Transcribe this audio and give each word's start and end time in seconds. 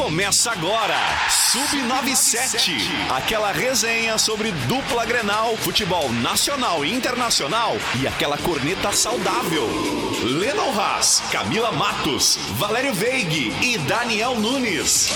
Começa 0.00 0.50
agora, 0.50 0.96
Sub97, 1.28 2.80
aquela 3.10 3.52
resenha 3.52 4.16
sobre 4.16 4.50
dupla 4.50 5.04
Grenal, 5.04 5.54
futebol 5.58 6.10
nacional 6.10 6.82
e 6.86 6.90
internacional 6.90 7.76
e 8.00 8.08
aquela 8.08 8.38
corneta 8.38 8.92
saudável. 8.92 9.68
Lennon 10.22 10.72
Haas, 10.72 11.22
Camila 11.30 11.70
Matos, 11.72 12.38
Valério 12.56 12.94
Veig 12.94 13.52
e 13.62 13.76
Daniel 13.76 14.36
Nunes. 14.36 15.10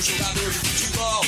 Jogador 0.00 0.50
de 0.50 0.58
futebol? 0.58 1.24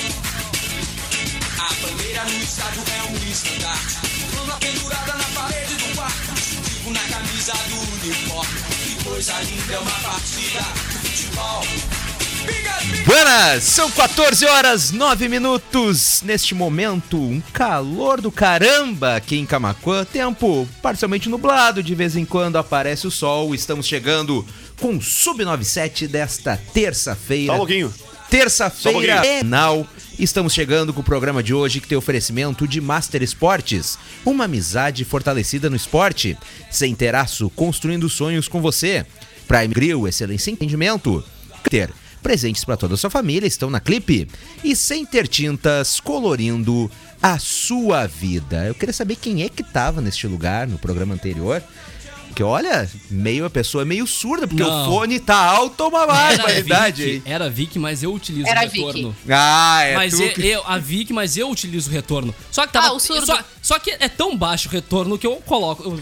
A 1.58 1.86
bandeira 1.86 2.24
no 2.24 2.42
estádio 2.42 2.82
é 2.96 3.02
um 3.10 3.30
estandarte. 3.30 4.11
Lama 4.42 4.58
pendurada 4.58 5.12
na 5.12 5.40
parede 5.40 5.74
do 5.76 5.94
quarto. 5.94 6.32
Vivo 6.64 6.90
na 6.90 7.00
camisa 7.00 7.52
do 7.52 8.06
uniforme. 8.06 8.60
Que 8.82 9.04
coisa 9.04 9.40
linda 9.40 9.74
é 9.74 9.78
uma 9.78 9.90
partida 10.00 10.60
de 10.90 10.98
futebol. 10.98 11.62
Buenas! 13.06 13.62
São 13.62 13.88
14 13.88 14.44
horas 14.46 14.90
9 14.90 15.28
minutos. 15.28 16.22
Neste 16.22 16.56
momento, 16.56 17.18
um 17.18 17.40
calor 17.52 18.20
do 18.20 18.32
caramba 18.32 19.14
aqui 19.14 19.38
em 19.38 19.46
Camacuã. 19.46 20.04
Tempo 20.04 20.68
parcialmente 20.82 21.28
nublado, 21.28 21.80
de 21.80 21.94
vez 21.94 22.16
em 22.16 22.24
quando 22.24 22.56
aparece 22.56 23.06
o 23.06 23.12
sol. 23.12 23.54
Estamos 23.54 23.86
chegando 23.86 24.44
com 24.80 24.96
o 24.96 24.98
Sub97 24.98 26.08
desta 26.08 26.56
terça-feira. 26.56 27.52
Só 27.52 27.54
um 27.54 27.58
pouquinho. 27.58 27.94
Terça-feira 28.32 29.20
final. 29.22 29.86
Estamos 30.18 30.54
chegando 30.54 30.94
com 30.94 31.02
o 31.02 31.04
programa 31.04 31.42
de 31.42 31.52
hoje 31.52 31.82
que 31.82 31.86
tem 31.86 31.98
oferecimento 31.98 32.66
de 32.66 32.80
Master 32.80 33.22
Esportes. 33.22 33.98
Uma 34.24 34.44
amizade 34.44 35.04
fortalecida 35.04 35.68
no 35.68 35.76
esporte. 35.76 36.38
Sem 36.70 36.94
teraço, 36.94 37.50
construindo 37.50 38.08
sonhos 38.08 38.48
com 38.48 38.62
você. 38.62 39.04
Prime 39.46 39.74
Grill, 39.74 40.08
excelência 40.08 40.50
em 40.50 40.54
entendimento. 40.54 41.22
Ter 41.68 41.92
presentes 42.22 42.64
para 42.64 42.78
toda 42.78 42.94
a 42.94 42.96
sua 42.96 43.10
família 43.10 43.46
estão 43.46 43.68
na 43.68 43.80
Clipe. 43.80 44.26
E 44.64 44.74
sem 44.74 45.04
ter 45.04 45.28
tintas, 45.28 46.00
colorindo 46.00 46.90
a 47.22 47.38
sua 47.38 48.06
vida. 48.06 48.64
Eu 48.64 48.74
queria 48.74 48.94
saber 48.94 49.16
quem 49.16 49.42
é 49.42 49.50
que 49.50 49.62
tava 49.62 50.00
neste 50.00 50.26
lugar 50.26 50.66
no 50.66 50.78
programa 50.78 51.12
anterior. 51.12 51.62
Que 52.34 52.42
olha, 52.42 52.88
meio 53.10 53.44
a 53.44 53.50
pessoa 53.50 53.82
é 53.82 53.84
meio 53.84 54.06
surda, 54.06 54.46
porque 54.48 54.62
Não. 54.62 54.82
o 54.82 54.90
fone 54.90 55.20
tá 55.20 55.36
alto 55.36 55.86
uma 55.88 56.06
barbaridade. 56.06 57.04
Vic, 57.04 57.22
era 57.30 57.50
Vic, 57.50 57.78
mas 57.78 58.02
eu 58.02 58.12
utilizo 58.14 58.48
Era 58.48 58.60
o 58.60 58.68
retorno. 58.68 59.16
Ah, 59.28 59.82
é 59.82 59.94
Mas 59.96 60.14
tu 60.14 60.22
eu, 60.22 60.32
que- 60.32 60.46
eu- 60.46 60.62
a 60.66 60.78
Vic, 60.78 61.12
mas 61.12 61.36
eu 61.36 61.50
utilizo 61.50 61.90
o 61.90 61.92
retorno. 61.92 62.34
Só 62.50 62.66
que 62.66 62.72
tava. 62.72 62.86
Ah, 62.88 62.92
o 62.92 62.98
surdo. 62.98 63.26
Só, 63.26 63.38
só 63.60 63.78
que 63.78 63.90
é 63.90 64.08
tão 64.08 64.36
baixo 64.36 64.68
o 64.68 64.72
retorno 64.72 65.18
que 65.18 65.26
eu 65.26 65.36
coloco. 65.44 65.82
eu- 65.84 65.98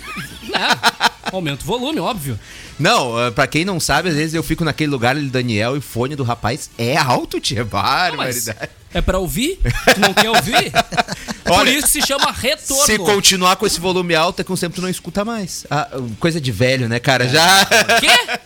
é, 0.54 1.19
aumento 1.32 1.62
o 1.62 1.66
volume, 1.66 2.00
óbvio. 2.00 2.38
Não, 2.78 3.16
ah, 3.16 3.30
pra 3.30 3.46
quem 3.46 3.64
não 3.64 3.78
sabe, 3.78 4.08
às 4.08 4.14
vezes 4.14 4.34
eu 4.34 4.42
fico 4.42 4.64
naquele 4.64 4.90
lugar 4.90 5.16
ali, 5.16 5.28
Daniel, 5.28 5.74
e 5.74 5.78
o 5.78 5.82
fone 5.82 6.16
do 6.16 6.22
rapaz 6.22 6.70
é 6.78 6.96
alto, 6.96 7.40
tia. 7.40 7.64
Mas 7.64 7.70
Barbaridade. 7.70 8.70
é 8.92 9.00
pra 9.00 9.18
ouvir? 9.18 9.58
Tu 9.94 10.00
não 10.00 10.14
quer 10.14 10.30
ouvir? 10.30 10.72
Por 11.44 11.52
Olha, 11.52 11.70
isso 11.70 11.88
se 11.88 12.02
chama 12.02 12.30
retorno. 12.30 12.84
Se 12.84 12.98
continuar 12.98 13.56
com 13.56 13.66
esse 13.66 13.80
volume 13.80 14.14
alto, 14.14 14.40
é 14.40 14.44
que 14.44 14.52
um 14.52 14.56
tempo 14.56 14.76
tu 14.76 14.82
não 14.82 14.88
escuta 14.88 15.24
mais. 15.24 15.66
Ah, 15.70 15.88
coisa 16.18 16.40
de 16.40 16.52
velho, 16.52 16.88
né, 16.88 17.00
cara? 17.00 17.26
Já. 17.28 17.66
Quê? 17.98 18.38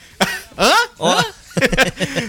Hã? 0.58 1.24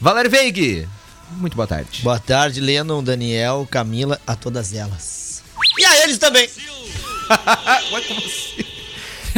Valério 0.00 0.30
Veig. 0.30 0.88
Muito 1.36 1.54
boa 1.54 1.66
tarde. 1.66 2.02
Boa 2.02 2.18
tarde, 2.18 2.60
Lennon, 2.60 3.02
Daniel, 3.02 3.66
Camila, 3.70 4.20
a 4.26 4.36
todas 4.36 4.74
elas. 4.74 5.42
E 5.78 5.84
a 5.84 6.04
eles 6.04 6.18
também. 6.18 6.48
Ué, 7.92 8.00
como 8.02 8.20
assim? 8.20 8.64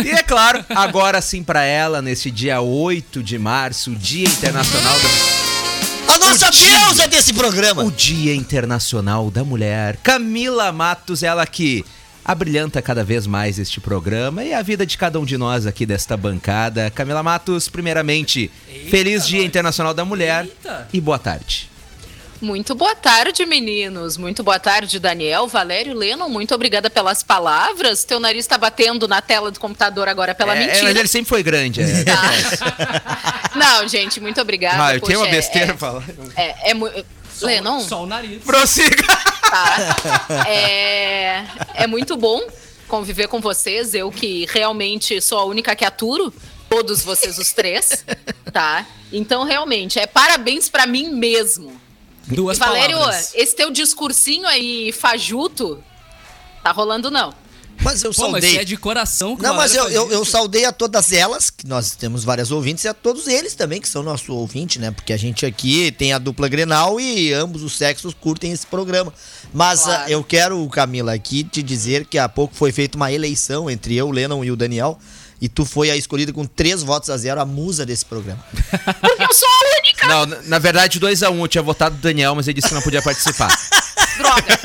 E 0.05 0.11
é 0.11 0.23
claro, 0.23 0.65
agora 0.71 1.21
sim 1.23 1.43
pra 1.45 1.63
ela, 1.63 2.03
nesse 2.03 2.31
dia 2.31 2.61
8 2.61 3.23
de 3.23 3.39
março, 3.39 3.93
Dia 3.95 4.27
Internacional 4.29 4.95
da... 4.99 6.15
A 6.15 6.19
nossa 6.19 6.49
O 6.49 6.51
dia. 6.51 6.79
deusa 6.81 7.07
desse 7.09 7.33
programa. 7.33 7.83
O 7.85 7.91
Dia 7.93 8.35
Internacional 8.35 9.31
da 9.31 9.45
Mulher. 9.45 9.97
Camila 10.03 10.73
Matos, 10.73 11.23
ela 11.23 11.47
que 11.47 11.85
abrilhanta 12.25 12.81
cada 12.83 13.05
vez 13.05 13.27
mais 13.27 13.59
este 13.59 13.81
programa 13.81 14.43
e 14.43 14.53
a 14.55 14.63
vida 14.63 14.85
de 14.85 14.97
cada 14.99 15.21
um 15.21 15.25
de 15.25 15.37
nós 15.37 15.67
aqui 15.67 15.87
desta 15.87 16.17
bancada. 16.17 16.91
Camila 16.91 17.23
Matos, 17.23 17.69
primeiramente, 17.69 18.51
feliz 18.91 19.27
Dia 19.27 19.45
Internacional 19.45 19.95
da 19.95 20.05
Mulher 20.05 20.45
Eita. 20.45 20.89
e 20.93 21.01
boa 21.01 21.19
tarde. 21.19 21.71
Muito 22.45 22.75
boa 22.75 22.95
tarde, 22.95 23.47
meninos. 23.47 24.19
Muito 24.19 24.43
boa 24.45 24.59
tarde, 24.61 24.99
Daniel, 25.01 25.47
Valério, 25.49 25.95
Lennon. 25.95 26.29
Muito 26.29 26.55
obrigada 26.55 26.91
pelas 26.91 27.23
palavras. 27.23 28.05
Teu 28.05 28.21
nariz 28.21 28.47
tá 28.47 28.59
batendo 28.59 29.09
na 29.09 29.23
tela 29.23 29.51
do 29.51 29.59
computador 29.59 30.11
agora 30.11 30.35
pela 30.35 30.55
É, 30.55 30.63
é, 30.63 30.67
mentira. 30.67 30.85
mas 30.85 30.97
ele 30.97 31.09
sempre 31.09 31.29
foi 31.31 31.43
grande. 31.43 31.81
É. 31.81 32.05
Tá. 32.05 33.49
Não, 33.57 33.89
gente, 33.89 34.21
muito 34.21 34.39
obrigada. 34.43 34.85
Ah, 34.85 34.95
eu 34.95 35.01
tenho 35.01 35.21
uma 35.21 35.25
Poxa, 35.27 35.35
é- 35.37 35.41
besteira 35.41 35.65
é, 35.65 35.75
pra 35.75 35.77
falar. 35.79 36.05
É, 36.37 36.71
é, 36.71 36.75
mu- 36.75 36.91
Lennon, 37.41 37.81
Só 37.81 38.03
o 38.03 38.07
nariz. 38.07 38.43
Prossiga! 38.45 39.03
tá? 39.07 40.45
É, 40.47 41.45
é 41.75 41.87
muito 41.87 42.15
bom 42.15 42.43
conviver 42.87 43.27
com 43.27 43.41
vocês. 43.41 43.95
Eu 43.95 44.13
que 44.13 44.47
realmente 44.53 45.19
sou 45.23 45.39
a 45.39 45.45
única 45.47 45.75
que 45.75 45.85
aturo 45.87 46.31
todos 46.69 47.03
vocês 47.03 47.39
os 47.39 47.55
três, 47.55 48.05
tá? 48.53 48.85
Então, 49.11 49.45
realmente, 49.45 49.99
é 49.99 50.07
parabéns 50.07 50.69
pra 50.69 50.87
mim 50.87 51.09
mesmo. 51.09 51.83
Duas 52.27 52.59
Valério, 52.59 52.97
palavras. 52.99 53.33
esse 53.35 53.55
teu 53.55 53.71
discursinho 53.71 54.47
aí, 54.47 54.93
fajuto, 54.93 55.83
tá 56.63 56.73
rolando 56.73 57.11
não. 57.11 57.35
Mas 57.83 58.05
eu 58.05 58.13
Pô, 58.15 58.31
mas 58.31 58.45
saudei. 58.45 58.61
é 58.61 58.65
de 58.65 58.77
coração 58.77 59.37
que 59.37 59.43
Não, 59.43 59.55
mas 59.57 59.75
eu, 59.75 59.89
eu, 59.89 60.11
eu 60.11 60.25
saudei 60.25 60.65
a 60.65 60.73
todas 60.73 61.13
elas, 61.13 61.51
que 61.51 61.67
nós 61.67 61.91
temos 61.97 62.23
várias 62.23 62.53
ouvintes, 62.53 62.85
e 62.85 62.89
a 62.89 62.95
todos 62.95 63.27
eles 63.27 63.55
também, 63.55 63.81
que 63.81 63.89
são 63.89 64.03
nosso 64.03 64.33
ouvinte, 64.33 64.79
né? 64.79 64.93
Porque 64.93 65.13
a 65.13 65.17
gente 65.17 65.45
aqui 65.45 65.91
tem 65.91 66.13
a 66.13 66.19
dupla 66.19 66.47
Grenal 66.49 67.01
e 67.01 67.33
ambos 67.33 67.63
os 67.65 67.77
sexos 67.77 68.15
curtem 68.15 68.53
esse 68.53 68.65
programa. 68.67 69.13
Mas 69.53 69.83
Claro. 69.83 70.05
ah, 70.05 70.11
eu 70.11 70.23
quero, 70.23 70.67
Camila, 70.69 71.13
aqui 71.13 71.43
te 71.43 71.63
dizer 71.65 72.07
que 72.07 72.17
há 72.17 72.29
pouco 72.29 72.55
foi 72.55 72.71
feita 72.71 72.97
uma 72.97 73.11
eleição 73.13 73.69
entre 73.69 73.97
eu, 73.97 74.07
o 74.07 74.13
Lennon 74.13 74.45
e 74.45 74.53
o 74.53 74.57
Daniel. 74.57 74.99
E 75.41 75.49
tu 75.49 75.65
foi 75.65 75.91
a 75.91 75.97
escolhida 75.97 76.33
com 76.33 76.45
três 76.47 76.83
votos 76.83 77.11
a 77.11 77.17
zero, 77.17 77.41
a 77.41 77.45
musa 77.45 77.85
desse 77.85 78.05
programa. 78.05 78.43
Porque 79.01 79.23
eu 79.23 79.35
sou 79.35 79.49
a 79.49 79.79
única 79.81 80.09
Não, 80.09 80.27
na- 80.27 80.43
na 80.43 80.59
verdade, 80.59 80.99
2x1. 81.01 81.39
eu 81.39 81.49
tinha 81.49 81.63
votado 81.63 81.97
o 81.97 81.99
Daniel, 81.99 82.35
mas 82.35 82.47
ele 82.49 82.55
disse 82.55 82.69
que 82.69 82.75
não 82.75 82.83
podia 82.83 83.03
participar. 83.03 83.49
droga. 84.17 84.59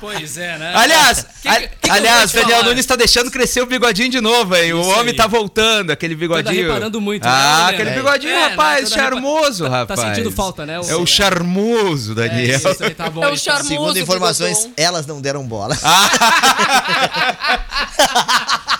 Pois 0.00 0.38
é, 0.38 0.56
né? 0.56 0.72
Aliás, 0.74 1.26
Que- 1.42 1.48
a- 1.48 1.68
que- 1.68 1.90
aliás, 1.90 2.32
Daniel? 2.32 2.64
Nunes 2.64 2.86
tá 2.86 2.96
deixando 2.96 3.30
crescer 3.30 3.60
o 3.60 3.66
bigodinho 3.66 4.08
de 4.08 4.20
novo, 4.20 4.56
hein? 4.56 4.72
O 4.72 4.80
Isso 4.80 4.90
homem 4.90 5.10
aí. 5.10 5.16
tá 5.16 5.26
voltando, 5.26 5.90
aquele 5.90 6.14
bigodinho. 6.14 6.68
reparando 6.68 6.98
muito, 7.00 7.24
né, 7.24 7.30
Ah, 7.30 7.68
Helena? 7.68 7.70
aquele 7.70 7.90
É. 7.90 7.94
bigodinho, 7.96 8.32
É, 8.32 8.36
né? 8.36 8.46
rapaz, 8.48 8.90
repa- 8.90 9.02
charmoso, 9.02 9.64
Tá- 9.64 9.70
rapaz. 9.70 10.00
tá 10.00 10.06
sentindo 10.14 10.32
falta, 10.32 10.64
né, 10.64 10.80
o- 10.80 10.88
É 10.88 10.96
o 10.96 11.04
charmoso, 11.04 12.12
É, 12.12 12.28
Daniel. 12.28 12.56
isso 12.56 12.82
aí, 12.84 12.94
tá 12.94 13.10
bom. 13.10 13.22
É 13.22 13.26
o 13.26 13.34
então. 13.34 13.36
charmoso. 13.36 13.68
Segundo 13.68 13.92
do 13.92 13.98
informações, 13.98 14.68
elas 14.76 15.04
não 15.06 15.20
deram 15.20 15.46
bola. 15.46 15.76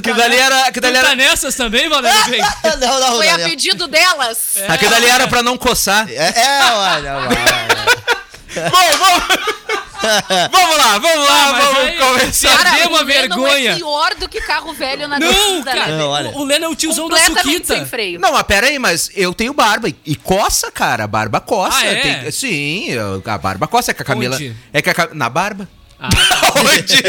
Tu 0.00 0.02
que 0.02 0.10
tá 0.10 0.16
dali 0.16 0.36
era- 0.36 0.64
que 0.66 0.72
tu 0.74 0.80
dali 0.80 0.94
tá 0.94 0.98
era- 1.00 1.14
nessas 1.16 1.54
também, 1.54 1.88
Valério? 1.88 2.18
Não, 2.80 3.00
não, 3.00 3.16
Foi 3.16 3.28
a 3.28 3.38
pedido 3.38 3.86
delas. 3.88 4.54
Aquele 4.68 4.90
dali 4.90 5.06
era 5.06 5.26
pra 5.28 5.42
não 5.42 5.56
coçar. 5.56 6.08
É, 6.10 6.14
é, 6.14 6.64
olha, 6.72 7.16
olha. 7.16 7.28
Bom, 8.70 8.98
vamos... 8.98 9.58
vamos 10.52 10.76
lá, 10.76 10.98
vamos 10.98 11.28
lá, 11.28 11.48
Ah, 11.48 11.52
vamos 11.60 11.78
aí- 11.80 11.96
começar. 11.98 12.56
Cara, 12.56 12.70
deu 12.78 12.88
uma 12.88 13.00
o 13.00 13.04
Lennon 13.04 13.06
vergonha. 13.36 13.70
é 13.72 13.74
pior 13.76 14.14
do 14.14 14.28
que 14.28 14.40
carro 14.40 14.72
velho 14.72 15.08
na 15.08 15.18
Não, 15.18 15.62
cara. 15.64 15.86
Não, 15.88 16.08
olha. 16.10 16.30
O 16.30 16.44
Leno 16.44 16.64
é 16.66 16.68
o 16.68 16.74
tiozão 16.74 17.08
da 17.08 17.16
Completamente 17.18 17.66
sem 17.66 17.76
Suquita. 17.78 17.86
freio. 17.86 18.20
Não, 18.20 18.32
mas 18.32 18.42
pera 18.44 18.68
aí, 18.68 18.78
mas 18.78 19.10
eu 19.14 19.34
tenho 19.34 19.52
barba. 19.52 19.88
e- 19.88 19.96
E 20.06 20.14
coça, 20.16 20.70
cara. 20.70 21.04
A 21.04 21.06
barba 21.06 21.40
coça. 21.40 21.76
Ah, 21.78 21.84
é? 21.86 21.94
Tem- 21.96 22.30
sim, 22.30 22.88
a 23.26 23.38
barba 23.38 23.66
coça. 23.66 23.90
É 23.90 23.94
que 23.94 24.02
a 24.02 24.04
Camila. 24.04 24.36
Onde? 24.36 24.56
É 24.72 24.80
que 24.80 24.90
a, 24.90 25.08
Na 25.12 25.28
barba? 25.28 25.68
Ah, 26.00 26.08
tá. 26.10 26.52
Onde? 26.60 27.02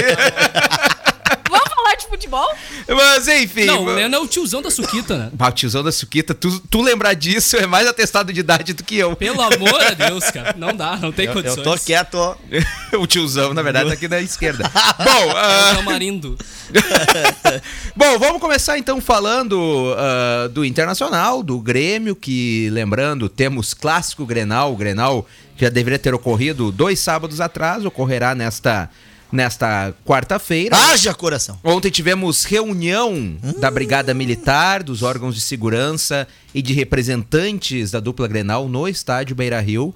Futebol? 2.19 2.50
Mas 2.86 3.27
enfim. 3.30 3.63
Não, 3.63 3.86
o 3.86 3.94
Leno 3.94 4.13
é 4.13 4.19
o 4.19 4.27
tiozão 4.27 4.62
da 4.62 4.69
Suquita, 4.69 5.18
né? 5.18 5.31
Ah, 5.39 5.48
o 5.48 5.51
tiozão 5.54 5.81
da 5.81 5.92
Suquita, 5.92 6.33
tu, 6.33 6.60
tu 6.69 6.81
lembrar 6.81 7.13
disso 7.13 7.56
é 7.56 7.66
mais 7.66 7.88
atestado 7.88 8.33
de 8.33 8.42
idade 8.42 8.74
do 8.74 8.83
que 8.83 8.98
eu. 8.98 9.16
Pelo 9.16 9.42
amor 9.42 9.80
de 9.86 9.95
Deus, 9.95 10.30
cara. 10.30 10.54
Não 10.57 10.75
dá, 10.75 10.98
não 10.98 11.13
tem 11.13 11.27
Eu, 11.27 11.33
condições. 11.33 11.57
eu 11.60 11.63
tô 11.63 11.77
quieto, 11.80 12.16
ó. 12.16 12.36
o 13.00 13.07
tiozão, 13.07 13.54
na 13.54 13.62
verdade, 13.62 13.88
tá 13.88 13.94
aqui 13.94 14.10
na 14.10 14.19
esquerda. 14.19 14.69
Bom, 15.00 15.31
É 15.31 15.33
ah, 15.33 15.71
o 15.71 15.75
tamarindo. 15.77 16.38
Bom, 17.95 18.19
vamos 18.19 18.42
começar 18.42 18.77
então 18.77 19.00
falando 19.00 19.95
ah, 19.98 20.50
do 20.50 20.66
Internacional, 20.66 21.42
do 21.42 21.57
Grêmio, 21.60 22.18
que 22.18 22.69
lembrando, 22.71 23.30
temos 23.30 23.74
clássico 23.74 24.25
Grenal, 24.25 24.74
o 24.74 24.75
Grenal 24.75 25.25
já 25.56 25.69
deveria 25.69 26.00
ter 26.00 26.13
ocorrido 26.13 26.69
dois 26.71 27.00
sábados 27.00 27.39
atrás, 27.39 27.86
ocorrerá 27.86 28.36
nesta, 28.36 28.89
nesta 29.31 29.93
quarta-feira. 30.05 30.75
Haja 30.75 31.13
coração. 31.13 31.59
Ontem 31.63 31.89
tivemos 31.89 32.43
reunião 32.43 33.37
da 33.59 33.69
Brigada 33.69 34.13
Militar, 34.13 34.83
dos 34.83 35.03
órgãos 35.03 35.35
de 35.35 35.41
segurança 35.41 36.27
e 36.53 36.61
de 36.61 36.73
representantes 36.73 37.91
da 37.91 37.99
dupla 37.99 38.27
Grenal 38.27 38.67
no 38.67 38.87
estádio 38.87 39.35
Beira 39.35 39.59
Rio 39.59 39.93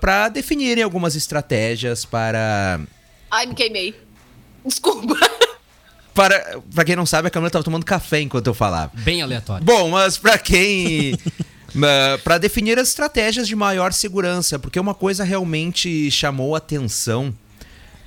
para 0.00 0.28
definirem 0.28 0.84
algumas 0.84 1.16
estratégias 1.16 2.04
para 2.04 2.80
Ai, 3.34 3.46
me 3.46 3.54
queimei. 3.54 3.94
Desculpa. 4.64 5.16
Para, 6.14 6.60
pra 6.72 6.84
quem 6.84 6.94
não 6.94 7.04
sabe, 7.04 7.26
a 7.26 7.30
Camila 7.30 7.50
tava 7.50 7.64
tomando 7.64 7.84
café 7.84 8.20
enquanto 8.20 8.46
eu 8.46 8.54
falava. 8.54 8.92
Bem 8.94 9.20
aleatório. 9.20 9.64
Bom, 9.64 9.90
mas 9.90 10.16
pra 10.16 10.38
quem. 10.38 11.18
pra 12.22 12.38
definir 12.38 12.78
as 12.78 12.90
estratégias 12.90 13.48
de 13.48 13.56
maior 13.56 13.92
segurança, 13.92 14.56
porque 14.56 14.78
uma 14.78 14.94
coisa 14.94 15.24
realmente 15.24 16.08
chamou 16.12 16.54
atenção: 16.54 17.34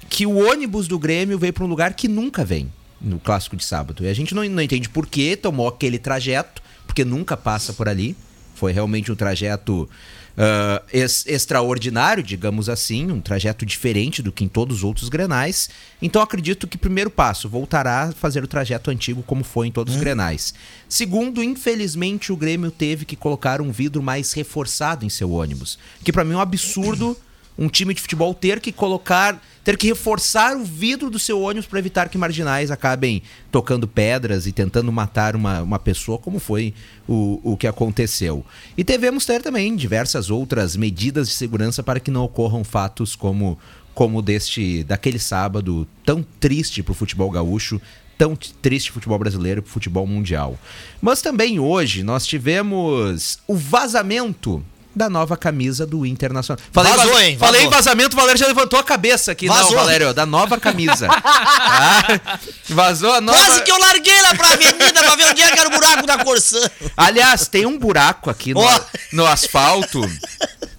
que 0.09 0.25
o 0.25 0.37
ônibus 0.49 0.87
do 0.87 0.97
Grêmio 0.97 1.37
veio 1.37 1.53
pra 1.53 1.63
um 1.63 1.67
lugar 1.67 1.93
que 1.93 2.07
nunca 2.07 2.45
vem 2.45 2.71
no 2.99 3.19
clássico 3.19 3.55
de 3.55 3.63
sábado. 3.63 4.03
E 4.03 4.07
a 4.07 4.13
gente 4.13 4.33
não, 4.33 4.43
não 4.45 4.61
entende 4.61 4.89
por 4.89 5.05
que 5.07 5.35
tomou 5.35 5.67
aquele 5.67 5.99
trajeto, 5.99 6.61
porque 6.85 7.05
nunca 7.05 7.37
passa 7.37 7.73
por 7.73 7.87
ali. 7.87 8.15
Foi 8.55 8.71
realmente 8.71 9.11
um 9.11 9.15
trajeto 9.15 9.87
ah, 10.35 10.81
ex- 10.91 11.25
extraordinário, 11.27 12.23
digamos 12.23 12.69
assim, 12.69 13.11
um 13.11 13.21
trajeto 13.21 13.65
diferente 13.65 14.21
do 14.21 14.31
que 14.31 14.43
em 14.43 14.47
todos 14.47 14.77
os 14.77 14.83
outros 14.83 15.09
grenais. 15.09 15.69
Então 16.01 16.21
acredito 16.21 16.67
que 16.67 16.77
primeiro 16.77 17.11
passo 17.11 17.47
voltará 17.47 18.03
a 18.03 18.11
fazer 18.11 18.43
o 18.43 18.47
trajeto 18.47 18.89
antigo 18.89 19.21
como 19.21 19.43
foi 19.43 19.67
em 19.67 19.71
todos 19.71 19.93
os 19.93 19.99
grenais. 19.99 20.55
Segundo, 20.89 21.43
infelizmente 21.43 22.31
o 22.31 22.37
Grêmio 22.37 22.71
teve 22.71 23.05
que 23.05 23.15
colocar 23.15 23.61
um 23.61 23.71
vidro 23.71 24.01
mais 24.01 24.33
reforçado 24.33 25.05
em 25.05 25.09
seu 25.09 25.31
ônibus, 25.31 25.77
que 26.03 26.11
pra 26.11 26.23
mim 26.23 26.33
é 26.33 26.37
um 26.37 26.41
absurdo 26.41 27.15
um 27.57 27.67
time 27.67 27.93
de 27.93 28.01
futebol 28.01 28.33
ter 28.33 28.59
que 28.59 28.71
colocar, 28.71 29.41
ter 29.63 29.77
que 29.77 29.87
reforçar 29.87 30.55
o 30.55 30.63
vidro 30.63 31.09
do 31.09 31.17
seu 31.17 31.41
ônibus 31.41 31.65
para 31.65 31.79
evitar 31.79 32.07
que 32.07 32.17
marginais 32.17 32.69
acabem 32.69 33.23
tocando 33.51 33.87
pedras 33.87 34.45
e 34.45 34.51
tentando 34.51 34.91
matar 34.91 35.35
uma, 35.35 35.61
uma 35.61 35.79
pessoa, 35.79 36.17
como 36.17 36.39
foi 36.39 36.73
o, 37.07 37.41
o 37.43 37.57
que 37.57 37.65
aconteceu. 37.65 38.45
E 38.77 38.83
devemos 38.83 39.25
ter 39.25 39.41
também 39.41 39.75
diversas 39.75 40.29
outras 40.29 40.75
medidas 40.75 41.27
de 41.27 41.33
segurança 41.33 41.81
para 41.81 41.99
que 41.99 42.11
não 42.11 42.23
ocorram 42.23 42.63
fatos 42.63 43.15
como 43.15 43.57
como 43.93 44.21
deste 44.21 44.83
daquele 44.83 45.17
sábado 45.17 45.87
tão 46.05 46.23
triste 46.39 46.83
para 46.83 46.91
o 46.91 46.95
futebol 46.95 47.31
gaúcho, 47.31 47.81
tão 48.15 48.35
triste 48.35 48.91
futebol 48.91 49.17
brasileiro, 49.17 49.63
pro 49.63 49.71
futebol 49.71 50.05
mundial. 50.05 50.55
Mas 51.01 51.19
também 51.19 51.57
hoje 51.59 52.03
nós 52.03 52.23
tivemos 52.23 53.39
o 53.47 53.55
vazamento 53.55 54.63
da 54.97 55.09
nova 55.09 55.37
camisa 55.37 55.85
do 55.85 56.05
Internacional. 56.05 56.59
Falei, 56.71 56.91
Vazou, 56.93 57.13
vaz- 57.13 57.25
hein? 57.25 57.37
Falei 57.37 57.61
em 57.61 57.63
Vazou. 57.65 57.77
vazamento, 57.77 58.13
o 58.15 58.19
Valério 58.19 58.39
já 58.39 58.47
levantou 58.47 58.79
a 58.79 58.83
cabeça 58.83 59.31
aqui. 59.31 59.45
Não, 59.47 59.55
Vazou. 59.55 59.75
Valério, 59.75 60.13
da 60.13 60.25
nova 60.25 60.59
camisa. 60.59 61.07
Tá? 61.07 62.39
Vazou 62.69 63.13
a 63.13 63.21
nova... 63.21 63.37
Quase 63.37 63.63
que 63.63 63.71
eu 63.71 63.79
larguei 63.79 64.21
lá 64.21 64.35
pra 64.35 64.49
avenida 64.53 65.03
pra 65.03 65.15
ver 65.15 65.25
onde 65.25 65.41
é 65.41 65.51
que 65.51 65.59
era 65.59 65.69
o 65.69 65.71
buraco 65.71 66.05
da 66.05 66.23
Corsã. 66.23 66.59
Aliás, 66.95 67.47
tem 67.47 67.65
um 67.65 67.77
buraco 67.77 68.29
aqui 68.29 68.53
no, 68.53 68.59
Ó. 68.61 68.79
no 69.13 69.25
asfalto. 69.25 70.01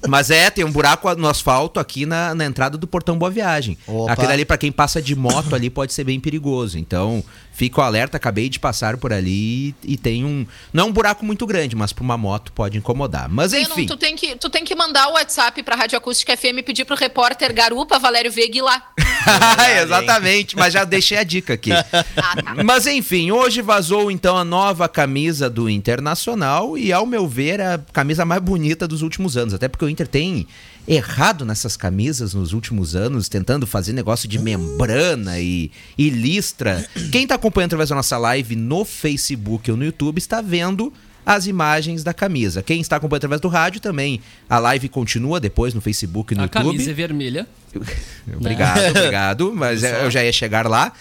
Mas 0.06 0.30
é, 0.30 0.48
tem 0.50 0.64
um 0.64 0.70
buraco 0.70 1.12
no 1.16 1.28
asfalto 1.28 1.80
aqui 1.80 2.06
na, 2.06 2.34
na 2.34 2.44
entrada 2.44 2.78
do 2.78 2.86
Portão 2.86 3.18
Boa 3.18 3.30
Viagem. 3.30 3.76
Opa. 3.86 4.12
Aquele 4.12 4.32
ali, 4.32 4.44
pra 4.44 4.56
quem 4.56 4.70
passa 4.72 5.02
de 5.02 5.14
moto 5.14 5.54
ali, 5.54 5.68
pode 5.70 5.92
ser 5.92 6.04
bem 6.04 6.20
perigoso. 6.20 6.78
Então, 6.78 7.22
fica 7.58 7.80
o 7.80 7.84
alerta, 7.84 8.16
acabei 8.16 8.48
de 8.48 8.60
passar 8.60 8.96
por 8.96 9.12
ali 9.12 9.74
e, 9.82 9.94
e 9.94 9.96
tem 9.96 10.24
um. 10.24 10.46
Não 10.72 10.84
é 10.84 10.86
um 10.86 10.92
buraco 10.92 11.26
muito 11.26 11.44
grande, 11.44 11.74
mas 11.74 11.92
pra 11.92 12.04
uma 12.04 12.16
moto 12.16 12.52
pode 12.52 12.78
incomodar. 12.78 13.28
Mas 13.28 13.52
enfim. 13.52 13.84
tu 13.84 13.96
tem, 13.96 14.14
que, 14.14 14.36
tu 14.36 14.48
tem 14.48 14.64
que 14.64 14.76
mandar 14.76 15.08
o 15.08 15.14
WhatsApp 15.14 15.60
pra 15.64 15.74
Rádio 15.74 15.98
Acústica 15.98 16.36
FM 16.36 16.58
e 16.58 16.62
pedir 16.62 16.84
pro 16.84 16.94
repórter 16.94 17.52
Garupa 17.52 17.98
Valério 17.98 18.30
Veiga 18.30 18.58
ir 18.58 18.62
lá. 18.62 18.92
Exatamente, 19.82 20.56
mas 20.56 20.72
já 20.72 20.84
deixei 20.84 21.18
a 21.18 21.24
dica 21.24 21.54
aqui. 21.54 21.70
Ah, 22.16 22.34
tá. 22.42 22.64
Mas 22.64 22.86
enfim, 22.86 23.30
hoje 23.30 23.62
vazou 23.62 24.10
então 24.10 24.36
a 24.36 24.44
nova 24.44 24.88
camisa 24.88 25.48
do 25.48 25.68
Internacional 25.68 26.76
e 26.76 26.92
ao 26.92 27.06
meu 27.06 27.26
ver 27.28 27.60
a 27.60 27.78
camisa 27.92 28.24
mais 28.24 28.42
bonita 28.42 28.86
dos 28.86 29.02
últimos 29.02 29.36
anos, 29.36 29.54
até 29.54 29.68
porque 29.68 29.84
o 29.84 29.88
Inter 29.88 30.06
tem 30.06 30.46
errado 30.88 31.44
nessas 31.44 31.76
camisas 31.76 32.32
nos 32.32 32.52
últimos 32.54 32.96
anos, 32.96 33.28
tentando 33.28 33.66
fazer 33.66 33.92
negócio 33.92 34.26
de 34.26 34.38
membrana 34.38 35.38
e, 35.38 35.70
e 35.98 36.08
listra. 36.08 36.88
Quem 37.12 37.26
tá 37.26 37.36
acompanhando 37.48 37.70
através 37.70 37.88
da 37.88 37.96
nossa 37.96 38.18
live 38.18 38.54
no 38.54 38.84
Facebook 38.84 39.70
ou 39.70 39.76
no 39.76 39.84
YouTube 39.84 40.18
está 40.18 40.40
vendo 40.40 40.92
as 41.24 41.46
imagens 41.46 42.04
da 42.04 42.14
camisa. 42.14 42.62
Quem 42.62 42.80
está 42.80 42.96
acompanhando 42.96 43.20
através 43.24 43.40
do 43.40 43.48
rádio 43.48 43.80
também, 43.80 44.20
a 44.48 44.58
live 44.58 44.88
continua 44.88 45.40
depois 45.40 45.74
no 45.74 45.80
Facebook 45.80 46.32
e 46.32 46.36
no 46.36 46.42
A 46.42 46.44
YouTube. 46.44 46.64
camisa 46.64 46.90
é 46.90 46.94
vermelha. 46.94 47.46
Obrigado, 48.36 48.90
obrigado. 48.90 49.52
Mas 49.54 49.82
é, 49.82 50.04
eu 50.04 50.10
já 50.10 50.22
ia 50.24 50.32
chegar 50.32 50.66
lá. 50.66 50.92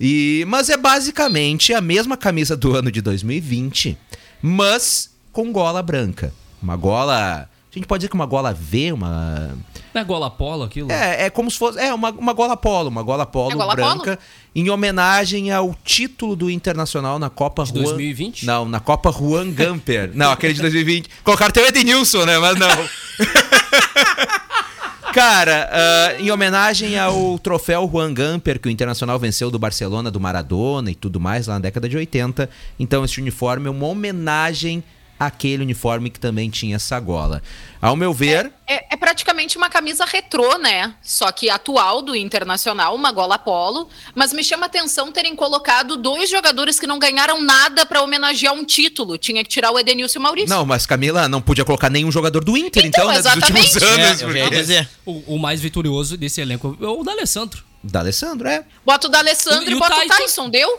E, 0.00 0.44
mas 0.48 0.68
é 0.70 0.76
basicamente 0.76 1.72
a 1.72 1.80
mesma 1.80 2.16
camisa 2.16 2.56
do 2.56 2.74
ano 2.74 2.90
de 2.90 3.00
2020, 3.00 3.96
mas 4.42 5.10
com 5.32 5.52
gola 5.52 5.82
branca. 5.82 6.32
Uma 6.62 6.76
gola. 6.76 7.48
A 7.74 7.78
gente 7.78 7.88
pode 7.88 8.02
dizer 8.02 8.08
que 8.08 8.14
uma 8.14 8.24
gola 8.24 8.54
V, 8.54 8.92
uma. 8.92 9.50
Não 9.92 10.00
é 10.00 10.04
gola 10.04 10.30
polo 10.30 10.62
aquilo? 10.62 10.92
É, 10.92 11.24
é 11.26 11.30
como 11.30 11.50
se 11.50 11.58
fosse. 11.58 11.76
É, 11.76 11.92
uma, 11.92 12.10
uma 12.10 12.32
gola 12.32 12.56
polo, 12.56 12.88
uma 12.88 13.02
gola 13.02 13.26
polo 13.26 13.50
É 13.50 13.54
gola 13.56 13.74
branca, 13.74 14.16
em 14.54 14.70
homenagem 14.70 15.50
ao 15.50 15.74
título 15.82 16.36
do 16.36 16.48
Internacional 16.48 17.18
na 17.18 17.28
Copa 17.28 17.64
De 17.64 17.72
Juan. 17.72 17.82
2020? 17.82 18.46
Não, 18.46 18.64
na 18.64 18.78
Copa 18.78 19.10
Juan 19.10 19.50
Gamper. 19.50 20.12
não, 20.14 20.30
aquele 20.30 20.54
de 20.54 20.60
2020. 20.60 21.10
Colocaram 21.24 21.50
até 21.50 21.62
o 21.62 21.66
Edenilson, 21.66 22.24
né? 22.24 22.38
Mas 22.38 22.56
não. 22.56 22.68
Cara, 25.12 25.68
ah, 25.72 26.14
em 26.20 26.30
homenagem 26.30 26.98
ao 26.98 27.38
troféu 27.40 27.88
Juan 27.92 28.14
Gamper, 28.14 28.60
que 28.60 28.68
o 28.68 28.70
Internacional 28.70 29.18
venceu 29.18 29.50
do 29.50 29.58
Barcelona, 29.58 30.12
do 30.12 30.20
Maradona 30.20 30.92
e 30.92 30.94
tudo 30.94 31.18
mais 31.20 31.48
lá 31.48 31.54
na 31.54 31.60
década 31.60 31.88
de 31.88 31.96
80. 31.96 32.48
Então, 32.78 33.04
esse 33.04 33.20
uniforme 33.20 33.66
é 33.66 33.70
uma 33.70 33.86
homenagem 33.86 34.82
àquele 35.18 35.62
uniforme 35.62 36.10
que 36.10 36.18
também 36.18 36.50
tinha 36.50 36.76
essa 36.76 36.98
gola. 37.00 37.42
Ao 37.80 37.94
meu 37.94 38.12
ver, 38.12 38.50
É, 38.66 38.94
é 38.94 38.96
praticamente 38.96 39.56
uma 39.58 39.68
camisa 39.68 40.04
retrô, 40.04 40.56
né? 40.58 40.94
Só 41.02 41.30
que 41.30 41.50
atual 41.50 42.00
do 42.02 42.16
Internacional, 42.16 42.94
uma 42.94 43.12
gola 43.12 43.38
polo. 43.38 43.88
Mas 44.14 44.32
me 44.32 44.42
chama 44.42 44.64
a 44.64 44.66
atenção 44.66 45.12
terem 45.12 45.36
colocado 45.36 45.96
dois 45.96 46.30
jogadores 46.30 46.80
que 46.80 46.86
não 46.86 46.98
ganharam 46.98 47.42
nada 47.42 47.84
pra 47.84 48.00
homenagear 48.02 48.54
um 48.54 48.64
título. 48.64 49.18
Tinha 49.18 49.42
que 49.44 49.50
tirar 49.50 49.70
o 49.70 49.78
Edenilson 49.78 50.18
e 50.18 50.20
o 50.20 50.22
Maurício. 50.22 50.48
Não, 50.48 50.64
mas 50.64 50.86
Camila 50.86 51.28
não 51.28 51.42
podia 51.42 51.64
colocar 51.64 51.90
nenhum 51.90 52.10
jogador 52.10 52.42
do 52.42 52.56
Inter, 52.56 52.84
então, 52.86 53.04
Então, 53.04 53.14
né? 53.14 53.22
Dos 53.22 53.34
últimos 53.34 53.60
exatamente. 53.76 54.00
anos. 54.02 54.22
É, 54.22 54.44
porque- 54.44 54.56
dizer. 54.56 54.88
O, 55.04 55.34
o 55.34 55.38
mais 55.38 55.60
vitorioso 55.60 56.16
desse 56.16 56.40
elenco 56.40 56.76
é 56.80 56.86
o 56.86 57.02
da 57.04 57.12
Alessandro. 57.12 57.62
Da 57.82 58.00
Alessandro, 58.00 58.48
é. 58.48 58.64
Bota 58.84 59.08
o 59.08 59.10
da 59.10 59.18
Alessandro 59.18 59.64
E- 59.64 59.68
e, 59.68 59.72
e 59.72 59.74
o 59.74 59.78
bota 59.78 59.94
o 59.94 60.00
Tyson? 60.08 60.16
Tyson, 60.22 60.48
deu? 60.50 60.78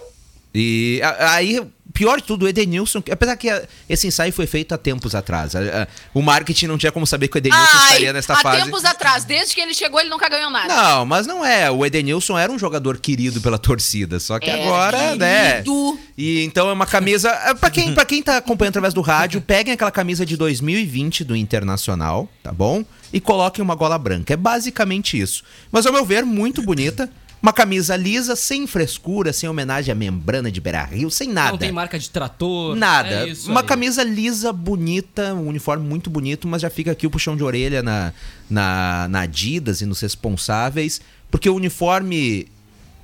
E 0.54 1.02
aí, 1.20 1.62
pior 1.96 2.18
de 2.18 2.24
tudo, 2.24 2.46
o 2.46 2.48
Edenilson, 2.48 3.02
apesar 3.10 3.36
que 3.38 3.50
a- 3.50 3.64
esse 3.90 4.06
ensaio 4.06 4.32
foi 4.34 4.46
feito 4.46 4.76
há 4.76 4.78
tempos 4.78 5.16
atrás. 5.16 5.56
a- 5.56 5.60
a- 5.84 5.88
o 6.14 6.22
marketing 6.22 6.68
não 6.68 6.78
tinha 6.78 6.92
como 6.92 7.08
saber 7.08 7.30
que 7.30 7.38
o 7.38 7.40
Edenilson 7.40 7.66
Ai, 7.74 7.86
estaria 7.88 8.14
nesta 8.14 8.34
há 8.34 8.42
fase. 8.42 8.64
tempos 8.64 8.84
atrás, 8.86 9.24
desde 9.24 9.56
que 9.56 9.62
ele 9.62 9.74
chegou, 9.74 10.00
ele 10.00 10.10
nunca 10.10 10.28
ganhou 10.30 10.52
nada. 10.52 10.68
Não, 10.68 11.06
mas 11.06 11.26
não 11.26 11.44
é. 11.44 11.72
O 11.72 11.86
Edenilson 11.86 12.38
era 12.38 12.52
um 12.52 12.60
jogador 12.60 12.98
querido 13.00 13.40
pela 13.42 13.58
torcida, 13.58 14.20
só 14.20 14.38
que 14.40 14.50
Era 14.50 14.62
agora, 14.62 15.16
né? 15.16 15.52
querido. 15.54 16.00
E 16.18 16.44
então 16.44 16.70
é 16.70 16.74
uma 16.74 16.86
camisa, 16.86 17.30
é, 17.30 17.54
Pra 17.54 17.70
quem, 17.70 17.94
para 17.94 18.06
quem 18.06 18.22
tá 18.22 18.38
acompanhando 18.38 18.74
através 18.74 18.94
do 18.94 19.02
rádio, 19.02 19.40
peguem 19.48 19.74
aquela 19.74 19.92
camisa 19.92 20.26
de 20.26 20.36
2020 20.36 21.24
do 21.24 21.36
Internacional, 21.36 22.30
tá 22.44 22.52
bom? 22.52 22.84
E 23.14 23.20
coloquem 23.22 23.64
uma 23.64 23.76
gola 23.76 23.98
branca. 23.98 24.34
É 24.34 24.38
basicamente 24.38 25.18
isso. 25.20 25.44
Mas 25.72 25.86
ao 25.86 25.94
meu 25.94 26.04
ver, 26.06 26.26
muito 26.26 26.62
bonita. 26.62 27.10
Uma 27.46 27.54
camisa 27.54 27.96
lisa, 27.96 28.36
sem 28.36 28.66
frescura, 28.66 29.32
sem 29.32 29.48
homenagem 29.48 29.92
à 29.92 29.96
membrana 29.96 30.52
de 30.52 30.60
Beira-Rio, 30.60 31.12
sem 31.12 31.30
nada. 31.30 31.52
Não 31.52 31.60
tem 31.60 31.72
marca 31.72 32.00
de 32.00 32.10
trator. 32.10 32.76
Nada. 32.76 33.30
É 33.30 33.34
uma 33.46 33.62
aí. 33.62 33.68
camisa 33.68 34.04
lisa, 34.04 34.52
bonita, 34.52 35.32
um 35.36 35.50
uniforme 35.50 35.88
muito 35.88 36.10
bonito, 36.10 36.48
mas 36.48 36.64
já 36.64 36.72
fica 36.72 36.92
aqui 36.92 37.06
o 37.06 37.10
puxão 37.12 37.38
de 37.38 37.44
orelha 37.44 37.84
na, 37.84 38.12
na, 38.50 39.08
na 39.10 39.20
Adidas 39.20 39.80
e 39.82 39.86
nos 39.86 40.02
responsáveis, 40.02 41.00
porque 41.30 41.48
o 41.48 41.54
uniforme 41.54 42.48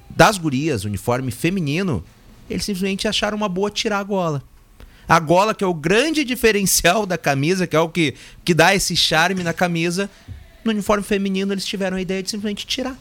das 0.10 0.40
gurias, 0.40 0.86
o 0.86 0.88
uniforme 0.88 1.30
feminino, 1.30 2.04
eles 2.50 2.66
simplesmente 2.66 3.08
acharam 3.08 3.38
uma 3.38 3.48
boa 3.48 3.70
tirar 3.70 4.00
a 4.00 4.04
gola. 4.04 4.42
A 5.08 5.20
gola, 5.20 5.54
que 5.54 5.64
é 5.64 5.68
o 5.68 5.74
grande 5.76 6.24
diferencial 6.26 7.06
da 7.06 7.16
camisa, 7.16 7.68
que 7.68 7.76
é 7.76 7.80
o 7.80 7.90
que, 7.90 8.16
que 8.44 8.56
dá 8.56 8.74
esse 8.74 8.96
charme 8.96 9.44
na 9.44 9.54
camisa, 9.54 10.10
no 10.66 10.72
uniforme 10.72 11.04
feminino 11.04 11.54
eles 11.54 11.64
tiveram 11.64 11.98
a 11.98 12.02
ideia 12.02 12.24
de 12.24 12.32
simplesmente 12.32 12.66
tirar. 12.66 12.98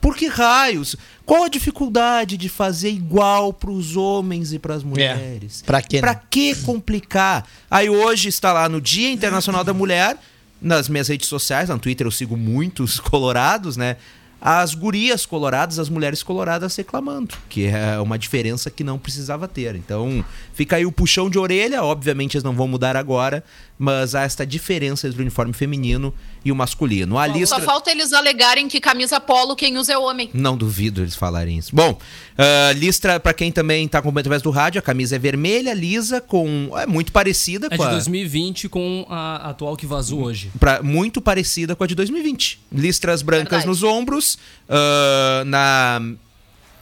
Por 0.00 0.16
que 0.16 0.26
raios? 0.26 0.96
Qual 1.26 1.44
a 1.44 1.48
dificuldade 1.48 2.36
de 2.36 2.48
fazer 2.48 2.90
igual 2.90 3.52
para 3.52 3.70
os 3.70 3.96
homens 3.96 4.52
e 4.52 4.58
para 4.58 4.74
as 4.74 4.82
mulheres? 4.82 5.62
Pra 5.62 5.82
quê, 5.82 5.96
né? 5.96 6.00
Pra 6.00 6.14
que 6.14 6.54
complicar? 6.62 7.46
Aí 7.70 7.90
hoje 7.90 8.28
está 8.28 8.52
lá 8.52 8.68
no 8.68 8.80
Dia 8.80 9.10
Internacional 9.10 9.62
da 9.62 9.74
Mulher, 9.74 10.16
nas 10.60 10.88
minhas 10.88 11.08
redes 11.08 11.28
sociais, 11.28 11.68
no 11.68 11.78
Twitter 11.78 12.06
eu 12.06 12.10
sigo 12.10 12.36
muitos 12.36 12.98
colorados, 13.00 13.76
né? 13.76 13.96
As 14.42 14.74
gurias 14.74 15.26
coloradas, 15.26 15.78
as 15.78 15.90
mulheres 15.90 16.22
coloradas 16.22 16.74
reclamando, 16.74 17.34
que 17.46 17.66
é 17.66 18.00
uma 18.00 18.18
diferença 18.18 18.70
que 18.70 18.82
não 18.82 18.98
precisava 18.98 19.46
ter. 19.46 19.76
Então, 19.76 20.24
fica 20.54 20.76
aí 20.76 20.86
o 20.86 20.92
puxão 20.92 21.28
de 21.28 21.38
orelha, 21.38 21.82
obviamente 21.82 22.38
eles 22.38 22.44
não 22.44 22.54
vão 22.54 22.66
mudar 22.66 22.96
agora, 22.96 23.44
mas 23.82 24.14
há 24.14 24.24
esta 24.24 24.46
diferença 24.46 25.08
entre 25.08 25.18
o 25.18 25.22
uniforme 25.22 25.54
feminino 25.54 26.12
e 26.44 26.52
o 26.52 26.54
masculino. 26.54 27.18
A 27.18 27.26
lista... 27.26 27.56
Só 27.56 27.62
falta 27.62 27.90
eles 27.90 28.12
alegarem 28.12 28.68
que 28.68 28.78
camisa 28.78 29.18
polo 29.18 29.56
quem 29.56 29.78
usa 29.78 29.94
é 29.94 29.98
homem. 29.98 30.28
Não 30.34 30.54
duvido 30.54 31.00
eles 31.00 31.14
falarem 31.14 31.56
isso. 31.56 31.74
Bom, 31.74 31.98
ah, 32.36 32.72
listra 32.76 33.18
pra 33.18 33.32
quem 33.32 33.50
também 33.50 33.88
tá 33.88 33.98
acompanhando 34.00 34.26
através 34.26 34.42
do 34.42 34.50
rádio, 34.50 34.78
a 34.78 34.82
camisa 34.82 35.16
é 35.16 35.18
vermelha, 35.18 35.72
lisa, 35.72 36.20
com. 36.20 36.70
É 36.76 36.86
muito 36.86 37.10
parecida 37.10 37.68
É 37.70 37.76
com 37.76 37.82
de 37.82 37.88
a. 37.88 37.92
2020 37.92 38.68
com 38.68 39.06
a 39.08 39.48
atual 39.48 39.74
que 39.76 39.86
vazou 39.86 40.22
hoje. 40.24 40.50
pra- 40.60 40.82
muito 40.82 41.22
parecida 41.22 41.74
com 41.74 41.82
a 41.82 41.86
de 41.86 41.94
2020. 41.94 42.60
Listras 42.70 43.22
brancas 43.22 43.64
Verdade. 43.64 43.66
nos 43.66 43.82
ombros, 43.82 44.38
ah, 44.68 45.42
na. 45.46 46.02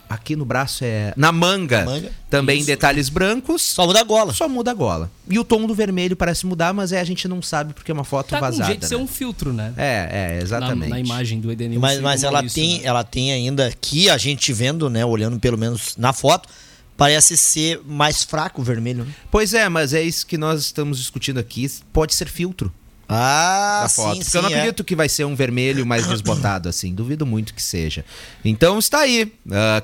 Aqui 0.08 0.34
no 0.34 0.44
braço 0.44 0.84
é. 0.84 1.12
Na 1.16 1.30
manga, 1.30 1.84
Manga. 1.84 2.10
também 2.30 2.58
Isso. 2.58 2.66
detalhes 2.66 3.10
brancos. 3.10 3.60
Só 3.60 3.86
muda 3.86 4.00
a 4.00 4.02
gola. 4.02 4.32
Só 4.32 4.48
muda 4.48 4.70
a 4.70 4.74
gola. 4.74 5.10
E 5.28 5.38
o 5.38 5.44
tom 5.44 5.66
do 5.66 5.74
vermelho 5.74 6.16
parece 6.16 6.46
mudar, 6.46 6.72
mas 6.72 6.92
é, 6.92 7.00
a 7.00 7.04
gente 7.04 7.28
não 7.28 7.42
sabe 7.42 7.74
porque 7.74 7.90
é 7.90 7.94
uma 7.94 8.04
foto 8.04 8.30
Tá 8.30 8.38
com 8.38 8.44
vazada. 8.46 8.64
jeito 8.64 8.80
de 8.80 8.86
ser 8.88 8.96
né? 8.96 9.02
um 9.02 9.06
filtro, 9.06 9.52
né? 9.52 9.74
É, 9.76 10.08
é, 10.10 10.36
Na, 10.36 10.42
exatamente. 10.42 10.88
na 10.88 10.98
imagem 11.00 11.40
do 11.40 11.52
Edenilson. 11.52 11.80
Mas, 11.80 12.00
mas 12.00 12.22
ela, 12.24 12.32
Maurício, 12.34 12.54
tem, 12.54 12.78
né? 12.78 12.84
ela 12.86 13.04
tem 13.04 13.32
ainda 13.32 13.66
aqui, 13.66 14.08
a 14.08 14.16
gente 14.16 14.50
vendo, 14.52 14.88
né? 14.88 15.04
Olhando 15.04 15.38
pelo 15.38 15.58
menos 15.58 15.94
na 15.98 16.14
foto, 16.14 16.48
parece 16.96 17.36
ser 17.36 17.80
mais 17.84 18.24
fraco 18.24 18.62
o 18.62 18.64
vermelho. 18.64 19.04
Né? 19.04 19.12
Pois 19.30 19.52
é, 19.52 19.68
mas 19.68 19.92
é 19.92 20.02
isso 20.02 20.26
que 20.26 20.38
nós 20.38 20.60
estamos 20.62 20.98
discutindo 20.98 21.38
aqui. 21.38 21.70
Pode 21.92 22.14
ser 22.14 22.28
filtro. 22.28 22.72
Ah, 23.08 23.80
da 23.84 23.88
sim, 23.88 23.94
foto. 24.02 24.14
sim. 24.16 24.22
porque 24.24 24.36
eu 24.36 24.42
não 24.42 24.50
é. 24.50 24.54
acredito 24.54 24.84
que 24.84 24.94
vai 24.94 25.08
ser 25.08 25.24
um 25.24 25.34
vermelho 25.34 25.86
mais 25.86 26.06
desbotado 26.06 26.68
assim. 26.70 26.94
Duvido 26.94 27.24
muito 27.24 27.54
que 27.54 27.62
seja. 27.62 28.04
Então 28.44 28.78
está 28.78 29.00
aí. 29.00 29.32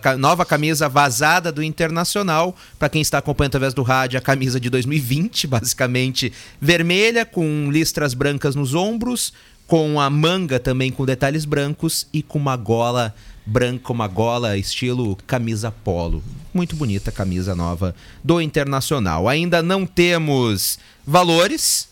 ca- 0.02 0.16
nova 0.18 0.44
camisa 0.44 0.88
vazada 0.88 1.50
do 1.50 1.62
Internacional. 1.62 2.54
Para 2.78 2.88
quem 2.90 3.00
está 3.00 3.18
acompanhando 3.18 3.52
através 3.52 3.72
do 3.72 3.82
rádio, 3.82 4.18
a 4.18 4.22
camisa 4.22 4.60
de 4.60 4.68
2020, 4.68 5.46
basicamente 5.46 6.32
vermelha, 6.60 7.24
com 7.24 7.70
listras 7.70 8.12
brancas 8.12 8.54
nos 8.54 8.74
ombros, 8.74 9.32
com 9.66 9.98
a 9.98 10.10
manga 10.10 10.60
também 10.60 10.92
com 10.92 11.06
detalhes 11.06 11.46
brancos 11.46 12.06
e 12.12 12.22
com 12.22 12.38
uma 12.38 12.56
gola 12.56 13.14
branca, 13.46 13.90
uma 13.92 14.06
gola 14.06 14.56
estilo 14.58 15.16
camisa 15.26 15.70
polo. 15.70 16.22
Muito 16.52 16.76
bonita 16.76 17.08
a 17.08 17.12
camisa 17.12 17.54
nova 17.54 17.94
do 18.22 18.40
Internacional. 18.40 19.26
Ainda 19.28 19.62
não 19.62 19.86
temos 19.86 20.78
valores. 21.06 21.88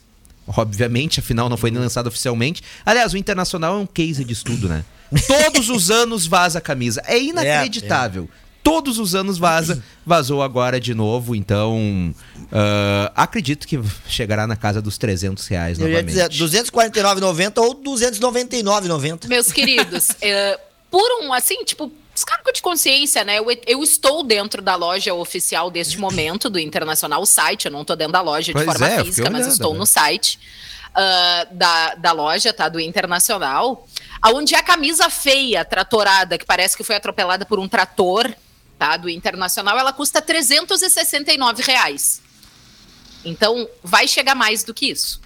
Obviamente, 0.46 1.20
afinal 1.20 1.48
não 1.48 1.56
foi 1.56 1.70
nem 1.70 1.80
lançado 1.80 2.08
oficialmente. 2.08 2.62
Aliás, 2.84 3.12
o 3.12 3.16
Internacional 3.16 3.74
é 3.76 3.78
um 3.78 3.86
case 3.86 4.24
de 4.24 4.32
estudo, 4.32 4.68
né? 4.68 4.84
Todos 5.26 5.68
os 5.70 5.90
anos 5.90 6.26
vaza 6.26 6.58
a 6.58 6.60
camisa. 6.62 7.02
É 7.06 7.20
inacreditável. 7.20 8.28
Todos 8.62 8.98
os 8.98 9.14
anos 9.14 9.38
vaza. 9.38 9.82
Vazou 10.06 10.42
agora 10.42 10.78
de 10.80 10.94
novo, 10.94 11.34
então 11.34 12.14
ah, 12.50 13.12
acredito 13.16 13.66
que 13.66 13.80
chegará 14.08 14.46
na 14.46 14.56
casa 14.56 14.80
dos 14.80 14.96
300 14.98 15.46
reais 15.48 15.78
Eu 15.78 15.88
ia 15.88 16.02
novamente. 16.02 16.30
dizer 16.30 16.62
249,90 16.72 17.58
ou 17.58 17.74
299,90. 17.82 19.28
Meus 19.28 19.52
queridos, 19.52 20.08
é, 20.20 20.58
por 20.90 21.08
um, 21.22 21.32
assim, 21.32 21.64
tipo, 21.64 21.90
descargo 22.14 22.52
de 22.52 22.60
consciência, 22.60 23.24
né? 23.24 23.38
Eu, 23.38 23.46
eu 23.66 23.82
estou 23.82 24.22
dentro 24.22 24.60
da 24.60 24.74
loja 24.74 25.14
oficial 25.14 25.70
deste 25.70 25.98
momento 25.98 26.50
do 26.50 26.58
Internacional, 26.58 27.24
site, 27.24 27.66
eu 27.66 27.72
não 27.72 27.82
estou 27.82 27.96
dentro 27.96 28.12
da 28.12 28.20
loja 28.20 28.46
de 28.46 28.52
Pois 28.52 28.66
forma 28.66 28.86
é, 28.86 29.04
física, 29.04 29.30
mas 29.30 29.42
olhando, 29.42 29.52
estou 29.52 29.72
né? 29.72 29.78
no 29.78 29.86
site 29.86 30.38
ah, 30.94 31.46
da, 31.50 31.94
da 31.94 32.12
loja, 32.12 32.52
tá? 32.52 32.68
Do 32.68 32.78
Internacional, 32.78 33.88
aonde 34.20 34.54
a 34.54 34.62
camisa 34.62 35.08
feia, 35.08 35.64
tratorada, 35.64 36.36
que 36.36 36.44
parece 36.44 36.76
que 36.76 36.84
foi 36.84 36.96
atropelada 36.96 37.46
por 37.46 37.58
um 37.58 37.66
trator, 37.66 38.32
tá? 38.78 38.96
Do 38.98 39.08
Internacional, 39.08 39.78
ela 39.78 39.92
custa 39.92 40.20
369 40.20 41.62
reais. 41.62 42.20
Então, 43.24 43.68
vai 43.82 44.06
chegar 44.06 44.34
mais 44.34 44.64
do 44.64 44.74
que 44.74 44.90
isso. 44.90 45.20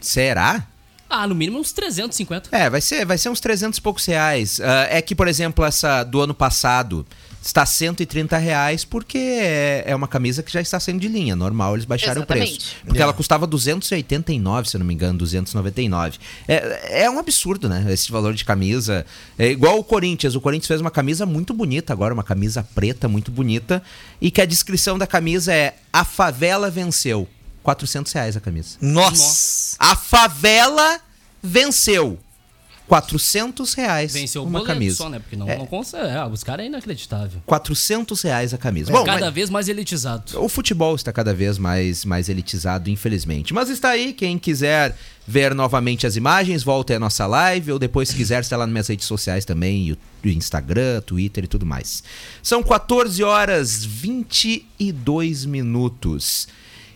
Será? 0.00 0.66
Ah, 1.08 1.26
no 1.26 1.34
mínimo 1.34 1.58
uns 1.58 1.72
350. 1.72 2.48
É, 2.50 2.68
vai 2.68 2.80
ser, 2.80 3.04
vai 3.04 3.18
ser 3.18 3.28
uns 3.28 3.40
300 3.40 3.78
e 3.78 3.82
poucos 3.82 4.04
reais. 4.06 4.60
Ah, 4.60 4.86
é 4.90 5.00
que, 5.02 5.14
por 5.14 5.28
exemplo, 5.28 5.64
essa 5.64 6.02
do 6.02 6.20
ano 6.20 6.34
passado 6.34 7.06
está 7.42 7.66
130 7.66 8.38
reais 8.38 8.86
porque 8.86 9.18
é, 9.18 9.84
é 9.88 9.94
uma 9.94 10.08
camisa 10.08 10.42
que 10.42 10.50
já 10.50 10.62
está 10.62 10.80
saindo 10.80 11.00
de 11.00 11.08
linha. 11.08 11.36
Normal, 11.36 11.74
eles 11.74 11.84
baixaram 11.84 12.22
o 12.22 12.26
preço. 12.26 12.44
Exatamente. 12.54 12.76
Porque 12.86 12.98
É. 12.98 13.02
ela 13.02 13.12
custava 13.12 13.46
289, 13.46 14.68
se 14.70 14.76
eu 14.76 14.78
não 14.78 14.86
me 14.86 14.94
engano, 14.94 15.18
299. 15.18 16.18
É, 16.48 17.02
é 17.04 17.10
um 17.10 17.18
absurdo, 17.18 17.68
né? 17.68 17.84
Esse 17.90 18.10
valor 18.10 18.32
de 18.32 18.44
camisa. 18.46 19.04
É 19.38 19.50
igual 19.50 19.78
o 19.78 19.84
Corinthians. 19.84 20.34
O 20.34 20.40
Corinthians 20.40 20.68
fez 20.68 20.80
uma 20.80 20.90
camisa 20.90 21.26
muito 21.26 21.52
bonita 21.52 21.92
agora, 21.92 22.14
uma 22.14 22.24
camisa 22.24 22.66
preta 22.74 23.08
muito 23.08 23.30
bonita. 23.30 23.82
E 24.22 24.30
que 24.30 24.40
a 24.40 24.46
descrição 24.46 24.96
da 24.96 25.06
camisa 25.06 25.52
é 25.52 25.74
A 25.92 26.02
favela 26.04 26.70
venceu. 26.70 27.28
400 27.64 28.12
reais 28.12 28.36
a 28.36 28.40
camisa. 28.40 28.76
Nossa. 28.80 29.74
A 29.80 29.96
favela 29.96 31.00
venceu. 31.42 32.18
400 32.86 33.72
reais 33.72 34.12
Venceu 34.12 34.42
o 34.42 34.44
uma 34.44 34.58
boleto 34.58 34.74
camisa. 34.74 34.96
só, 34.96 35.08
né? 35.08 35.18
Porque 35.18 35.34
não, 35.36 35.48
É. 35.48 35.56
não 35.56 35.66
consegue. 35.66 36.06
Ah, 36.10 36.26
os 36.26 36.44
caras 36.44 36.64
é 36.64 36.68
inacreditável. 36.68 37.40
400 37.46 38.20
reais 38.20 38.52
a 38.52 38.58
camisa. 38.58 38.90
É 38.90 38.92
Bom, 38.92 39.04
cada 39.04 39.24
mas 39.24 39.34
vez 39.34 39.48
mais 39.48 39.70
elitizado. 39.70 40.38
o 40.38 40.50
futebol 40.50 40.94
está 40.94 41.10
cada 41.10 41.32
vez 41.32 41.56
mais, 41.56 42.04
mais 42.04 42.28
elitizado, 42.28 42.90
infelizmente. 42.90 43.54
Mas 43.54 43.70
está 43.70 43.88
aí, 43.88 44.12
quem 44.12 44.38
quiser 44.38 44.94
ver 45.26 45.54
novamente 45.54 46.06
as 46.06 46.14
imagens, 46.14 46.62
volte 46.62 46.92
à 46.92 47.00
nossa 47.00 47.26
live, 47.26 47.72
ou 47.72 47.78
depois, 47.78 48.10
se 48.10 48.14
quiser, 48.14 48.42
está 48.42 48.54
lá 48.58 48.66
nas 48.66 48.72
minhas 48.74 48.88
redes 48.88 49.06
sociais 49.06 49.46
também, 49.46 49.96
Instagram, 50.22 51.00
Twitter 51.00 51.44
e 51.44 51.48
tudo 51.48 51.64
mais. 51.64 52.04
São 52.42 52.62
14 52.62 53.24
horas 53.24 53.82
22 53.82 55.46
minutos. 55.46 56.48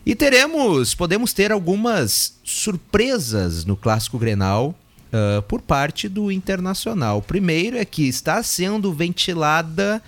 E 0.05 0.15
teremos, 0.15 0.95
podemos 0.95 1.33
ter 1.33 1.53
algumas 1.53 2.39
surpresas 2.43 3.65
no 3.65 3.77
Clássico 3.77 4.19
Grenal 4.19 4.75
ah, 5.13 5.43
por 5.47 5.61
parte 5.61 6.09
do 6.09 6.31
Internacional. 6.31 7.23
Primeiro 7.23 7.77
é 7.77 7.85
que 7.85 8.09
está 8.09 8.43
sendo 8.43 8.93
ventilada 8.93 10.03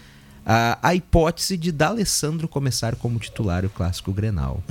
a, 0.45 0.79
a 0.83 0.95
hipótese 0.95 1.57
de 1.57 1.71
D'Alessandro 1.71 2.49
começar 2.49 2.97
como 2.97 3.19
titular 3.19 3.65
o 3.65 3.71
Clássico 3.71 4.13
Grenal. 4.13 4.63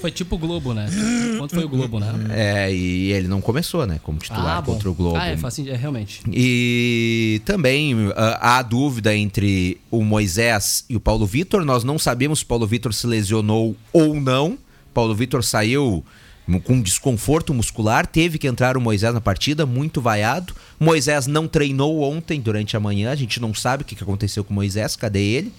Foi 0.00 0.10
tipo 0.10 0.36
o 0.36 0.38
Globo, 0.38 0.72
né? 0.72 0.86
Quanto 1.38 1.54
foi 1.54 1.64
o 1.64 1.68
Globo, 1.68 1.98
né? 1.98 2.12
É, 2.30 2.72
e 2.72 3.12
ele 3.12 3.28
não 3.28 3.40
começou, 3.40 3.86
né, 3.86 4.00
como 4.02 4.18
titular 4.18 4.62
bom. 4.62 4.72
contra 4.72 4.90
o 4.90 4.94
Globo. 4.94 5.16
Ah, 5.16 5.28
é, 5.28 5.36
sentido, 5.50 5.74
é, 5.74 5.76
realmente. 5.76 6.22
E 6.32 7.40
também 7.44 7.94
ah, 8.16 8.58
há 8.58 8.62
dúvida 8.62 9.14
entre 9.14 9.80
o 9.90 10.04
Moisés 10.04 10.84
e 10.88 10.96
o 10.96 11.00
Paulo 11.00 11.26
Vitor. 11.26 11.64
Nós 11.64 11.84
não 11.84 11.98
sabemos 11.98 12.40
se 12.40 12.44
o 12.44 12.48
Paulo 12.48 12.66
Vitor 12.66 12.92
se 12.92 13.06
lesionou 13.06 13.76
ou 13.92 14.14
não. 14.14 14.58
Paulo 14.94 15.14
Vitor 15.14 15.42
saiu 15.42 16.04
com 16.64 16.80
desconforto 16.80 17.52
muscular, 17.52 18.06
teve 18.06 18.38
que 18.38 18.46
entrar 18.46 18.76
o 18.76 18.80
Moisés 18.80 19.12
na 19.12 19.20
partida, 19.20 19.66
muito 19.66 20.00
vaiado. 20.00 20.54
Moisés 20.80 21.26
não 21.26 21.46
treinou 21.46 22.02
ontem 22.02 22.40
durante 22.40 22.76
a 22.76 22.80
manhã, 22.80 23.10
a 23.10 23.14
gente 23.14 23.38
não 23.38 23.52
sabe 23.52 23.82
o 23.82 23.86
que 23.86 23.94
que 23.94 24.02
aconteceu 24.02 24.42
com 24.42 24.52
o 24.52 24.54
Moisés, 24.54 24.96
cadê 24.96 25.20
ele? 25.20 25.52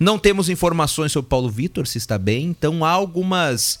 Não 0.00 0.18
temos 0.18 0.48
informações 0.48 1.12
sobre 1.12 1.26
o 1.26 1.28
Paulo 1.28 1.50
Vitor, 1.50 1.86
se 1.86 1.98
está 1.98 2.16
bem, 2.16 2.46
então 2.46 2.82
há 2.82 2.90
algumas 2.90 3.80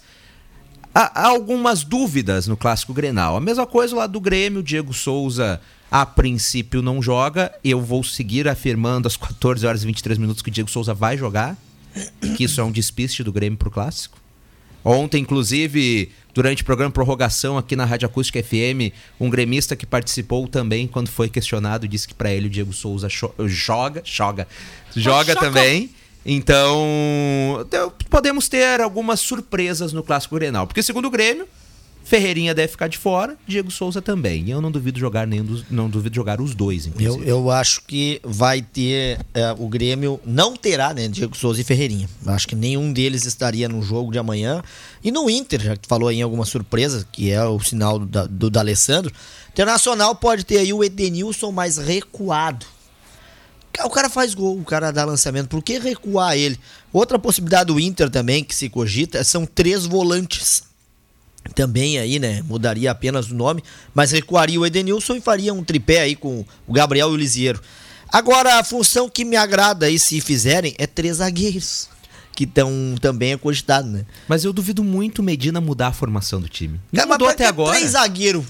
há, 0.94 1.26
algumas 1.26 1.82
dúvidas 1.82 2.46
no 2.46 2.58
clássico 2.58 2.92
Grenal. 2.92 3.36
A 3.36 3.40
mesma 3.40 3.66
coisa 3.66 3.96
lá 3.96 4.06
do 4.06 4.20
Grêmio, 4.20 4.62
Diego 4.62 4.92
Souza 4.92 5.58
a 5.90 6.04
princípio 6.04 6.82
não 6.82 7.02
joga. 7.02 7.50
Eu 7.64 7.80
vou 7.80 8.04
seguir 8.04 8.46
afirmando 8.46 9.08
às 9.08 9.16
14 9.16 9.66
horas 9.66 9.82
e 9.82 9.86
23 9.86 10.18
minutos 10.18 10.42
que 10.42 10.50
o 10.50 10.52
Diego 10.52 10.70
Souza 10.70 10.92
vai 10.92 11.16
jogar, 11.16 11.56
que 12.36 12.44
isso 12.44 12.60
é 12.60 12.64
um 12.64 12.70
despiste 12.70 13.24
do 13.24 13.32
Grêmio 13.32 13.58
pro 13.58 13.70
clássico. 13.70 14.18
Ontem, 14.84 15.22
inclusive, 15.22 16.10
durante 16.32 16.62
o 16.62 16.64
programa 16.64 16.92
Prorrogação 16.92 17.58
aqui 17.58 17.74
na 17.74 17.84
Rádio 17.84 18.06
Acústica 18.06 18.42
FM, 18.42 18.94
um 19.18 19.28
gremista 19.28 19.74
que 19.74 19.84
participou 19.84 20.46
também, 20.48 20.86
quando 20.86 21.08
foi 21.08 21.28
questionado, 21.28 21.88
disse 21.88 22.06
que 22.06 22.14
para 22.14 22.30
ele 22.32 22.46
o 22.46 22.50
Diego 22.50 22.72
Souza 22.72 23.08
joga, 23.46 24.02
joga, 24.04 24.46
joga 24.94 25.34
também. 25.34 25.90
Então, 26.24 27.66
podemos 28.08 28.48
ter 28.48 28.80
algumas 28.80 29.20
surpresas 29.20 29.92
no 29.92 30.02
Clássico 30.02 30.34
Grenal. 30.34 30.66
Porque 30.66 30.82
segundo 30.82 31.06
o 31.06 31.10
Grêmio, 31.10 31.46
Ferreirinha 32.04 32.54
deve 32.54 32.68
ficar 32.72 32.88
de 32.88 32.98
fora, 32.98 33.36
Diego 33.46 33.70
Souza 33.70 34.02
também. 34.02 34.44
E 34.46 34.50
eu 34.50 34.60
não 34.60 34.70
duvido 34.70 34.98
jogar 34.98 35.26
nenhum 35.26 35.44
dos, 35.44 35.64
não 35.70 35.88
duvido 35.88 36.14
jogar 36.16 36.40
os 36.40 36.54
dois, 36.54 36.86
Eu, 36.86 36.92
inclusive. 36.92 37.28
eu 37.28 37.50
acho 37.50 37.82
que 37.86 38.20
vai 38.24 38.60
ter. 38.62 39.18
é, 39.32 39.54
o 39.58 39.68
Grêmio 39.68 40.20
não 40.26 40.56
terá, 40.56 40.92
né? 40.92 41.08
Diego 41.08 41.36
Souza 41.36 41.60
e 41.60 41.64
Ferreirinha. 41.64 42.08
Eu 42.26 42.32
acho 42.32 42.48
que 42.48 42.54
nenhum 42.56 42.92
deles 42.92 43.24
estaria 43.26 43.68
no 43.68 43.80
jogo 43.82 44.10
de 44.12 44.18
amanhã. 44.18 44.62
E 45.04 45.10
no 45.12 45.30
Inter, 45.30 45.60
já 45.62 45.76
que 45.76 45.86
falou 45.88 46.08
aí 46.08 46.16
em 46.18 46.22
alguma 46.22 46.44
surpresa, 46.44 47.06
que 47.12 47.30
é 47.30 47.42
o 47.44 47.60
sinal 47.60 47.98
do, 47.98 48.06
da- 48.06 48.26
do 48.26 48.50
D'Alessandro. 48.50 49.12
Internacional 49.52 50.14
pode 50.14 50.44
ter 50.44 50.58
aí 50.58 50.72
o 50.72 50.82
Edenilson 50.82 51.50
mais 51.52 51.76
recuado. 51.76 52.66
O 53.84 53.90
cara 53.90 54.10
faz 54.10 54.34
gol, 54.34 54.58
o 54.58 54.64
cara 54.64 54.90
dá 54.90 55.04
lançamento. 55.04 55.48
Por 55.48 55.62
que 55.62 55.78
recuar 55.78 56.36
ele? 56.36 56.58
Outra 56.92 57.18
possibilidade 57.18 57.72
do 57.72 57.80
Inter 57.80 58.10
também 58.10 58.44
que 58.44 58.54
se 58.54 58.68
cogita 58.68 59.24
são 59.24 59.46
três 59.46 59.86
volantes. 59.86 60.64
Também 61.54 61.98
aí, 61.98 62.18
né? 62.18 62.42
Mudaria 62.42 62.90
apenas 62.90 63.30
o 63.30 63.34
nome, 63.34 63.62
mas 63.94 64.10
recuaria 64.10 64.60
o 64.60 64.66
Edenilson 64.66 65.16
e 65.16 65.20
faria 65.20 65.54
um 65.54 65.64
tripé 65.64 66.02
aí 66.02 66.14
com 66.14 66.44
o 66.66 66.72
Gabriel 66.72 67.10
e 67.10 67.14
o 67.14 67.16
Lisieiro. 67.16 67.60
Agora, 68.12 68.58
a 68.58 68.64
função 68.64 69.08
que 69.08 69.24
me 69.24 69.36
agrada 69.36 69.86
aí, 69.86 69.98
se 69.98 70.20
fizerem, 70.20 70.74
é 70.78 70.86
três 70.86 71.16
zagueiros. 71.16 71.88
Que 72.34 72.44
estão 72.44 72.94
também 73.00 73.32
acogitados, 73.32 73.90
né? 73.90 74.04
Mas 74.28 74.44
eu 74.44 74.52
duvido 74.52 74.82
muito 74.82 75.22
Medina 75.22 75.60
mudar 75.60 75.88
a 75.88 75.92
formação 75.92 76.40
do 76.40 76.48
time. 76.48 76.80
Não 76.92 77.06
mudou 77.06 77.28
até 77.28 77.46
agora. 77.46 77.76
Três 77.76 77.92
zagueiros. 77.92 78.44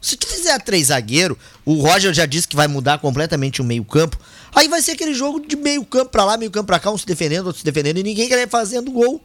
Se 0.00 0.16
tu 0.16 0.26
fizer 0.26 0.58
três 0.60 0.88
zagueiros, 0.88 1.36
o 1.64 1.74
Roger 1.80 2.12
já 2.12 2.26
disse 2.26 2.46
que 2.46 2.56
vai 2.56 2.68
mudar 2.68 2.98
completamente 2.98 3.60
o 3.60 3.64
meio-campo. 3.64 4.18
Aí 4.54 4.68
vai 4.68 4.80
ser 4.80 4.92
aquele 4.92 5.14
jogo 5.14 5.40
de 5.40 5.56
meio-campo 5.56 6.10
pra 6.10 6.24
lá, 6.24 6.36
meio-campo 6.36 6.66
pra 6.66 6.78
cá, 6.78 6.90
um 6.90 6.98
se 6.98 7.06
defendendo, 7.06 7.46
outro 7.46 7.58
se 7.58 7.64
defendendo, 7.64 7.98
e 7.98 8.02
ninguém 8.02 8.28
querer 8.28 8.48
fazendo 8.48 8.90
gol. 8.90 9.22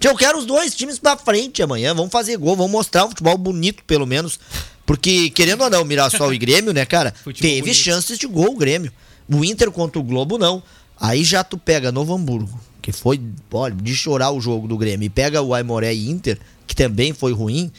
Tia, 0.00 0.10
Eu 0.10 0.16
quero 0.16 0.38
os 0.38 0.46
dois 0.46 0.74
times 0.74 0.98
pra 0.98 1.16
frente 1.16 1.62
amanhã. 1.62 1.94
Vamos 1.94 2.12
fazer 2.12 2.36
gol, 2.36 2.56
vamos 2.56 2.72
mostrar 2.72 3.04
um 3.04 3.08
futebol 3.08 3.36
bonito, 3.38 3.82
pelo 3.84 4.06
menos. 4.06 4.38
Porque, 4.86 5.30
querendo 5.30 5.62
ou 5.62 5.70
não, 5.70 5.84
Mirassol 5.84 6.32
e 6.34 6.38
Grêmio, 6.38 6.72
né, 6.72 6.84
cara? 6.84 7.14
Futebol 7.24 7.50
teve 7.50 7.60
bonito. 7.62 7.76
chances 7.76 8.18
de 8.18 8.26
gol 8.26 8.52
o 8.52 8.56
Grêmio. 8.56 8.92
O 9.28 9.44
Inter 9.44 9.70
contra 9.70 9.98
o 9.98 10.02
Globo, 10.02 10.36
não. 10.36 10.62
Aí 11.00 11.24
já 11.24 11.42
tu 11.42 11.56
pega 11.56 11.90
Novo 11.90 12.14
Hamburgo, 12.14 12.60
que 12.80 12.92
foi, 12.92 13.20
olha, 13.50 13.74
de 13.74 13.94
chorar 13.94 14.30
o 14.30 14.40
jogo 14.40 14.68
do 14.68 14.76
Grêmio, 14.76 15.06
e 15.06 15.10
pega 15.10 15.40
o 15.40 15.54
Aimoré 15.54 15.94
e 15.94 16.10
Inter, 16.10 16.38
que 16.66 16.74
também 16.74 17.12
foi 17.12 17.32
ruim. 17.32 17.72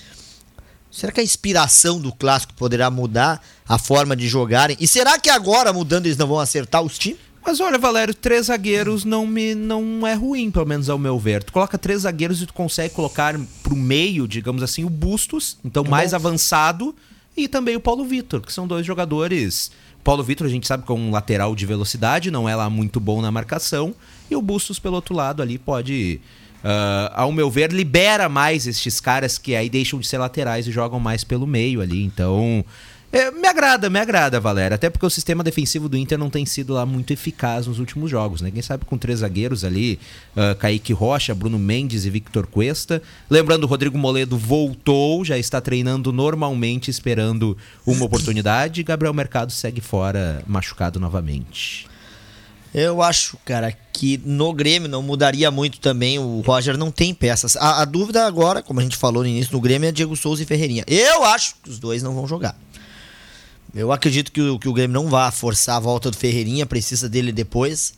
Será 0.96 1.12
que 1.12 1.20
a 1.20 1.24
inspiração 1.24 2.00
do 2.00 2.10
clássico 2.14 2.54
poderá 2.54 2.90
mudar 2.90 3.46
a 3.68 3.78
forma 3.78 4.16
de 4.16 4.30
jogarem? 4.30 4.78
E 4.80 4.88
será 4.88 5.20
que 5.20 5.30
agora, 5.30 5.74
mudando, 5.74 6.06
eles 6.06 6.18
não 6.18 6.26
vão 6.26 6.40
acertar 6.40 6.82
os 6.82 6.98
times? 6.98 7.20
Mas 7.46 7.60
olha, 7.60 7.78
Valério, 7.78 8.14
três 8.14 8.46
zagueiros 8.46 9.04
não 9.04 9.28
me 9.28 9.54
não 9.54 10.08
é 10.08 10.14
ruim, 10.14 10.50
pelo 10.50 10.66
menos 10.66 10.90
ao 10.90 10.98
meu 10.98 11.20
ver. 11.20 11.44
Tu 11.44 11.52
coloca 11.52 11.78
três 11.78 12.04
zagueiros 12.04 12.42
e 12.42 12.46
tu 12.46 12.54
consegue 12.54 12.94
colocar 12.94 13.38
pro 13.62 13.76
meio, 13.76 14.26
digamos 14.26 14.64
assim, 14.64 14.86
o 14.86 14.90
Bustos, 14.90 15.58
então 15.66 15.84
mais 15.84 16.14
avançado, 16.14 16.96
e 17.36 17.50
também 17.50 17.76
o 17.76 17.82
Paulo 17.82 18.06
Vitor, 18.06 18.40
que 18.40 18.54
são 18.54 18.66
dois 18.66 18.86
jogadores. 18.86 19.72
O 20.00 20.04
Paulo 20.04 20.24
Vitor, 20.24 20.48
a 20.48 20.50
gente 20.50 20.66
sabe 20.66 20.86
que 20.86 20.92
é 20.94 20.96
um 20.96 21.12
lateral 21.12 21.54
de 21.58 21.66
velocidade, 21.66 22.32
não 22.32 22.48
é 22.48 22.56
lá 22.56 22.70
muito 22.70 23.02
bom 23.02 23.22
na 23.22 23.30
marcação, 23.30 23.94
e 24.32 24.36
o 24.38 24.42
Bustos 24.42 24.80
pelo 24.80 24.96
outro 24.96 25.14
lado 25.14 25.42
ali 25.42 25.58
pode 25.58 26.22
ah, 26.68 27.12
ao 27.14 27.32
meu 27.32 27.52
ver, 27.52 27.72
libera 27.72 28.28
mais 28.28 28.66
estes 28.66 29.00
caras 29.00 29.38
que 29.38 29.56
aí 29.56 29.70
deixam 29.70 30.00
de 30.00 30.08
ser 30.08 30.18
laterais 30.18 30.66
e 30.66 30.72
jogam 30.72 31.00
mais 31.00 31.24
pelo 31.24 31.46
meio 31.46 31.80
ali. 31.80 32.04
Então, 32.04 32.66
é, 33.12 33.30
me 33.30 33.48
agrada, 33.48 33.88
me 33.88 34.00
agrada, 34.00 34.40
Valéria. 34.40 34.74
Até 34.74 34.90
porque 34.90 35.06
o 35.06 35.10
sistema 35.12 35.44
defensivo 35.44 35.88
do 35.88 35.96
Inter 35.96 36.18
não 36.18 36.28
tem 36.28 36.44
sido 36.44 36.74
lá 36.74 36.84
muito 36.84 37.14
eficaz 37.14 37.68
nos 37.68 37.78
últimos 37.78 38.10
jogos, 38.10 38.42
né? 38.42 38.50
Quem 38.50 38.64
sabe 38.64 38.84
com 38.84 38.98
três 38.98 39.20
zagueiros 39.20 39.64
ali, 39.64 40.00
ah, 40.36 40.56
Kaique 40.56 40.92
Rocha, 40.92 41.36
Bruno 41.36 41.60
Mendes 41.60 42.04
e 42.04 42.10
Victor 42.10 42.48
Cuesta. 42.48 43.00
Lembrando, 43.30 43.66
o 43.66 43.68
Rodrigo 43.68 43.96
Moledo 43.96 44.36
voltou, 44.36 45.24
já 45.24 45.38
está 45.38 45.62
treinando 45.62 46.12
normalmente, 46.12 46.90
esperando 46.90 47.56
uma 47.86 48.06
oportunidade. 48.06 48.82
Gabriel 48.82 49.14
Mercado 49.14 49.52
segue 49.52 49.82
fora, 49.82 50.42
machucado 50.48 51.00
novamente. 51.00 51.88
Eu 52.78 53.02
acho, 53.02 53.38
cara, 53.46 53.72
que 53.94 54.22
no 54.26 54.52
Grêmio 54.52 54.90
não 54.90 55.02
mudaria 55.02 55.50
muito 55.50 55.80
também. 55.80 56.20
O 56.20 56.42
Roger 56.42 56.78
não 56.78 56.92
tem 56.92 57.14
peças. 57.14 57.56
A, 57.56 57.82
a 57.82 57.86
dúvida 57.86 58.26
agora, 58.26 58.62
como 58.62 58.82
a 58.82 58.84
gente 58.84 58.98
falou 58.98 59.24
no 59.24 59.30
início, 59.30 59.54
no 59.54 59.62
Grêmio 59.62 59.88
é 59.88 59.94
Diego 59.94 60.14
Souza 60.14 60.44
e 60.44 60.46
Ferreirinha. 60.46 60.84
Eu 60.86 61.24
acho 61.24 61.56
que 61.64 61.70
os 61.70 61.80
dois 61.80 62.04
não 62.04 62.14
vão 62.14 62.28
jogar. 62.28 62.60
Eu 63.74 63.94
acredito 63.94 64.30
que 64.30 64.42
o, 64.42 64.60
que 64.60 64.68
o 64.68 64.74
Grêmio 64.74 64.94
não 64.94 65.10
vai 65.10 65.32
forçar 65.32 65.78
a 65.78 65.80
volta 65.80 66.12
do 66.12 66.18
Ferreirinha, 66.18 66.66
precisa 66.66 67.08
dele 67.08 67.32
depois. 67.32 67.94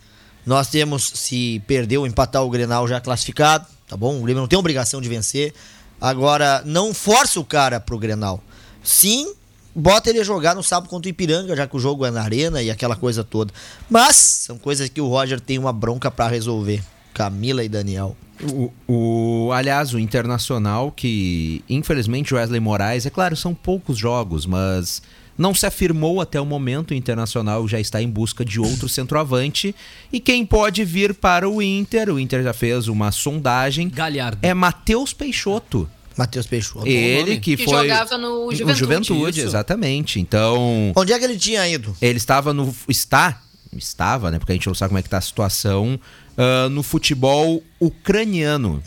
Nós 0.45 0.67
temos, 0.67 1.11
se 1.15 1.59
perder 1.65 1.97
ou 1.97 2.05
empatar 2.05 2.43
o 2.43 2.49
Grenal 2.51 2.87
já 2.87 3.01
classificado, 3.01 3.65
tá 3.87 3.97
bom? 3.97 4.19
O 4.19 4.21
Grêmio 4.21 4.41
não 4.41 4.47
tem 4.47 4.59
obrigação 4.59 5.01
de 5.01 5.09
vencer. 5.09 5.55
Agora, 5.99 6.61
não 6.63 6.93
força 6.93 7.39
o 7.39 7.43
cara 7.43 7.79
pro 7.79 7.97
Grenal. 7.97 8.43
Sim, 8.83 9.33
bota 9.79 10.09
ele 10.09 10.19
a 10.19 10.23
jogar 10.23 10.55
no 10.55 10.63
sábado 10.63 10.89
contra 10.89 11.07
o 11.07 11.11
Ipiranga, 11.11 11.55
já 11.55 11.67
que 11.67 11.75
o 11.75 11.79
jogo 11.79 12.05
é 12.05 12.11
na 12.11 12.21
arena 12.21 12.61
e 12.61 12.69
aquela 12.71 12.95
coisa 12.95 13.23
toda. 13.23 13.53
Mas 13.89 14.15
são 14.15 14.57
coisas 14.57 14.89
que 14.89 14.99
o 14.99 15.07
Roger 15.07 15.39
tem 15.39 15.57
uma 15.57 15.71
bronca 15.71 16.09
pra 16.11 16.27
resolver. 16.27 16.81
Camila 17.13 17.63
e 17.63 17.69
Daniel. 17.69 18.15
O, 18.43 18.71
o- 18.87 19.51
aliás, 19.51 19.93
o 19.93 19.99
Internacional, 19.99 20.91
que 20.91 21.63
infelizmente 21.69 22.33
o 22.33 22.37
Wesley 22.37 22.59
Moraes, 22.59 23.05
é 23.05 23.09
claro, 23.09 23.35
são 23.35 23.55
poucos 23.55 23.97
jogos, 23.97 24.45
mas 24.45 25.01
não 25.35 25.53
se 25.55 25.65
afirmou 25.65 26.21
até 26.21 26.39
o 26.39 26.45
momento. 26.45 26.91
O 26.91 26.93
Internacional 26.93 27.67
já 27.67 27.79
está 27.79 27.99
em 28.01 28.07
busca 28.09 28.45
de 28.45 28.59
outro 28.59 28.87
centroavante. 28.87 29.73
E 30.13 30.19
quem 30.19 30.45
pode 30.45 30.83
vir 30.85 31.15
para 31.15 31.49
o 31.49 31.59
Inter, 31.61 32.09
o 32.11 32.19
Inter 32.19 32.43
já 32.43 32.53
fez 32.53 32.87
uma 32.87 33.11
sondagem, 33.11 33.89
Galhardo. 33.89 34.37
é 34.43 34.53
Matheus 34.53 35.13
Peixoto. 35.13 35.89
Matheus 36.17 36.47
Peixoto. 36.47 36.87
Ele 36.87 37.19
nome. 37.31 37.39
que, 37.39 37.57
Que 37.57 37.65
foi. 37.65 37.73
jogava 37.87 38.17
no 38.17 38.51
Juventude, 38.53 38.79
Juventude, 38.79 39.39
isso. 39.39 39.47
exatamente. 39.49 40.19
Então. 40.19 40.91
Onde 40.95 41.13
é 41.13 41.19
que 41.19 41.25
ele 41.25 41.37
tinha 41.37 41.67
ido? 41.67 41.95
Ele 42.01 42.17
estava 42.17 42.53
no. 42.53 42.73
Está. 42.87 43.41
Estava, 43.75 44.31
né? 44.31 44.39
Porque 44.39 44.53
a 44.53 44.55
gente 44.55 44.67
não 44.67 44.73
sabe 44.73 44.89
como 44.89 44.99
é 44.99 45.01
que 45.03 45.09
tá 45.09 45.17
a 45.17 45.21
situação. 45.21 45.99
ah, 46.37 46.69
no 46.69 46.81
futebol 46.83 47.61
ucraniano. 47.79 48.81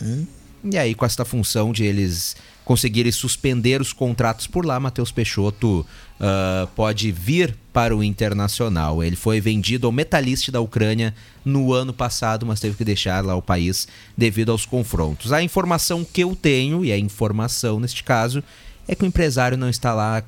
E 0.64 0.76
aí, 0.76 0.94
com 0.94 1.04
essa 1.04 1.24
função 1.24 1.72
de 1.72 1.84
eles 1.84 2.36
conseguirem 2.70 3.10
suspender 3.10 3.80
os 3.80 3.92
contratos 3.92 4.46
por 4.46 4.64
lá, 4.64 4.78
Matheus 4.78 5.10
Peixoto 5.10 5.84
ah, 6.20 6.68
pode 6.76 7.10
vir 7.10 7.56
para 7.72 7.96
o 7.96 8.04
Internacional. 8.04 9.02
Ele 9.02 9.16
foi 9.16 9.40
vendido 9.40 9.88
ao 9.88 9.92
Metalist 9.92 10.52
da 10.52 10.60
Ucrânia 10.60 11.12
no 11.44 11.72
ano 11.72 11.92
passado, 11.92 12.46
mas 12.46 12.60
teve 12.60 12.76
que 12.76 12.84
deixar 12.84 13.24
lá 13.24 13.34
o 13.34 13.42
país 13.42 13.88
devido 14.16 14.52
aos 14.52 14.64
confrontos. 14.64 15.32
A 15.32 15.42
informação 15.42 16.04
que 16.04 16.22
eu 16.22 16.36
tenho, 16.36 16.84
e 16.84 16.92
a 16.92 16.96
informação 16.96 17.80
neste 17.80 18.04
caso, 18.04 18.40
é 18.86 18.94
que 18.94 19.02
o 19.02 19.06
empresário 19.06 19.58
não 19.58 19.68
está 19.68 19.92
lá 19.92 20.22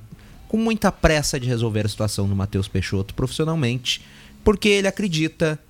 com 0.49 0.57
muita 0.57 0.91
pressa 0.91 1.39
de 1.39 1.47
resolver 1.47 1.87
a 1.87 1.89
situação 1.89 2.29
do 2.29 2.35
Matheus 2.35 2.67
Peixoto 2.67 3.15
profissionalmente, 3.15 4.03
porque 4.43 4.69
ele 4.69 4.89
acredita 4.89 5.61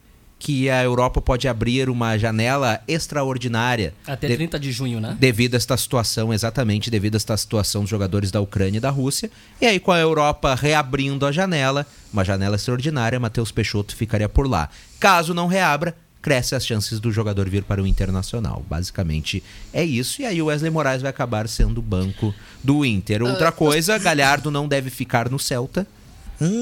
que 0.42 0.68
a 0.68 0.82
Europa 0.82 1.20
pode 1.20 1.46
abrir 1.46 1.88
uma 1.88 2.18
janela 2.18 2.80
extraordinária 2.88 3.94
Até 4.04 4.26
de- 4.26 4.34
30 4.34 4.58
de 4.58 4.72
junho, 4.72 4.98
né? 5.00 5.16
devido 5.16 5.54
a 5.54 5.56
esta 5.56 5.76
situação, 5.76 6.34
exatamente 6.34 6.90
devido 6.90 7.14
a 7.14 7.16
esta 7.16 7.36
situação 7.36 7.82
dos 7.82 7.90
jogadores 7.90 8.32
da 8.32 8.40
Ucrânia 8.40 8.78
e 8.78 8.80
da 8.80 8.90
Rússia. 8.90 9.30
E 9.60 9.66
aí, 9.66 9.78
com 9.78 9.92
a 9.92 9.98
Europa 10.00 10.56
reabrindo 10.56 11.24
a 11.26 11.30
janela, 11.30 11.86
uma 12.12 12.24
janela 12.24 12.56
extraordinária, 12.56 13.20
Matheus 13.20 13.52
Peixoto 13.52 13.94
ficaria 13.94 14.28
por 14.28 14.48
lá. 14.48 14.68
Caso 14.98 15.32
não 15.32 15.46
reabra, 15.46 15.94
cresce 16.20 16.56
as 16.56 16.66
chances 16.66 16.98
do 16.98 17.12
jogador 17.12 17.48
vir 17.48 17.62
para 17.62 17.80
o 17.80 17.86
Internacional. 17.86 18.64
Basicamente 18.68 19.44
é 19.72 19.84
isso. 19.84 20.22
E 20.22 20.26
aí 20.26 20.42
o 20.42 20.46
Wesley 20.46 20.72
Moraes 20.72 21.02
vai 21.02 21.10
acabar 21.10 21.48
sendo 21.48 21.78
o 21.78 21.82
banco 21.82 22.34
do 22.64 22.84
Inter. 22.84 23.22
Outra 23.22 23.52
coisa, 23.52 23.96
Galhardo 23.96 24.50
não 24.50 24.66
deve 24.66 24.90
ficar 24.90 25.28
no 25.28 25.38
Celta. 25.38 25.86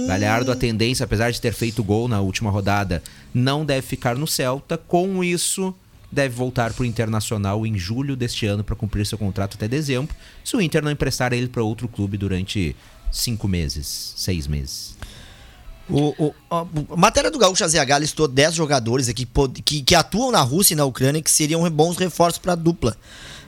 Galhardo, 0.06 0.50
a 0.52 0.56
tendência, 0.56 1.04
apesar 1.04 1.30
de 1.30 1.40
ter 1.40 1.52
feito 1.52 1.82
gol 1.82 2.08
na 2.08 2.20
última 2.20 2.50
rodada, 2.50 3.02
não 3.32 3.64
deve 3.64 3.82
ficar 3.86 4.16
no 4.16 4.26
Celta. 4.26 4.76
Com 4.78 5.22
isso, 5.22 5.74
deve 6.10 6.34
voltar 6.34 6.72
para 6.72 6.82
o 6.82 6.86
Internacional 6.86 7.66
em 7.66 7.78
julho 7.78 8.16
deste 8.16 8.46
ano 8.46 8.64
para 8.64 8.74
cumprir 8.76 9.06
seu 9.06 9.16
contrato 9.18 9.54
até 9.54 9.68
dezembro. 9.68 10.14
Se 10.44 10.56
o 10.56 10.60
Inter 10.60 10.82
não 10.82 10.90
emprestar 10.90 11.32
ele 11.32 11.48
para 11.48 11.62
outro 11.62 11.86
clube 11.88 12.16
durante 12.16 12.74
cinco 13.12 13.46
meses, 13.48 14.14
seis 14.16 14.46
meses. 14.46 14.96
O, 15.88 16.14
o- 16.26 16.34
a, 16.48 16.64
matéria 16.96 17.30
do 17.30 17.38
Gaúcho 17.38 17.66
ZH 17.66 17.98
listou 17.98 18.28
10 18.28 18.54
jogadores 18.54 19.08
aqui 19.08 19.26
que, 19.64 19.82
que 19.82 19.94
atuam 19.94 20.30
na 20.30 20.40
Rússia 20.40 20.74
e 20.74 20.76
na 20.76 20.84
Ucrânia 20.84 21.20
que 21.20 21.30
seriam 21.30 21.68
bons 21.68 21.96
reforços 21.96 22.38
para 22.38 22.52
a 22.52 22.56
dupla. 22.56 22.96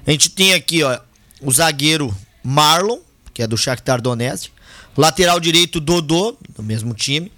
A 0.04 0.10
gente 0.10 0.28
tem 0.30 0.52
aqui 0.54 0.82
ó, 0.82 0.98
o 1.40 1.52
zagueiro 1.52 2.12
Marlon, 2.42 2.98
que 3.32 3.42
é 3.42 3.46
do 3.46 3.56
Shakhtar 3.56 4.02
Donetsk, 4.02 4.50
lateral 4.96 5.38
direito 5.40 5.80
Dodô, 5.80 6.36
do 6.56 6.62
mesmo 6.62 6.94
time, 6.94 7.30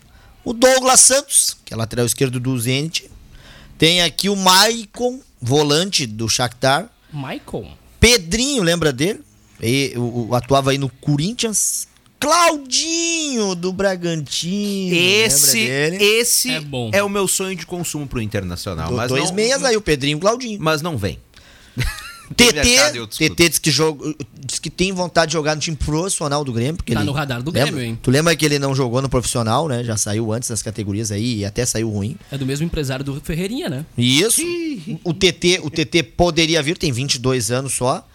o 0.44 0.52
Douglas 0.52 1.00
Santos, 1.00 1.56
que 1.64 1.72
é 1.72 1.76
lateral 1.76 2.04
esquerdo 2.06 2.38
do 2.40 2.58
Zenit, 2.58 3.10
tem 3.78 4.02
aqui 4.02 4.28
o 4.28 4.36
Maicon, 4.36 5.20
volante 5.40 6.06
do 6.06 6.28
Shakhtar, 6.28 6.88
Michael. 7.12 7.68
Pedrinho, 8.00 8.62
lembra 8.62 8.92
dele? 8.92 9.20
E, 9.60 9.92
o, 9.96 10.28
o- 10.30 10.34
atuava 10.34 10.72
aí 10.72 10.78
no 10.78 10.88
Corinthians. 10.88 11.86
Claudinho 12.20 13.54
do 13.54 13.72
Bragantino. 13.72 14.94
Esse, 14.96 15.58
esse 15.60 16.50
É 16.50 16.60
bom. 16.60 16.90
é 16.92 17.02
o 17.02 17.08
meu 17.08 17.28
sonho 17.28 17.54
de 17.54 17.64
consumo 17.66 18.06
pro 18.06 18.20
Internacional. 18.20 18.88
Do- 18.88 18.96
mas 18.96 19.08
dois 19.08 19.24
não, 19.28 19.34
meias 19.34 19.62
aí, 19.62 19.76
o 19.76 19.80
Pedrinho 19.80 20.16
e 20.16 20.18
o 20.18 20.20
Claudinho. 20.20 20.58
Mas 20.60 20.80
não 20.82 20.96
vem. 20.96 21.18
TT. 22.34 23.28
TT 23.28 23.48
diz 23.48 23.58
que, 23.58 23.70
joga, 23.70 24.14
diz 24.38 24.58
que 24.58 24.70
tem 24.70 24.92
vontade 24.92 25.28
de 25.30 25.32
jogar 25.34 25.54
no 25.54 25.60
time 25.60 25.76
profissional 25.76 26.44
do 26.44 26.52
Grêmio. 26.52 26.76
Porque 26.76 26.94
Tá 26.94 27.00
ele, 27.00 27.06
no 27.06 27.12
radar 27.12 27.42
do 27.42 27.50
lembra? 27.50 27.70
Grêmio, 27.72 27.82
hein? 27.82 27.98
Tu 28.02 28.10
lembra 28.10 28.34
que 28.34 28.44
ele 28.44 28.58
não 28.58 28.74
jogou 28.74 29.02
no 29.02 29.08
profissional, 29.08 29.68
né? 29.68 29.84
Já 29.84 29.96
saiu 29.96 30.32
antes 30.32 30.48
das 30.48 30.62
categorias 30.62 31.12
aí 31.12 31.40
e 31.40 31.44
até 31.44 31.66
saiu 31.66 31.90
ruim. 31.90 32.16
É 32.30 32.38
do 32.38 32.46
mesmo 32.46 32.64
empresário 32.64 33.04
do 33.04 33.20
Ferreirinha, 33.20 33.68
né? 33.68 33.84
Isso. 33.98 34.40
O 35.02 35.12
TT, 35.12 35.60
o 35.62 35.70
TT 35.70 36.02
poderia 36.02 36.62
vir, 36.62 36.78
tem 36.78 36.90
22 36.92 37.50
anos 37.50 37.74
só. 37.74 38.06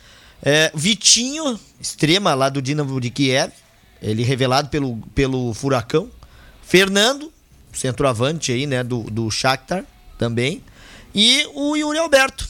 É, 0.41 0.72
Vitinho, 0.74 1.60
extrema 1.80 2.34
lá 2.34 2.50
do 2.50 2.62
Dinamo 2.62 3.00
de 3.00 3.10
Kiev. 3.10 3.52
Ele 4.02 4.24
revelado 4.24 4.69
pelo, 4.69 4.98
pelo 5.13 5.54
Furacão. 5.54 6.10
Fernando, 6.63 7.32
centroavante 7.74 8.52
aí, 8.52 8.65
né, 8.65 8.84
do, 8.84 9.04
do 9.04 9.30
Shakhtar 9.30 9.84
também. 10.17 10.62
E 11.13 11.45
o 11.54 11.76
Yuri 11.76 11.98
Alberto. 11.98 12.48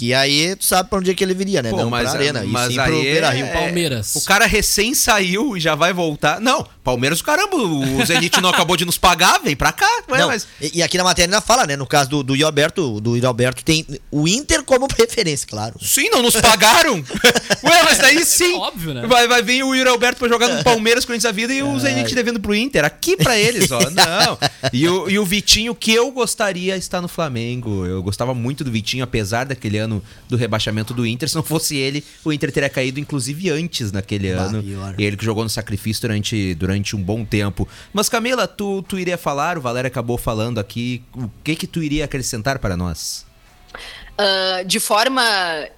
Que 0.00 0.14
aí 0.14 0.56
tu 0.56 0.64
sabe 0.64 0.88
pra 0.88 0.98
onde 0.98 1.10
é 1.10 1.14
que 1.14 1.22
ele 1.22 1.34
viria, 1.34 1.62
né? 1.62 1.68
Pô, 1.68 1.76
Não 1.76 1.90
mas- 1.90 2.08
pra 2.08 2.18
Arena, 2.18 2.42
mas 2.46 2.70
e 2.70 2.72
sim 2.72 2.78
aí 2.80 2.86
pro 2.88 2.98
é- 3.00 3.02
Beira-Rio. 3.02 3.44
é- 3.44 3.52
Palmeiras. 3.52 4.14
O 4.16 4.24
cara 4.24 4.46
recém 4.46 4.94
saiu 4.94 5.58
e 5.58 5.60
já 5.60 5.74
vai 5.74 5.92
voltar. 5.92 6.40
Não, 6.40 6.66
Palmeiras, 6.82 7.20
caramba, 7.20 7.54
o 7.58 8.06
Zenit 8.06 8.40
não 8.40 8.48
acabou 8.48 8.78
de 8.78 8.86
nos 8.86 8.96
pagar, 8.96 9.38
vem 9.44 9.54
pra 9.54 9.72
cá. 9.72 9.86
Ué, 10.08 10.18
Não, 10.18 10.28
mas... 10.28 10.46
e, 10.58 10.78
e 10.78 10.82
aqui 10.82 10.96
na 10.96 11.04
matéria 11.04 11.26
ainda 11.26 11.42
fala, 11.42 11.66
né? 11.66 11.76
No 11.76 11.86
caso 11.86 12.08
do, 12.08 12.22
do 12.22 12.46
Alberto, 12.46 12.98
do 12.98 13.14
Yuri 13.14 13.26
Alberto 13.26 13.62
tem 13.62 13.84
o 14.10 14.26
Inter 14.26 14.62
como 14.62 14.88
preferência, 14.88 15.46
claro. 15.46 15.74
Sim, 15.82 16.08
não 16.08 16.22
nos 16.22 16.34
pagaram. 16.40 16.94
Ué, 17.62 17.82
mas 17.84 17.98
daí 17.98 18.24
sim. 18.24 18.54
óbvio, 18.54 18.94
né? 18.94 19.06
Vai, 19.06 19.28
vai 19.28 19.42
vir 19.42 19.62
o 19.62 19.74
Yuri 19.74 19.90
Alberto 19.90 20.18
pra 20.18 20.28
jogar 20.28 20.48
no 20.48 20.64
Palmeiras 20.64 21.04
com 21.04 21.12
a 21.12 21.32
vida 21.32 21.52
e 21.52 21.62
o 21.62 21.78
Zenit 21.78 22.14
devendo 22.14 22.40
pro 22.40 22.54
Inter. 22.54 22.86
Aqui 22.86 23.16
pra 23.18 23.38
eles, 23.38 23.70
ó. 23.70 23.78
Não. 23.90 24.38
E 24.72 24.88
o, 24.88 25.10
e 25.10 25.18
o 25.18 25.26
Vitinho, 25.26 25.74
que 25.74 25.92
eu 25.92 26.10
gostaria 26.10 26.74
está 26.76 27.02
no 27.02 27.08
Flamengo. 27.08 27.84
Eu 27.84 28.02
gostava 28.02 28.32
muito 28.34 28.64
do 28.64 28.70
Vitinho, 28.70 29.04
apesar 29.04 29.44
daquele 29.44 29.76
ano 29.76 29.89
do 30.28 30.36
rebaixamento 30.36 30.94
do 30.94 31.06
Inter. 31.06 31.28
Se 31.28 31.34
não 31.34 31.42
fosse 31.42 31.76
ele, 31.76 32.04
o 32.24 32.32
Inter 32.32 32.52
teria 32.52 32.68
caído, 32.68 33.00
inclusive, 33.00 33.50
antes 33.50 33.90
naquele 33.90 34.34
Bah, 34.34 34.42
ano. 34.42 34.62
pior. 34.62 34.94
Ele 34.98 35.16
que 35.16 35.24
jogou 35.24 35.42
no 35.42 35.50
sacrifício 35.50 36.02
durante, 36.02 36.54
durante 36.54 36.94
um 36.94 37.02
bom 37.02 37.24
tempo. 37.24 37.66
Mas, 37.92 38.08
Camila, 38.08 38.46
tu, 38.46 38.82
tu 38.82 38.98
iria 38.98 39.18
falar, 39.18 39.58
o 39.58 39.60
Valério 39.60 39.88
acabou 39.88 40.16
falando 40.16 40.58
aqui. 40.58 41.02
O 41.14 41.28
que 41.42 41.56
que 41.56 41.66
tu 41.66 41.82
iria 41.82 42.04
acrescentar 42.04 42.58
para 42.58 42.76
nós? 42.76 43.26
Ah, 44.18 44.62
de 44.64 44.78
forma 44.78 45.22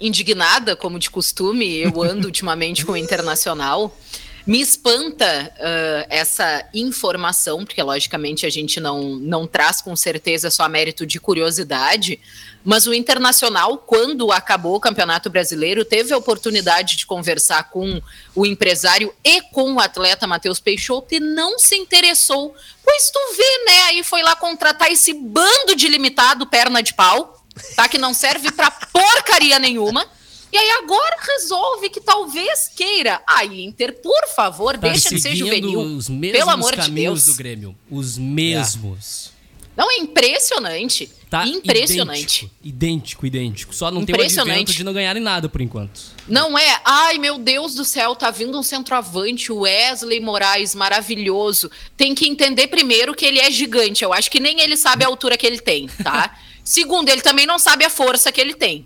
indignada, 0.01 0.75
como 0.75 0.99
de 0.99 1.09
costume, 1.09 1.77
eu 1.77 2.03
ando 2.03 2.27
ultimamente 2.27 2.85
com 2.85 2.91
o 2.91 2.97
Internacional. 2.97 3.97
Me 4.45 4.59
espanta 4.59 5.53
ah, 5.57 6.05
essa 6.09 6.67
informação, 6.73 7.63
porque 7.63 7.81
logicamente 7.81 8.45
a 8.45 8.49
gente 8.49 8.81
não, 8.81 9.15
não 9.15 9.47
traz 9.47 9.81
com 9.81 9.95
certeza 9.95 10.51
só 10.51 10.67
mérito 10.67 11.05
de 11.05 11.21
curiosidade, 11.21 12.19
mas 12.63 12.87
o 12.87 12.93
Internacional, 12.93 13.77
quando 13.77 14.31
acabou 14.31 14.75
o 14.75 14.79
Campeonato 14.79 15.29
Brasileiro, 15.29 15.83
teve 15.83 16.13
a 16.13 16.17
oportunidade 16.17 16.95
de 16.95 17.05
conversar 17.05 17.69
com 17.69 18.01
o 18.35 18.45
empresário 18.45 19.13
e 19.23 19.41
com 19.41 19.73
o 19.73 19.79
atleta 19.79 20.25
Matheus 20.27 20.59
Peixoto 20.59 21.13
e 21.15 21.19
não 21.19 21.59
se 21.59 21.75
interessou. 21.75 22.55
Pois 22.83 23.09
tu 23.11 23.19
vê, 23.35 23.65
né? 23.65 23.81
Aí 23.83 24.03
foi 24.03 24.21
lá 24.23 24.35
contratar 24.35 24.91
esse 24.91 25.13
bando 25.13 25.75
de 25.75 25.87
limitado 25.87 26.47
perna 26.47 26.81
de 26.81 26.93
pau 26.93 27.43
tá? 27.75 27.87
Que 27.87 27.97
não 27.97 28.13
serve 28.13 28.51
pra 28.51 28.71
porcaria 28.71 29.59
nenhuma. 29.59 30.05
E 30.51 30.57
aí 30.57 30.69
agora 30.83 31.17
resolve 31.19 31.89
que 31.89 31.99
talvez 31.99 32.69
queira. 32.75 33.21
Ai, 33.27 33.61
Inter, 33.61 33.99
por 34.01 34.27
favor, 34.35 34.77
Tá 34.77 34.87
deixa 34.89 35.09
de 35.09 35.19
ser 35.19 35.35
juvenil. 35.35 35.79
os 35.79 36.07
mesmos 36.07 36.39
Pelo 36.39 36.51
amor 36.51 36.71
de 36.71 36.77
caminhos 36.77 37.25
Deus. 37.25 37.35
do 37.35 37.37
Grêmio. 37.37 37.75
Os 37.89 38.17
mesmos. 38.19 39.31
Não, 39.75 39.89
é 39.89 39.97
impressionante. 39.97 41.11
Tá 41.33 41.47
impressionante. 41.47 42.47
Idêntico, 42.63 43.25
idêntico, 43.25 43.25
idêntico. 43.25 43.73
Só 43.73 43.89
não 43.89 44.05
tem 44.05 44.13
o 44.13 44.21
advento 44.21 44.71
de 44.71 44.83
não 44.83 44.93
ganharem 44.93 45.19
nada 45.23 45.49
por 45.49 45.61
enquanto. 45.61 45.99
Não 46.27 46.55
é, 46.55 46.79
ai 46.85 47.17
meu 47.17 47.39
Deus 47.39 47.73
do 47.73 47.83
céu, 47.83 48.15
tá 48.15 48.29
vindo 48.29 48.55
um 48.55 48.61
centroavante, 48.61 49.51
o 49.51 49.61
Wesley 49.61 50.19
Moraes, 50.19 50.75
maravilhoso. 50.75 51.71
Tem 51.97 52.13
que 52.13 52.27
entender 52.27 52.67
primeiro 52.67 53.15
que 53.15 53.25
ele 53.25 53.39
é 53.39 53.49
gigante. 53.49 54.03
Eu 54.03 54.13
acho 54.13 54.29
que 54.29 54.39
nem 54.39 54.61
ele 54.61 54.77
sabe 54.77 55.05
a 55.05 55.07
altura 55.07 55.35
que 55.35 55.47
ele 55.47 55.59
tem, 55.59 55.87
tá? 56.03 56.37
Segundo, 56.63 57.09
ele 57.09 57.23
também 57.23 57.47
não 57.47 57.57
sabe 57.57 57.83
a 57.83 57.89
força 57.89 58.31
que 58.31 58.39
ele 58.39 58.53
tem. 58.53 58.85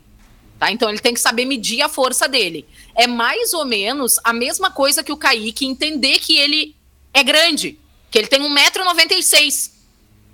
Tá? 0.57 0.71
Então 0.71 0.89
ele 0.89 0.99
tem 0.99 1.13
que 1.13 1.19
saber 1.19 1.43
medir 1.43 1.81
a 1.81 1.89
força 1.89 2.29
dele. 2.29 2.65
É 2.95 3.07
mais 3.07 3.53
ou 3.53 3.65
menos 3.65 4.15
a 4.23 4.31
mesma 4.31 4.71
coisa 4.71 5.03
que 5.03 5.11
o 5.11 5.17
Kaique 5.17 5.65
entender 5.65 6.17
que 6.19 6.37
ele 6.37 6.77
é 7.13 7.23
grande, 7.23 7.77
que 8.09 8.17
ele 8.17 8.27
tem 8.27 8.39
1,96m. 8.39 9.76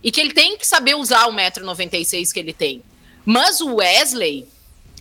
E 0.04 0.12
que 0.12 0.20
ele 0.20 0.34
tem 0.34 0.58
que 0.58 0.68
saber 0.68 0.96
usar 0.96 1.28
o 1.28 1.32
1,96m 1.34 2.34
que 2.34 2.40
ele 2.40 2.54
tem. 2.54 2.84
Mas 3.26 3.62
o 3.62 3.76
Wesley 3.76 4.48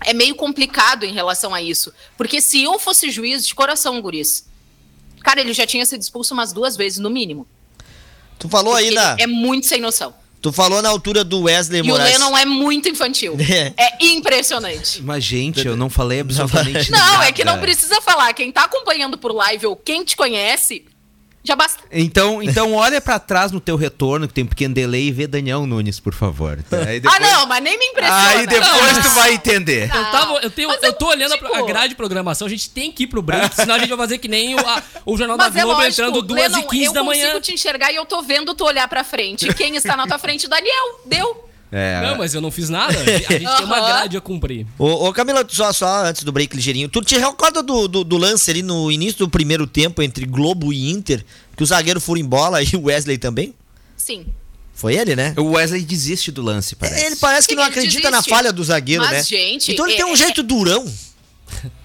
é 0.05 0.13
meio 0.15 0.35
complicado 0.35 1.05
em 1.05 1.13
relação 1.13 1.55
a 1.55 1.61
isso. 1.61 1.93
Porque 2.17 2.41
se 2.41 2.63
eu 2.63 2.79
fosse 2.79 3.11
juiz 3.11 3.47
de 3.47 3.55
coração, 3.55 4.01
guris, 4.01 4.47
cara, 5.23 5.41
ele 5.41 5.53
já 5.53 5.67
tinha 5.67 5.85
sido 5.85 6.01
expulso 6.01 6.35
umas 6.35 6.53
duas 6.53 6.77
vezes, 6.77 6.99
no 6.99 7.11
mínimo. 7.11 7.47
Tu 8.39 8.49
falou 8.49 8.75
aí 8.75 8.91
na. 8.91 9.17
é 9.19 9.27
muito 9.27 9.67
sem 9.67 9.81
noção. 9.81 10.15
Tu 10.41 10.53
falou 10.53 10.83
na 10.83 10.89
altura 10.89 11.23
do 11.23 11.43
Wesley 11.43 11.79
E 11.79 11.83
o 11.83 11.87
Moraes. 11.87 12.19
Lennon 12.19 12.37
é 12.37 12.45
muito 12.45 12.89
infantil. 12.89 13.37
É. 13.49 13.73
É 13.77 14.07
impressionante. 14.07 15.01
Mas, 15.01 15.23
gente, 15.23 15.65
eu 15.65 15.77
não 15.77 15.89
falei 15.89 16.19
absolutamente 16.21 16.91
Não, 16.91 16.99
nada. 16.99 17.27
é 17.27 17.33
que 17.33 17.45
não 17.45 17.61
precisa 17.61 18.01
falar. 18.01 18.33
Quem 18.35 18.51
tá 18.51 18.65
acompanhando 18.65 19.17
por 19.17 19.33
live 19.33 19.67
ou 19.67 19.77
quem 19.77 20.05
te 20.05 20.17
conhece, 20.17 20.85
já 21.45 21.57
basta. 21.57 21.83
Então, 21.91 22.43
então 22.43 22.73
olha 22.75 23.01
pra 23.01 23.19
trás 23.19 23.51
no 23.51 23.61
teu 23.61 23.77
retorno, 23.77 24.29
que 24.29 24.35
tem 24.35 24.45
um 24.45 24.47
pequeno 24.47 24.73
delay, 24.75 25.09
e 25.09 25.13
vê 25.13 25.27
Daniel 25.27 25.67
Nunes, 25.67 25.99
por 25.99 26.15
favor. 26.15 26.59
Aí 26.87 27.03
Ah, 27.05 27.19
não, 27.21 27.47
mas 27.47 27.63
nem 27.63 27.79
me 27.79 27.85
impressiona. 27.87 28.29
Aí 28.29 28.47
depois 28.47 28.93
Não, 28.97 29.03
tu 29.03 29.09
vai 29.11 29.33
entender. 29.35 29.91
Ah, 29.93 29.97
Eu, 29.97 30.05
tava, 30.11 30.33
eu, 30.43 30.51
tenho, 30.51 30.69
mas 30.69 30.83
eu 30.83 30.89
é 30.91 30.93
tô 30.93 31.07
olhando 31.09 31.35
a 31.35 31.39
pro- 31.39 31.49
a, 31.49 31.53
tipo- 31.55 31.67
grade 31.67 31.89
de 31.91 31.95
programação, 31.97 32.47
a 32.47 32.51
gente 32.51 32.71
tem 32.71 32.93
que 32.93 33.05
ir 33.05 33.07
pro 33.09 33.21
branco, 33.23 33.55
senão 33.57 33.75
a 33.75 33.79
gente 33.79 33.89
vai 33.89 33.99
fazer 33.99 34.19
que 34.19 34.29
nem 34.29 34.55
o, 34.55 34.59
a- 34.61 34.83
o 35.05 35.17
Jornal 35.17 35.37
Mas 35.37 35.53
da 35.53 35.61
é 35.61 35.63
Globo 35.65 35.81
lógico, 35.81 35.93
entrando 36.03 36.23
2 36.23 36.43
Lennon, 36.53 36.59
e 36.59 36.69
15 36.69 36.93
da 36.95 37.01
eu 37.01 37.05
manhã. 37.05 37.25
consigo 37.27 37.41
te 37.41 37.53
enxergar 37.55 37.93
e 37.93 37.97
eu 37.97 38.07
tô 38.07 38.23
vendo 38.23 38.55
tu 38.55 38.65
olhar 38.65 38.87
pra 38.89 39.03
frente. 39.03 39.53
Quem 39.55 39.75
está 39.77 39.97
na 39.97 40.07
tua 40.07 40.19
frente? 40.19 40.47
Daniel, 40.49 41.01
deu. 41.07 41.49
É, 41.75 42.03
Não, 42.03 42.19
mas 42.19 42.35
eu 42.35 42.43
não 42.43 42.51
fiz 42.51 42.69
nada. 42.69 42.93
A 43.01 43.03
gente, 43.03 43.27
tem 43.27 43.65
uma 43.65 43.81
grade 43.81 44.15
a 44.17 44.21
cumprir. 44.21 44.67
Ô, 44.79 45.09
ô, 45.09 45.13
Camila, 45.13 45.43
só, 45.49 45.73
só 45.73 46.05
antes 46.05 46.23
do 46.23 46.31
break 46.31 46.55
ligeirinho. 46.55 46.87
Tu 46.87 47.01
te 47.01 47.17
recorda 47.19 47.63
do, 47.63 47.89
do, 47.89 48.05
do 48.05 48.17
lance 48.19 48.51
ali 48.51 48.63
no 48.63 48.93
início 48.93 49.21
do 49.21 49.29
primeiro 49.31 49.67
tempo 49.67 50.03
entre 50.03 50.27
Globo 50.27 50.71
e 50.71 50.91
Inter? 50.91 51.25
Que 51.57 51.63
o 51.63 51.67
zagueiro 51.67 51.99
fura 51.99 52.21
em 52.21 52.25
bola 52.27 52.63
e 52.63 52.77
o 52.77 52.83
Wesley 52.85 53.17
também? 53.17 53.55
Sim. 53.97 54.27
Foi 54.75 54.95
ele, 54.97 55.17
né? 55.17 55.33
o 55.39 55.53
Wesley 55.53 55.83
desiste 55.83 56.31
do 56.31 56.43
lance, 56.43 56.75
parece. 56.77 57.07
Ele 57.07 57.17
parece 57.17 57.47
que 57.49 57.55
Sim, 57.55 57.61
não 57.61 57.65
acredita 57.67 58.11
na 58.11 58.19
desiste. 58.19 58.31
falha 58.31 58.53
do 58.53 58.63
zagueiro, 58.65 59.03
Mas, 59.05 59.13
né? 59.13 59.23
gente, 59.23 59.73
então 59.73 59.87
ele 59.87 59.95
é- 59.95 59.97
tem 59.97 60.05
um 60.07 60.13
é- 60.13 60.17
jeito 60.17 60.43
durão. 60.43 60.85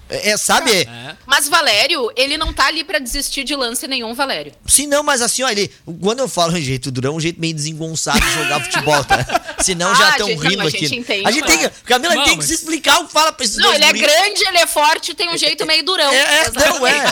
É, 0.08 0.30
é, 0.30 0.36
sabe? 0.36 0.70
É. 0.72 1.16
Mas 1.26 1.48
Valério, 1.48 2.10
ele 2.16 2.36
não 2.38 2.52
tá 2.52 2.66
ali 2.66 2.82
pra 2.84 2.98
desistir 2.98 3.44
de 3.44 3.54
lance 3.54 3.86
nenhum, 3.86 4.14
Valério. 4.14 4.52
Se 4.66 4.86
não, 4.86 5.02
mas 5.02 5.20
assim, 5.22 5.42
ó, 5.42 5.48
ele. 5.50 5.70
Quando 6.00 6.20
eu 6.20 6.28
falo 6.28 6.56
em 6.56 6.62
jeito 6.62 6.90
durão, 6.90 7.12
é 7.12 7.16
um 7.16 7.20
jeito 7.20 7.40
meio 7.40 7.54
desengonçado 7.54 8.18
de 8.20 8.32
jogar 8.34 8.60
futebol, 8.64 9.04
tá? 9.04 9.18
Senão 9.60 9.94
já 9.94 10.06
Ah, 10.06 10.10
estão 10.12 10.28
gente, 10.28 10.42
não, 10.42 10.50
rindo 10.50 10.62
a 10.62 10.68
aqui. 10.68 10.78
gente 10.86 10.98
entende, 11.00 11.26
a 11.26 11.30
gente 11.30 11.44
tem 11.46 11.58
que. 11.58 11.68
Camila 11.84 12.14
Não, 12.14 12.22
tem 12.24 12.32
que 12.32 12.38
mas- 12.38 12.46
se 12.46 12.54
explicar 12.54 13.00
o 13.00 13.06
que 13.06 13.12
fala 13.12 13.32
pra 13.32 13.44
esses 13.44 13.56
Não, 13.56 13.64
dois 13.64 13.76
ele 13.76 13.84
é 13.84 13.92
grande, 13.92 14.44
ele 14.46 14.58
é 14.58 14.66
forte, 14.66 15.14
tem 15.14 15.28
um 15.28 15.36
jeito 15.36 15.66
meio 15.66 15.84
durão. 15.84 16.10
É, 16.12 16.44
é, 16.46 16.50
não 16.52 16.86
é. 16.86 17.04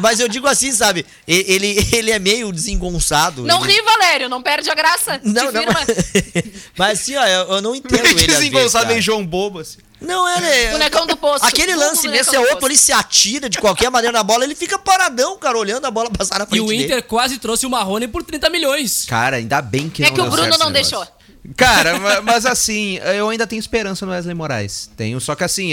Mas 0.00 0.20
eu 0.20 0.28
digo 0.28 0.46
assim, 0.46 0.70
sabe? 0.72 1.04
Ele, 1.26 1.76
ele 1.92 2.10
é 2.10 2.18
meio 2.18 2.52
desengonçado. 2.52 3.42
Não 3.44 3.64
ele... 3.64 3.74
ri, 3.74 3.82
Valério, 3.82 4.28
não 4.28 4.42
perde 4.42 4.70
a 4.70 4.74
graça. 4.74 5.20
Não, 5.24 5.50
não, 5.50 5.64
mas, 5.66 5.86
mas 6.76 7.00
assim, 7.00 7.16
ó, 7.16 7.24
eu, 7.26 7.52
eu 7.54 7.62
não 7.62 7.74
entendo 7.74 8.04
ele. 8.04 8.08
às 8.08 8.14
vezes, 8.14 8.38
Desengonçado, 8.38 8.86
meio 8.86 9.02
João 9.02 9.24
Bobo, 9.26 9.58
assim. 9.60 9.78
Não, 10.00 10.28
ele 10.36 10.46
é. 10.46 10.70
Bonecão 10.72 11.06
do 11.06 11.16
poço. 11.16 11.44
Aquele 11.44 11.72
Vulgo 11.74 11.88
lance 11.88 12.02
bonecão 12.02 12.18
nesse 12.32 12.36
é 12.36 12.40
outro, 12.52 12.66
ele 12.68 12.76
se 12.76 12.92
atira 12.92 13.48
de 13.48 13.58
qualquer 13.58 13.90
maneira 13.90 14.16
na 14.16 14.22
bola, 14.22 14.44
ele 14.44 14.54
fica 14.54 14.78
paradão, 14.78 15.36
cara, 15.38 15.58
olhando 15.58 15.84
a 15.86 15.90
bola 15.90 16.08
passar 16.10 16.38
na 16.38 16.44
E 16.44 16.48
frente 16.48 16.62
o 16.62 16.68
dele. 16.68 16.84
Inter 16.84 17.02
quase 17.02 17.38
trouxe 17.38 17.66
o 17.66 17.70
Marrone 17.70 18.06
por 18.06 18.22
30 18.22 18.48
milhões. 18.50 19.04
Cara, 19.06 19.36
ainda 19.36 19.60
bem 19.60 19.88
que 19.90 20.02
É 20.04 20.06
não 20.08 20.14
que 20.14 20.20
o 20.20 20.30
Bruno 20.30 20.56
não 20.58 20.70
deixou. 20.70 21.06
Cara, 21.56 21.98
ma- 21.98 22.20
mas 22.20 22.44
assim, 22.44 22.98
eu 23.16 23.28
ainda 23.28 23.46
tenho 23.46 23.58
esperança 23.60 24.04
no 24.04 24.12
Wesley 24.12 24.34
Moraes. 24.34 24.90
Tenho, 24.96 25.18
só 25.20 25.34
que 25.34 25.44
assim, 25.44 25.72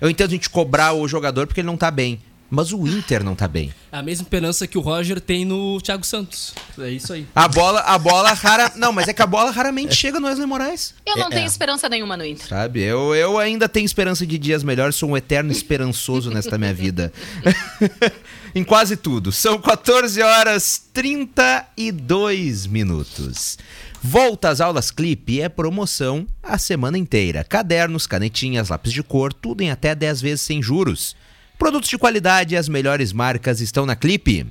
eu 0.00 0.08
entendo 0.08 0.28
a 0.28 0.30
gente 0.32 0.48
cobrar 0.48 0.92
o 0.92 1.06
jogador 1.08 1.46
porque 1.46 1.60
ele 1.60 1.66
não 1.66 1.76
tá 1.76 1.90
bem. 1.90 2.20
Mas 2.48 2.72
o 2.72 2.86
Inter 2.86 3.24
não 3.24 3.34
tá 3.34 3.48
bem. 3.48 3.72
A 3.90 4.02
mesma 4.02 4.22
esperança 4.22 4.66
que 4.66 4.78
o 4.78 4.80
Roger 4.80 5.20
tem 5.20 5.44
no 5.44 5.80
Thiago 5.80 6.04
Santos. 6.06 6.54
É 6.78 6.88
isso 6.90 7.12
aí. 7.12 7.26
A 7.34 7.48
bola, 7.48 7.80
a 7.80 7.98
bola 7.98 8.32
rara. 8.32 8.72
Não, 8.76 8.92
mas 8.92 9.08
é 9.08 9.12
que 9.12 9.22
a 9.22 9.26
bola 9.26 9.50
raramente 9.50 9.94
chega 9.96 10.20
no 10.20 10.26
Wesley 10.26 10.46
Moraes. 10.46 10.94
Eu 11.04 11.16
não 11.16 11.26
É, 11.26 11.30
tenho 11.30 11.42
é. 11.42 11.46
esperança 11.46 11.88
nenhuma 11.88 12.16
no 12.16 12.24
Inter. 12.24 12.46
Sabe? 12.46 12.82
Eu, 12.82 13.14
eu 13.14 13.38
ainda 13.38 13.68
tenho 13.68 13.84
esperança 13.84 14.24
de 14.26 14.38
dias 14.38 14.62
melhores, 14.62 14.94
sou 14.94 15.10
um 15.10 15.16
eterno 15.16 15.50
esperançoso 15.50 16.30
nesta 16.30 16.56
minha 16.56 16.72
vida. 16.72 17.12
em 18.54 18.62
quase 18.62 18.96
tudo. 18.96 19.32
São 19.32 19.58
14 19.58 20.22
horas 20.22 20.82
32 20.92 22.66
minutos. 22.66 23.58
Volta 24.02 24.50
às 24.50 24.60
aulas 24.60 24.90
Clipe 24.90 25.40
é 25.40 25.48
promoção 25.48 26.26
a 26.42 26.58
semana 26.58 26.96
inteira. 26.96 27.42
Cadernos, 27.42 28.06
canetinhas, 28.06 28.68
lápis 28.68 28.92
de 28.92 29.02
cor, 29.02 29.32
tudo 29.32 29.62
em 29.62 29.70
até 29.70 29.94
10 29.94 30.20
vezes 30.20 30.42
sem 30.42 30.62
juros. 30.62 31.16
Produtos 31.58 31.88
de 31.88 31.96
qualidade 31.96 32.54
e 32.54 32.56
as 32.56 32.68
melhores 32.68 33.12
marcas 33.12 33.60
estão 33.60 33.86
na 33.86 33.96
Clipe. 33.96 34.46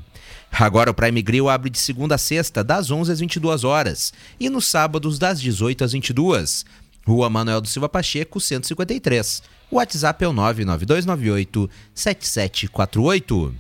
Agora 0.52 0.90
o 0.90 0.94
Prime 0.94 1.22
Grill 1.22 1.50
abre 1.50 1.70
de 1.70 1.78
segunda 1.78 2.16
a 2.16 2.18
sexta, 2.18 2.64
das 2.64 2.90
11 2.90 3.12
às 3.12 3.20
22 3.20 3.64
horas, 3.64 4.12
e 4.40 4.50
nos 4.50 4.66
sábados 4.66 5.20
das 5.20 5.40
18 5.40 5.84
às 5.84 5.92
22. 5.92 6.66
Rua 7.06 7.30
Manuel 7.30 7.62
do 7.62 7.68
Silva 7.68 7.88
Pacheco, 7.88 8.42
153. 8.42 9.44
O 9.70 9.76
WhatsApp 9.76 10.24
é 10.24 10.28
o 10.28 10.34
99298 10.34 11.70
7748. 11.94 13.54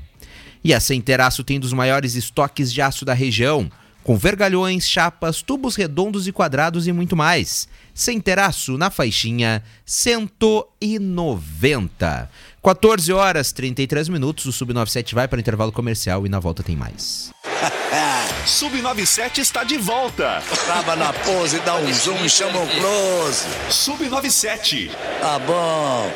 E 0.63 0.73
a 0.73 0.79
Centeraço 0.79 1.43
tem 1.43 1.60
dos 1.60 1.71
maiores 1.71 2.15
estoques 2.15 2.73
de 2.73 2.81
aço 2.81 3.05
da 3.05 3.13
região, 3.13 3.69
com 4.03 4.17
vergalhões, 4.17 4.88
chapas, 4.88 5.41
tubos 5.41 5.75
redondos 5.75 6.27
e 6.27 6.31
quadrados 6.31 6.86
e 6.88 6.91
muito 6.91 7.15
mais. 7.15 7.67
Centeraço 7.93 8.77
na 8.77 8.91
faixinha 8.91 9.63
190. 9.86 12.29
14 12.65 13.13
horas 13.13 13.51
33 13.51 14.10
minutos, 14.10 14.45
o 14.47 14.65
Sub97 14.65 15.13
vai 15.13 15.28
para 15.28 15.38
o 15.38 15.39
intervalo 15.39 15.71
comercial 15.71 16.25
e 16.25 16.30
na 16.30 16.39
volta 16.39 16.63
tem 16.63 16.75
mais. 16.75 17.30
Sub97 18.47 19.38
está 19.38 19.63
de 19.63 19.78
volta. 19.78 20.41
Tava 20.65 20.95
na 20.95 21.13
pose, 21.13 21.60
dá 21.60 21.75
um 21.75 21.93
zoom 21.93 22.25
e 22.25 22.30
chama 22.30 22.60
o 22.60 22.67
close. 22.67 23.45
Sub97. 23.69 24.89
Tá 25.21 25.38
bom. 25.38 26.12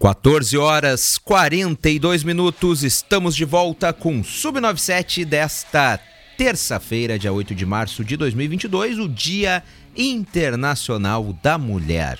14 0.00 0.56
horas 0.56 1.18
42 1.18 2.24
minutos, 2.24 2.82
estamos 2.82 3.36
de 3.36 3.44
volta 3.44 3.92
com 3.92 4.22
Sub97 4.22 5.26
desta 5.26 6.00
terça-feira, 6.38 7.18
dia 7.18 7.30
8 7.30 7.54
de 7.54 7.66
março 7.66 8.02
de 8.02 8.16
2022, 8.16 8.98
o 8.98 9.06
Dia 9.06 9.62
Internacional 9.94 11.38
da 11.42 11.58
Mulher. 11.58 12.18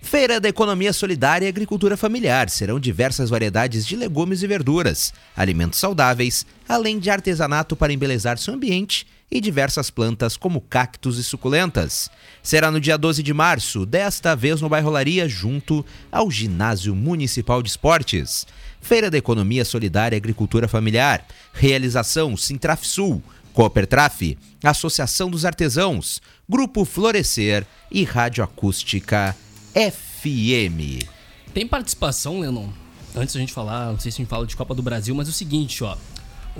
Feira 0.00 0.40
da 0.40 0.48
Economia 0.48 0.94
Solidária 0.94 1.44
e 1.44 1.48
Agricultura 1.48 1.94
Familiar. 1.94 2.48
Serão 2.48 2.80
diversas 2.80 3.28
variedades 3.28 3.86
de 3.86 3.96
legumes 3.96 4.42
e 4.42 4.46
verduras, 4.46 5.12
alimentos 5.36 5.78
saudáveis, 5.78 6.46
além 6.66 6.98
de 6.98 7.10
artesanato 7.10 7.76
para 7.76 7.92
embelezar 7.92 8.38
seu 8.38 8.54
ambiente 8.54 9.06
e 9.30 9.40
diversas 9.40 9.90
plantas 9.90 10.36
como 10.36 10.60
cactos 10.60 11.18
e 11.18 11.24
suculentas. 11.24 12.10
Será 12.42 12.70
no 12.70 12.80
dia 12.80 12.98
12 12.98 13.22
de 13.22 13.32
março, 13.32 13.86
desta 13.86 14.34
vez 14.34 14.60
no 14.60 14.68
bairro 14.68 14.90
Laria, 14.90 15.28
junto 15.28 15.84
ao 16.10 16.30
Ginásio 16.30 16.94
Municipal 16.94 17.62
de 17.62 17.70
Esportes. 17.70 18.46
Feira 18.80 19.10
da 19.10 19.18
Economia 19.18 19.64
Solidária 19.64 20.16
e 20.16 20.18
Agricultura 20.18 20.66
Familiar. 20.66 21.24
Realização 21.52 22.36
Sintraf 22.36 22.84
Sul, 22.84 23.22
Coopertraf, 23.52 24.36
Associação 24.64 25.30
dos 25.30 25.44
Artesãos, 25.44 26.20
Grupo 26.48 26.84
Florescer 26.84 27.66
e 27.90 28.04
Rádio 28.04 28.42
Acústica 28.42 29.36
FM. 29.74 31.06
Tem 31.52 31.66
participação, 31.66 32.40
Lennon? 32.40 32.70
Antes 33.14 33.34
da 33.34 33.40
gente 33.40 33.52
falar, 33.52 33.86
não 33.92 33.98
sei 33.98 34.10
se 34.12 34.16
a 34.16 34.20
gente 34.20 34.28
fala 34.28 34.46
de 34.46 34.56
Copa 34.56 34.74
do 34.74 34.82
Brasil, 34.82 35.14
mas 35.14 35.26
é 35.26 35.30
o 35.30 35.34
seguinte, 35.34 35.82
ó. 35.82 35.96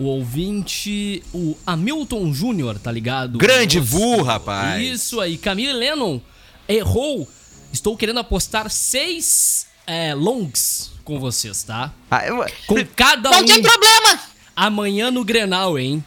O 0.00 0.04
ouvinte, 0.04 1.22
o 1.34 1.54
Hamilton 1.66 2.32
Júnior, 2.32 2.78
tá 2.78 2.90
ligado? 2.90 3.36
Grande 3.38 3.78
Nossa, 3.78 3.90
Vu, 3.90 4.22
rapaz. 4.22 4.82
Isso 4.82 5.20
aí, 5.20 5.36
Camille 5.36 5.74
Lennon 5.74 6.18
errou. 6.66 7.28
Estou 7.70 7.94
querendo 7.98 8.18
apostar 8.18 8.70
seis 8.70 9.66
é, 9.86 10.14
longs 10.14 10.90
com 11.04 11.20
vocês, 11.20 11.62
tá? 11.62 11.92
Ah, 12.10 12.26
eu- 12.26 12.44
Com 12.66 12.76
cada 12.96 13.28
Não 13.30 13.40
um. 13.40 13.44
tem 13.44 13.60
problema! 13.62 14.20
Amanhã 14.56 15.10
no 15.10 15.22
Grenal, 15.22 15.78
hein? 15.78 16.02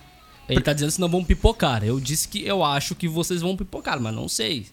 Ele 0.49 0.59
tá 0.61 0.73
dizendo 0.73 0.91
se 0.91 0.99
não 0.99 1.07
vão 1.07 1.23
pipocar. 1.23 1.83
Eu 1.83 1.99
disse 1.99 2.27
que 2.27 2.45
eu 2.45 2.63
acho 2.63 2.93
que 2.95 3.07
vocês 3.07 3.41
vão 3.41 3.55
pipocar, 3.55 3.99
mas 3.99 4.13
não 4.13 4.27
sei. 4.27 4.65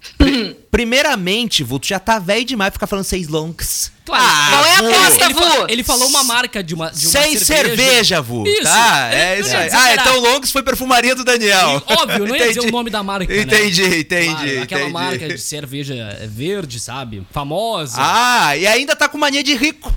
Primeiramente, 0.70 1.62
Vu, 1.62 1.78
tu 1.78 1.86
já 1.86 1.98
tá 1.98 2.18
velho 2.18 2.44
demais 2.44 2.70
pra 2.70 2.74
ficar 2.76 2.86
falando 2.86 3.04
seis 3.04 3.28
longs. 3.28 3.92
Claro. 4.04 4.50
Qual 4.50 4.64
é 4.64 4.74
a 4.76 4.82
Vu. 4.82 4.88
aposta, 4.88 5.24
ele, 5.24 5.34
fa- 5.34 5.40
Vu? 5.60 5.66
ele 5.68 5.84
falou 5.84 6.08
uma 6.08 6.24
marca 6.24 6.62
de 6.62 6.74
uma, 6.74 6.90
de 6.90 7.06
uma 7.06 7.12
Sem 7.12 7.38
cerveja, 7.38 8.20
Vu. 8.20 8.44
Isso. 8.46 8.62
Tá, 8.64 9.10
é 9.14 9.38
isso 9.40 9.56
aí. 9.56 9.64
dizer 9.66 9.76
Ah, 9.76 9.94
então 9.94 10.18
Longs 10.20 10.50
foi 10.50 10.62
perfumaria 10.62 11.14
do 11.14 11.22
Daniel. 11.24 11.82
E, 11.88 11.92
óbvio, 11.92 12.26
não 12.26 12.34
ia 12.34 12.48
dizer 12.48 12.58
Entendi. 12.60 12.68
o 12.68 12.72
nome 12.72 12.90
da 12.90 13.02
marca, 13.02 13.32
né? 13.32 13.40
Entendi, 13.42 13.84
entendi, 13.84 14.26
Claro, 14.34 14.62
aquela 14.62 14.80
entendi. 14.82 14.92
marca 14.92 15.28
de 15.28 15.38
cerveja 15.38 16.18
verde, 16.28 16.80
sabe? 16.80 17.24
Famosa. 17.30 17.96
Ah, 17.98 18.56
e 18.56 18.66
ainda 18.66 18.96
tá 18.96 19.08
com 19.08 19.18
mania 19.18 19.42
de 19.44 19.54
rico. 19.54 19.94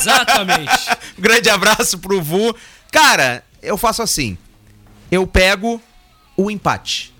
Exatamente. 0.00 0.72
Um 1.18 1.20
grande 1.22 1.48
abraço 1.48 1.98
pro 1.98 2.20
Vu. 2.20 2.54
Cara, 2.90 3.44
eu 3.62 3.76
faço 3.76 4.02
assim. 4.02 4.36
Eu 5.10 5.26
pego 5.26 5.80
o 6.36 6.50
empate. 6.50 7.12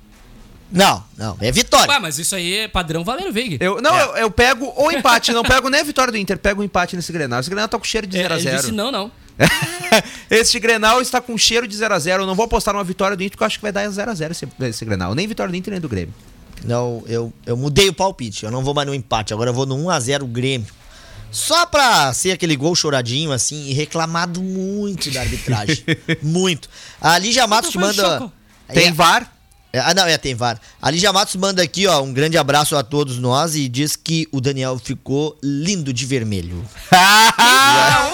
Não, 0.72 1.02
não, 1.18 1.36
é 1.40 1.50
vitória. 1.50 1.90
Ué, 1.90 1.98
mas 1.98 2.18
isso 2.18 2.34
aí 2.36 2.58
é 2.58 2.68
padrão 2.68 3.02
Valério 3.02 3.32
Veiga. 3.32 3.56
Eu, 3.62 3.82
não, 3.82 3.96
eu, 3.96 4.16
eu 4.18 4.30
pego 4.30 4.72
o 4.76 4.90
empate, 4.92 5.32
não 5.32 5.42
pego 5.42 5.68
nem 5.68 5.80
a 5.80 5.84
vitória 5.84 6.12
do 6.12 6.16
Inter, 6.18 6.38
pego 6.38 6.60
o 6.60 6.64
empate 6.64 6.94
nesse 6.94 7.12
Grenal. 7.12 7.40
Esse 7.40 7.50
Grenal 7.50 7.68
tá 7.68 7.76
com 7.76 7.84
cheiro 7.84 8.06
de 8.06 8.16
É, 8.16 8.24
ele 8.24 8.34
0x0. 8.34 8.56
disse 8.56 8.72
não, 8.72 8.92
não. 8.92 9.10
Este 10.30 10.60
Grenal 10.60 11.00
está 11.00 11.20
com 11.20 11.36
cheiro 11.36 11.66
de 11.66 11.76
0x0. 11.76 12.20
Eu 12.20 12.26
não 12.26 12.36
vou 12.36 12.44
apostar 12.44 12.72
numa 12.72 12.84
vitória 12.84 13.16
do 13.16 13.22
Inter, 13.22 13.32
porque 13.32 13.42
eu 13.42 13.46
acho 13.46 13.58
que 13.58 13.62
vai 13.62 13.72
dar 13.72 13.88
0x0 13.88 14.30
esse, 14.30 14.48
esse 14.60 14.84
Grenal. 14.84 15.12
Nem 15.14 15.26
vitória 15.26 15.50
do 15.50 15.56
Inter, 15.56 15.72
nem 15.72 15.80
do 15.80 15.88
Grêmio. 15.88 16.14
Não, 16.64 17.02
eu, 17.06 17.32
eu 17.46 17.56
mudei 17.56 17.88
o 17.88 17.92
palpite. 17.92 18.44
Eu 18.44 18.50
não 18.52 18.62
vou 18.62 18.72
mais 18.74 18.86
no 18.86 18.94
empate. 18.94 19.32
Agora 19.32 19.50
eu 19.50 19.54
vou 19.54 19.66
no 19.66 19.76
1x0 19.76 20.24
Grêmio. 20.26 20.68
Só 21.30 21.64
pra 21.66 22.12
ser 22.12 22.32
aquele 22.32 22.56
gol 22.56 22.74
choradinho, 22.74 23.32
assim, 23.32 23.68
e 23.68 23.72
reclamado 23.72 24.42
muito 24.42 25.10
da 25.10 25.20
arbitragem. 25.20 25.84
muito. 26.22 26.68
A 27.00 27.18
Lígia 27.18 27.46
Matos 27.46 27.70
te 27.70 27.78
manda. 27.78 28.02
choco. 28.18 28.32
Tem 28.72 28.88
É, 28.88 28.92
VAR? 28.92 29.32
é, 29.72 29.78
ah, 29.80 29.94
não, 29.94 30.04
é, 30.06 30.18
tem 30.18 30.34
VAR. 30.34 30.60
A 30.82 30.90
Lígia 30.90 31.12
Matos 31.12 31.36
manda 31.36 31.62
aqui, 31.62 31.86
ó, 31.86 32.00
um 32.02 32.12
grande 32.12 32.36
abraço 32.38 32.76
a 32.76 32.82
todos 32.82 33.18
nós 33.18 33.54
e 33.54 33.68
diz 33.68 33.94
que 33.96 34.28
o 34.32 34.40
Daniel 34.40 34.78
ficou 34.78 35.38
lindo 35.42 35.92
de 35.92 36.04
vermelho. 36.06 36.64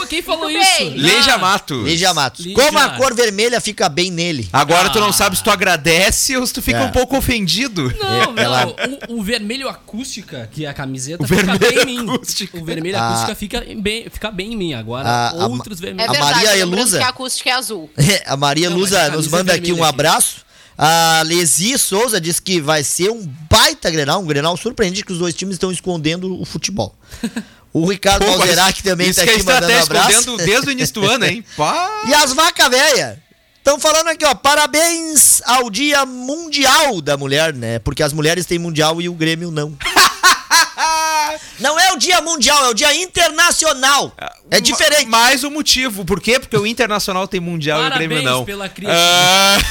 Ah, 0.07 0.09
quem 0.09 0.23
falou 0.23 0.45
Muito 0.51 0.59
isso? 0.63 0.79
bem. 0.79 0.91
Leija 0.97 1.37
Matos. 1.39 1.85
Lígia 1.85 2.15
Matos. 2.15 2.45
Lígia. 2.47 2.65
Como 2.65 2.79
a 2.79 2.91
cor 2.91 3.15
vermelha 3.15 3.61
fica 3.61 3.89
bem 3.89 4.11
nele. 4.11 4.49
Agora 4.53 4.89
tu 4.91 4.99
Ah. 4.99 5.01
não 5.03 5.13
sabe 5.13 5.37
se 5.37 5.43
tu 5.43 5.51
agradece 5.51 6.37
ou 6.37 6.47
se 6.47 6.53
tu 6.53 6.63
fica 6.63 6.79
É. 6.79 6.83
um 6.85 6.91
pouco 6.93 7.17
ofendido. 7.17 7.93
Não, 7.99 8.33
não. 8.33 8.43
Ela- 8.43 8.67
O, 9.09 9.17
o 9.19 9.23
vermelho 9.23 9.69
acústica, 9.69 10.49
que 10.53 10.65
é 10.65 10.69
a 10.69 10.75
camiseta, 10.75 11.23
O 11.25 11.27
fica 11.27 11.43
vermelho 11.59 11.85
bem 11.85 11.95
em 11.95 12.03
mim. 12.07 12.15
acústica. 12.15 12.59
O 12.59 12.65
vermelho 12.65 12.97
Ah. 12.99 13.09
acústica 13.09 13.35
fica 13.35 13.65
bem, 13.79 14.07
fica 14.11 14.31
bem 14.31 14.53
em 14.53 14.57
mim. 14.57 14.75
Agora, 14.75 15.09
Ah, 15.09 15.31
a- 15.31 15.47
outros 15.47 15.79
É 15.81 15.83
vermelhos. 15.87 16.11
A 16.11 16.13
verdade, 16.13 16.35
Maria 16.35 16.51
lembrando 16.65 16.81
Elusa? 16.81 16.99
que 16.99 17.05
a 17.05 17.09
acústica 17.09 17.51
é 17.51 17.53
azul. 17.53 17.91
a 18.27 18.37
Maria 18.37 18.71
Não, 18.71 18.77
mas 18.79 18.91
Lusa 18.91 19.01
a 19.01 19.05
nos 19.05 19.11
camisa 19.13 19.37
manda 19.37 19.53
é 19.53 19.57
aqui 19.57 19.65
um 19.73 19.77
vermelha 19.77 19.89
aqui. 19.89 19.95
abraço. 19.95 20.47
A 20.79 21.23
Lesi 21.25 21.79
Souza 21.79 22.21
diz 22.21 22.39
que 22.39 22.61
vai 22.61 22.85
ser 22.85 23.09
um 23.11 23.27
baita 23.51 23.91
Grenal, 23.91 24.21
um 24.21 24.27
Grenal 24.27 24.55
surpreendente 24.59 25.05
que 25.07 25.13
os 25.13 25.19
dois 25.19 25.35
times 25.35 25.55
estão 25.55 25.73
escondendo 25.73 26.39
o 26.39 26.45
futebol. 26.45 26.95
O 27.79 27.85
Ricardo 27.85 28.25
Pô, 28.25 28.39
mas 28.39 28.41
Alzerac 28.41 28.83
também 28.83 29.11
isso 29.11 29.21
tá 29.21 29.27
que 29.27 29.33
é 29.33 29.35
aqui 29.35 29.45
mandando 29.45 29.67
um 29.67 29.79
estratégia, 29.79 30.19
abraço. 30.19 30.37
desde 30.39 30.69
o 30.69 30.73
início 30.73 30.95
do 30.95 31.07
ano, 31.07 31.27
hein? 31.27 31.45
Pá. 31.55 32.05
E 32.09 32.15
as 32.15 32.33
vacas 32.33 32.71
velhas? 32.71 33.19
Estão 33.59 33.79
falando 33.79 34.09
aqui, 34.09 34.25
ó, 34.25 34.35
parabéns 34.35 35.43
ao 35.45 35.69
Dia 35.69 36.07
Mundial 36.07 37.03
da 37.03 37.19
Mulher, 37.19 37.53
né? 37.53 37.79
Porque 37.81 38.03
as 38.03 38.15
mulheres 38.15 38.47
têm 38.47 38.59
mundial 38.59 39.03
e 39.03 39.11
o 39.11 39.13
Grêmio 39.13 39.51
não. 39.51 39.77
Não 41.61 41.79
é 41.79 41.93
o 41.93 41.97
Dia 41.97 42.21
Mundial, 42.21 42.67
é 42.67 42.69
o 42.71 42.75
Dia 42.75 42.95
Internacional. 42.95 44.13
É 44.51 44.61
diferente. 44.61 45.07
Ma- 45.07 45.17
Mais 45.27 45.43
um 45.45 45.51
motivo. 45.51 46.05
Por 46.05 46.21
quê? 46.21 46.39
Porque 46.39 46.57
o 46.57 46.67
Internacional 46.67 47.27
tem 47.27 47.41
Mundial 47.41 47.83
e 47.83 47.87
o 47.87 47.91
Grêmio 47.95 48.17
Parabéns 48.19 48.25
não. 48.39 48.45
pela 48.45 48.69
criatividade. 48.69 49.65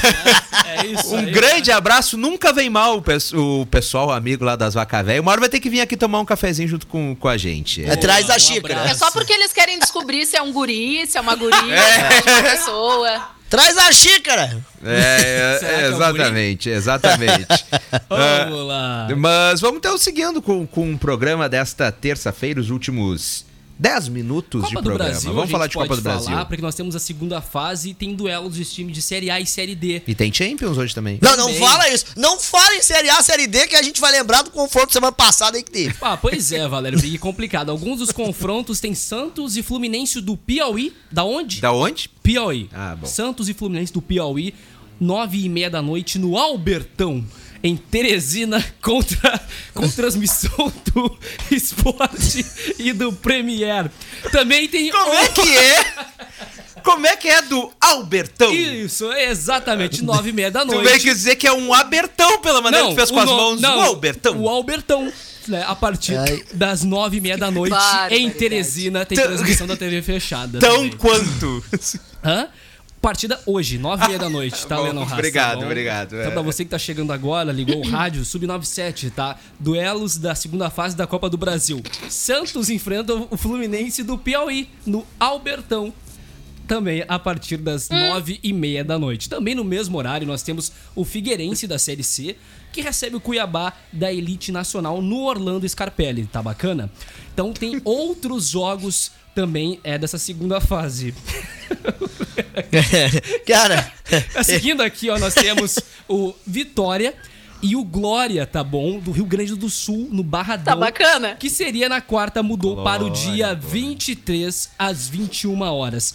Ah, 0.52 0.82
É 0.82 0.86
isso 0.86 1.14
um 1.14 1.18
aí. 1.18 1.30
grande 1.30 1.70
abraço. 1.72 2.16
Nunca 2.16 2.52
vem 2.52 2.68
mal 2.68 2.98
o, 2.98 3.02
pes- 3.02 3.32
o 3.32 3.66
pessoal, 3.70 4.10
amigo 4.12 4.44
lá 4.44 4.54
das 4.56 4.74
Vaca 4.74 5.02
Velha. 5.02 5.20
Uma 5.22 5.30
hora 5.32 5.40
vai 5.40 5.48
ter 5.48 5.60
que 5.60 5.70
vir 5.70 5.80
aqui 5.80 5.96
tomar 5.96 6.20
um 6.20 6.24
cafezinho 6.24 6.68
junto 6.68 6.86
com, 6.86 7.14
com 7.16 7.28
a 7.28 7.36
gente. 7.36 7.84
É, 7.84 7.96
traz 7.96 8.28
a 8.28 8.36
um 8.36 8.38
xícara. 8.38 8.80
abraço. 8.80 8.94
É 8.94 8.98
só 8.98 9.10
porque 9.10 9.32
eles 9.32 9.52
querem 9.52 9.78
descobrir 9.78 10.26
se 10.26 10.36
é 10.36 10.42
um 10.42 10.52
guri, 10.52 11.06
se 11.06 11.16
é 11.16 11.20
uma 11.20 11.34
guria, 11.34 11.56
se 11.62 12.28
é 12.28 12.32
uma 12.32 12.42
pessoa. 12.42 13.35
Traz 13.48 13.78
a 13.78 13.92
xícara. 13.92 14.58
É, 14.84 15.60
é, 15.62 15.82
é 15.84 15.88
o 15.88 15.94
exatamente, 15.94 16.68
exatamente. 16.68 17.46
Vamos 18.08 18.66
lá. 18.66 19.08
Mas 19.16 19.60
vamos 19.60 19.78
então 19.78 19.96
seguindo 19.96 20.42
com, 20.42 20.66
com 20.66 20.92
o 20.92 20.98
programa 20.98 21.48
desta 21.48 21.90
terça-feira, 21.92 22.60
os 22.60 22.70
últimos 22.70 23.45
10 23.78 24.08
minutos 24.08 24.62
Copa 24.62 24.74
de 24.76 24.82
programa. 24.82 25.10
Brasil, 25.10 25.32
vamos 25.34 25.50
falar 25.50 25.66
de 25.66 25.74
Copa 25.74 25.96
do 25.96 26.02
falar, 26.02 26.14
Brasil. 26.16 26.46
Porque 26.46 26.62
nós 26.62 26.74
temos 26.74 26.96
a 26.96 26.98
segunda 26.98 27.40
fase 27.42 27.90
e 27.90 27.94
tem 27.94 28.14
duelos 28.14 28.56
dos 28.56 28.72
times 28.72 28.94
de 28.94 29.02
Série 29.02 29.30
A 29.30 29.38
e 29.38 29.46
Série 29.46 29.74
D. 29.74 30.02
E 30.06 30.14
tem 30.14 30.32
Champions 30.32 30.78
hoje 30.78 30.94
também. 30.94 31.18
Não, 31.20 31.36
não 31.36 31.46
Também. 31.46 31.60
fala 31.60 31.88
isso. 31.90 32.06
Não 32.16 32.40
fala 32.40 32.74
em 32.74 32.82
Série 32.82 33.10
A, 33.10 33.22
Série 33.22 33.46
D, 33.46 33.66
que 33.66 33.76
a 33.76 33.82
gente 33.82 34.00
vai 34.00 34.12
lembrar 34.12 34.42
do 34.42 34.50
confronto 34.50 34.92
semana 34.92 35.12
passada 35.12 35.56
aí 35.58 35.62
que 35.62 35.70
teve. 35.70 35.94
Ah, 36.00 36.16
pois 36.16 36.52
é, 36.52 36.66
Valério, 36.66 36.98
fique 36.98 37.18
complicado. 37.18 37.70
Alguns 37.70 37.98
dos 37.98 38.12
confrontos 38.12 38.80
tem 38.80 38.94
Santos 38.94 39.56
e 39.56 39.62
Fluminense 39.62 40.20
do 40.20 40.36
Piauí. 40.36 40.94
Da 41.12 41.24
onde? 41.24 41.60
Da 41.60 41.72
onde? 41.72 42.08
Piauí. 42.22 42.70
Ah, 42.72 42.96
bom. 42.96 43.06
Santos 43.06 43.48
e 43.48 43.54
Fluminense 43.54 43.92
do 43.92 44.00
Piauí, 44.00 44.54
nove 44.98 45.44
e 45.44 45.48
meia 45.48 45.68
da 45.68 45.82
noite 45.82 46.18
no 46.18 46.38
Albertão. 46.38 47.24
Em 47.62 47.76
Teresina, 47.76 48.64
contra, 48.82 49.40
com 49.74 49.88
transmissão 49.88 50.72
do 50.94 51.18
Esporte 51.50 52.44
e 52.78 52.92
do 52.92 53.12
Premier. 53.12 53.90
Também 54.30 54.68
tem. 54.68 54.90
Como 54.90 55.12
é 55.14 55.28
que 55.28 55.56
é? 55.56 55.84
Como 56.84 57.06
é 57.06 57.16
que 57.16 57.28
é 57.28 57.42
do 57.42 57.72
Albertão? 57.80 58.52
Isso, 58.54 59.10
exatamente, 59.12 60.04
nove 60.04 60.28
e 60.30 60.32
meia 60.32 60.50
da 60.50 60.60
Tu 60.60 60.66
noite. 60.72 60.84
veio 60.86 61.00
que 61.00 61.12
dizer 61.12 61.34
que 61.36 61.46
é 61.46 61.52
um 61.52 61.74
abertão 61.74 62.38
pela 62.40 62.60
maneira 62.60 62.86
que 62.86 62.92
tu 62.92 62.96
fez 62.96 63.10
com 63.10 63.18
as 63.18 63.26
no- 63.28 63.36
mãos. 63.36 63.60
não, 63.60 63.78
o 63.78 63.82
Albertão. 63.82 64.40
O 64.40 64.48
Albertão. 64.48 65.12
né, 65.48 65.64
a 65.66 65.74
partir 65.74 66.16
Ai. 66.16 66.42
das 66.54 66.82
nove 66.84 67.16
e 67.16 67.20
meia 67.20 67.36
da 67.38 67.50
noite 67.50 67.70
Barbaridade. 67.72 68.14
em 68.22 68.30
Teresina 68.30 69.04
tem 69.04 69.16
transmissão 69.18 69.66
da 69.66 69.76
TV 69.76 70.00
fechada. 70.02 70.58
Tão 70.60 70.76
também. 70.88 70.90
quanto? 70.96 71.64
Hã? 72.24 72.48
Partida 73.06 73.40
hoje, 73.46 73.78
nove 73.78 74.02
e 74.04 74.08
meia 74.08 74.18
da 74.18 74.28
noite, 74.28 74.66
tá, 74.66 74.74
Bom, 74.78 74.82
Lennon 74.82 75.02
Haas? 75.02 75.10
tá 75.10 75.14
obrigado, 75.14 75.58
bom? 75.60 75.66
obrigado, 75.66 76.16
Então, 76.16 76.26
é. 76.26 76.30
pra 76.32 76.42
você 76.42 76.64
que 76.64 76.70
tá 76.72 76.76
chegando 76.76 77.12
agora, 77.12 77.52
ligou 77.52 77.76
o 77.76 77.88
rádio, 77.88 78.24
Sub-97, 78.24 79.12
tá? 79.12 79.38
Duelos 79.60 80.16
da 80.18 80.34
segunda 80.34 80.68
fase 80.70 80.96
da 80.96 81.06
Copa 81.06 81.30
do 81.30 81.36
Brasil. 81.36 81.80
Santos 82.08 82.68
enfrenta 82.68 83.14
o 83.14 83.36
Fluminense 83.36 84.02
do 84.02 84.18
Piauí, 84.18 84.68
no 84.84 85.06
Albertão. 85.20 85.94
Também 86.66 87.04
a 87.06 87.16
partir 87.16 87.58
das 87.58 87.88
nove 87.88 88.40
e 88.42 88.52
meia 88.52 88.82
da 88.82 88.98
noite. 88.98 89.28
Também 89.28 89.54
no 89.54 89.62
mesmo 89.62 89.96
horário, 89.96 90.26
nós 90.26 90.42
temos 90.42 90.72
o 90.96 91.04
Figueirense 91.04 91.68
da 91.68 91.78
Série 91.78 92.02
C, 92.02 92.34
que 92.72 92.80
recebe 92.80 93.14
o 93.14 93.20
Cuiabá 93.20 93.72
da 93.92 94.12
Elite 94.12 94.50
Nacional 94.50 95.00
no 95.00 95.22
Orlando 95.22 95.68
Scarpelli. 95.68 96.26
Tá 96.26 96.42
bacana? 96.42 96.90
Então 97.32 97.52
tem 97.52 97.80
outros 97.84 98.48
jogos 98.48 99.12
também 99.36 99.78
é 99.84 99.98
dessa 99.98 100.16
segunda 100.16 100.62
fase. 100.62 101.14
Cara, 103.46 103.92
Seguindo 104.42 104.82
aqui, 104.82 105.10
ó, 105.10 105.18
nós 105.18 105.34
temos 105.34 105.78
o 106.08 106.32
Vitória 106.46 107.14
e 107.62 107.76
o 107.76 107.84
Glória, 107.84 108.46
tá 108.46 108.64
bom? 108.64 108.98
Do 108.98 109.10
Rio 109.10 109.26
Grande 109.26 109.54
do 109.54 109.68
Sul, 109.68 110.08
no 110.10 110.22
Barradão. 110.22 110.64
Tá 110.64 110.76
bacana. 110.76 111.34
Que 111.34 111.50
seria 111.50 111.88
na 111.88 112.00
quarta, 112.00 112.42
mudou 112.42 112.82
para 112.82 113.04
o 113.04 113.10
Glória, 113.10 113.32
dia 113.32 113.54
glória. 113.54 113.70
23 113.70 114.70
às 114.78 115.08
21 115.08 115.60
horas. 115.60 116.14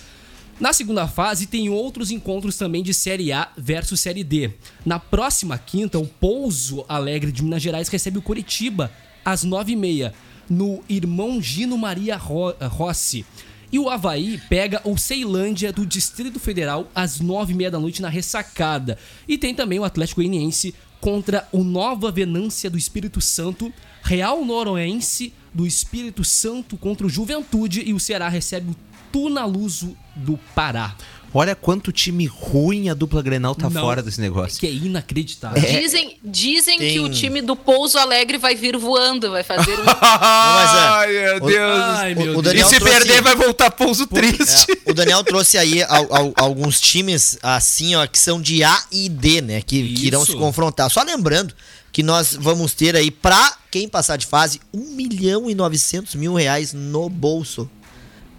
Na 0.59 0.73
segunda 0.73 1.07
fase, 1.07 1.47
tem 1.47 1.69
outros 1.69 2.11
encontros 2.11 2.55
também 2.55 2.83
de 2.83 2.93
Série 2.93 3.31
A 3.31 3.49
versus 3.57 3.99
Série 3.99 4.23
D. 4.23 4.51
Na 4.85 4.99
próxima 4.99 5.57
quinta, 5.57 5.97
o 5.97 6.05
Pouso 6.07 6.85
Alegre 6.87 7.31
de 7.31 7.43
Minas 7.43 7.61
Gerais 7.61 7.87
recebe 7.87 8.19
o 8.19 8.21
Curitiba 8.21 8.91
às 9.25 9.45
9h30, 9.45 10.11
no 10.49 10.83
Irmão 10.89 11.41
Gino 11.41 11.77
Maria 11.77 12.17
Ro- 12.17 12.55
Rossi. 12.61 13.25
E 13.71 13.79
o 13.79 13.89
Havaí 13.89 14.39
pega 14.49 14.81
o 14.83 14.97
Ceilândia 14.97 15.71
do 15.71 15.85
Distrito 15.85 16.39
Federal 16.39 16.89
às 16.93 17.21
9h30 17.21 17.69
da 17.69 17.79
noite 17.79 18.01
na 18.01 18.09
ressacada. 18.09 18.97
E 19.27 19.37
tem 19.37 19.55
também 19.55 19.79
o 19.79 19.83
Atlético 19.85 20.19
Goianiense 20.19 20.75
contra 20.99 21.47
o 21.51 21.63
Nova 21.63 22.11
Venância 22.11 22.69
do 22.69 22.77
Espírito 22.77 23.21
Santo, 23.21 23.71
Real 24.03 24.43
Noroense 24.43 25.33
do 25.53 25.65
Espírito 25.65 26.23
Santo 26.23 26.77
contra 26.77 27.07
o 27.07 27.09
Juventude 27.09 27.81
e 27.85 27.93
o 27.93 27.99
Ceará 27.99 28.27
recebe 28.29 28.71
o 28.71 28.75
Tunaluso 29.11 29.95
do 30.15 30.37
Pará. 30.55 30.95
Olha 31.33 31.55
quanto 31.55 31.91
time 31.93 32.25
ruim 32.25 32.89
a 32.89 32.93
dupla 32.93 33.21
Grenal 33.21 33.55
tá 33.55 33.69
Não. 33.69 33.81
fora 33.81 34.01
desse 34.03 34.19
negócio. 34.19 34.59
Que 34.59 34.67
é 34.67 34.71
inacreditável. 34.71 35.61
Dizem, 35.61 36.17
dizem 36.23 36.77
que 36.77 36.85
Tem- 36.85 36.99
o 36.99 37.09
time 37.09 37.41
do 37.41 37.55
Pouso 37.55 37.97
Alegre 37.97 38.37
vai 38.37 38.53
vir 38.55 38.75
voando, 38.77 39.31
vai 39.31 39.41
fazer 39.43 39.71
um. 39.79 39.83
Ai, 40.01 41.15
é. 41.15 41.33
meu 41.35 41.43
O- 41.43 41.47
Deus. 41.47 41.79
Ai, 41.81 42.15
meu 42.15 42.23
o 42.23 42.25
Deus. 42.27 42.39
e 42.39 42.41
Daniel 42.43 42.67
se 42.69 42.79
trouxe- 42.79 42.93
perder, 42.99 43.21
vai 43.21 43.35
voltar 43.35 43.71
pouso 43.71 44.05
triste. 44.07 44.71
É, 44.85 44.91
o 44.91 44.93
Daniel 44.93 45.23
trouxe 45.23 45.57
aí 45.57 45.81
al- 45.83 46.13
al- 46.13 46.33
alguns 46.35 46.81
times 46.81 47.37
assim, 47.41 47.95
ó, 47.95 48.05
que 48.05 48.19
são 48.19 48.41
de 48.41 48.63
A 48.63 48.83
e 48.91 49.07
D, 49.07 49.41
né? 49.41 49.61
Que, 49.61 49.93
que 49.93 50.07
irão 50.07 50.25
se 50.25 50.35
confrontar. 50.35 50.89
Só 50.91 51.01
lembrando 51.01 51.53
que 51.93 52.03
nós 52.03 52.35
vamos 52.39 52.73
ter 52.73 52.95
aí, 52.95 53.09
pra 53.11 53.55
quem 53.69 53.87
passar 53.87 54.17
de 54.17 54.25
fase, 54.25 54.59
1 54.73 54.95
milhão 54.95 55.49
e 55.49 55.55
900 55.55 56.15
mil 56.15 56.33
reais 56.33 56.73
no 56.73 57.09
bolso. 57.09 57.69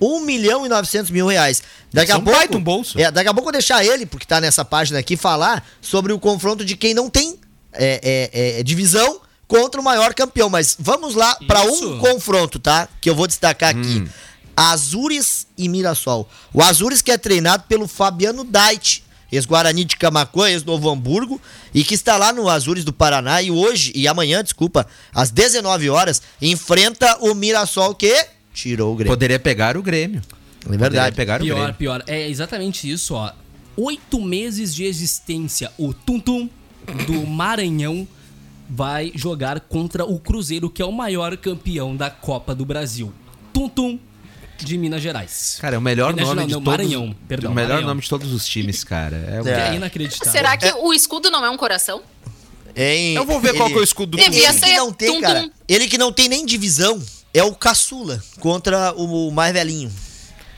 1 0.03 0.21
milhão 0.21 0.67
e 0.67 0.69
900 0.69 1.11
mil 1.11 1.27
reais. 1.27 1.63
Daqui 1.93 2.11
é 2.11 2.15
a 2.15 2.19
um 2.19 2.25
pouco. 2.25 2.57
um 2.57 2.63
bolso. 2.63 2.99
É, 2.99 3.11
daqui 3.11 3.29
a 3.29 3.35
pouco 3.35 3.49
eu 3.49 3.53
vou 3.53 3.53
deixar 3.53 3.85
ele, 3.85 4.05
porque 4.05 4.27
tá 4.27 4.41
nessa 4.41 4.65
página 4.65 4.99
aqui, 4.99 5.17
falar 5.17 5.65
sobre 5.81 6.13
o 6.13 6.19
confronto 6.19 6.65
de 6.65 6.77
quem 6.77 6.93
não 6.95 7.09
tem 7.09 7.39
é, 7.73 8.29
é, 8.33 8.61
é, 8.61 8.63
divisão 8.63 9.21
contra 9.47 9.81
o 9.81 9.85
maior 9.85 10.13
campeão. 10.15 10.49
Mas 10.51 10.77
vamos 10.79 11.15
lá 11.15 11.37
pra 11.47 11.65
Isso. 11.67 11.95
um 11.95 11.99
confronto, 11.99 12.59
tá? 12.59 12.89
Que 13.01 13.09
eu 13.09 13.15
vou 13.15 13.27
destacar 13.27 13.71
aqui. 13.71 14.09
Azures 14.57 15.47
e 15.57 15.69
Mirassol. 15.69 16.29
O 16.53 16.63
Azures 16.63 17.01
que 17.01 17.11
é 17.11 17.17
treinado 17.17 17.65
pelo 17.69 17.89
Fabiano 17.89 18.45
Dait, 18.45 19.03
ex-Guarani 19.31 19.85
de 19.85 19.97
Camacuã, 19.97 20.51
ex-Novo 20.51 20.91
Hamburgo, 20.91 21.41
e 21.73 21.83
que 21.83 21.95
está 21.95 22.17
lá 22.17 22.33
no 22.33 22.49
Azures 22.49 22.85
do 22.85 22.93
Paraná 22.93 23.41
e 23.41 23.51
hoje, 23.51 23.93
e 23.95 24.07
amanhã, 24.07 24.43
desculpa, 24.43 24.87
às 25.15 25.31
19 25.31 25.89
horas, 25.89 26.21
enfrenta 26.41 27.17
o 27.21 27.35
Mirassol 27.35 27.95
que 27.95 28.27
tirou 28.53 28.93
o 28.93 28.97
Grêmio. 28.97 29.13
Poderia 29.13 29.39
pegar 29.39 29.77
o 29.77 29.83
Grêmio. 29.83 30.21
É 30.65 30.69
verdade. 30.71 30.95
Poderia 30.95 31.13
pegar 31.13 31.41
o 31.41 31.45
Pior, 31.45 31.57
Grêmio. 31.57 31.75
pior. 31.75 32.05
É 32.07 32.29
exatamente 32.29 32.91
isso, 32.91 33.15
ó. 33.15 33.33
Oito 33.77 34.21
meses 34.21 34.75
de 34.75 34.85
existência. 34.85 35.73
O 35.79 35.93
Tum 35.95 36.21
Tum 36.21 36.49
do 37.07 37.27
Maranhão 37.27 38.07
vai 38.69 39.13
jogar 39.15 39.61
contra 39.61 40.05
o 40.05 40.19
Cruzeiro, 40.19 40.69
que 40.71 40.81
é 40.83 40.85
o 40.85 40.93
maior 40.93 41.37
campeão 41.37 41.97
da 41.97 42.11
Copa 42.11 42.55
do 42.55 42.65
Brasil. 42.65 43.13
Tum 43.53 43.69
Tum 43.69 43.99
de 44.59 44.79
Minas 44.79 45.03
Gerais. 45.03 45.59
Cara, 45.61 45.75
é 45.75 45.79
o 45.79 45.83
melhor 45.83 46.13
Minas 46.15 46.29
nome 46.29 46.35
Gerais, 46.43 46.49
de 46.49 46.55
não, 46.55 46.63
todos. 46.63 46.79
Maranhão, 46.79 47.17
perdão, 47.27 47.51
o 47.51 47.55
melhor 47.55 47.69
Maranhão. 47.71 47.89
nome 47.89 48.01
de 48.03 48.09
todos 48.09 48.33
os 48.33 48.47
times, 48.47 48.85
cara. 48.85 49.43
É, 49.45 49.49
É. 49.49 49.69
é 49.73 49.75
inacreditável. 49.75 50.33
Será 50.33 50.57
que 50.57 50.71
o 50.73 50.93
escudo 50.95 51.31
não 51.31 51.45
é 51.45 51.51
um 51.51 51.57
coração? 51.57 52.03
Hein? 52.77 53.15
Eu 53.15 53.27
vou 53.27 53.41
ver 53.41 53.55
qual 53.55 53.69
que 53.69 53.75
é 53.75 53.79
o 53.81 53.83
escudo 53.83 54.17
do 54.17 54.23
Ele 54.23 54.31
que 54.41 54.47
não 54.77 54.93
tem, 54.93 55.09
tum-tum. 55.09 55.21
cara. 55.21 55.51
Ele 55.69 55.89
que 55.89 55.99
não 55.99 56.13
tem 56.13 56.29
nem 56.29 56.47
divisão 56.47 57.03
é 57.35 57.43
o 57.43 57.55
caçula 57.55 58.23
contra 58.41 58.93
o 58.95 59.31
mais 59.31 59.53
velhinho, 59.53 59.91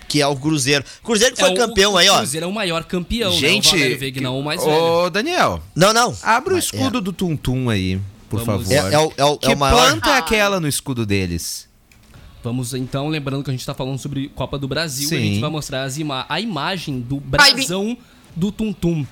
que 0.09 0.21
é 0.21 0.27
o 0.27 0.37
Cruzeiro. 0.37 0.85
Cruzeiro 1.03 1.35
que 1.35 1.41
foi 1.41 1.51
É, 1.51 1.53
o- 1.53 1.57
campeão 1.57 1.93
o 1.95 1.97
aí, 1.97 2.09
ó. 2.09 2.19
Cruzeiro 2.19 2.45
é 2.47 2.49
o 2.49 2.53
maior 2.53 2.85
campeão, 2.85 3.33
Gente, 3.33 3.67
né? 3.67 3.73
O 3.73 3.79
Valério 3.79 3.99
Vegnão, 3.99 4.39
o 4.41 4.45
mais 4.45 4.65
velho. 4.65 4.77
Ô, 4.77 5.11
Daniel, 5.11 5.63
Não, 5.75 5.93
não. 5.93 6.17
abre 6.23 6.53
o 6.53 6.57
Mas 6.57 6.65
escudo 6.65 7.01
do 7.01 7.13
Tum 7.13 7.37
Tum 7.37 7.69
aí, 7.71 8.01
por 8.29 8.43
Vamos. 8.45 8.67
favor. 8.69 8.73
É, 8.91 8.95
é 8.95 8.99
o, 8.99 9.13
é 9.17 9.25
o, 9.25 9.39
que 9.39 9.51
é 9.53 9.55
o 9.55 9.59
maior. 9.59 9.77
planta 9.77 10.11
é 10.11 10.19
aquela 10.19 10.59
no 10.61 10.69
escudo 10.69 11.05
deles? 11.07 11.69
Vamos 12.43 12.75
então, 12.75 13.09
lembrando 13.09 13.43
que 13.43 13.51
a 13.51 13.53
gente 13.55 13.65
tá 13.65 13.73
falando 13.73 13.99
sobre 13.99 14.29
Copa 14.29 14.59
do 14.59 14.69
Brasil, 14.69 15.09
Sim. 15.09 15.17
a 15.17 15.21
gente 15.21 15.41
vai 15.41 15.49
mostrar 15.51 15.85
as 15.85 15.97
ima 15.97 16.27
a 16.29 16.39
imagem 16.41 17.01
do 17.01 17.19
brasão 17.19 17.97
do 18.37 18.53
Tum 18.53 18.71
Tum. 18.73 19.07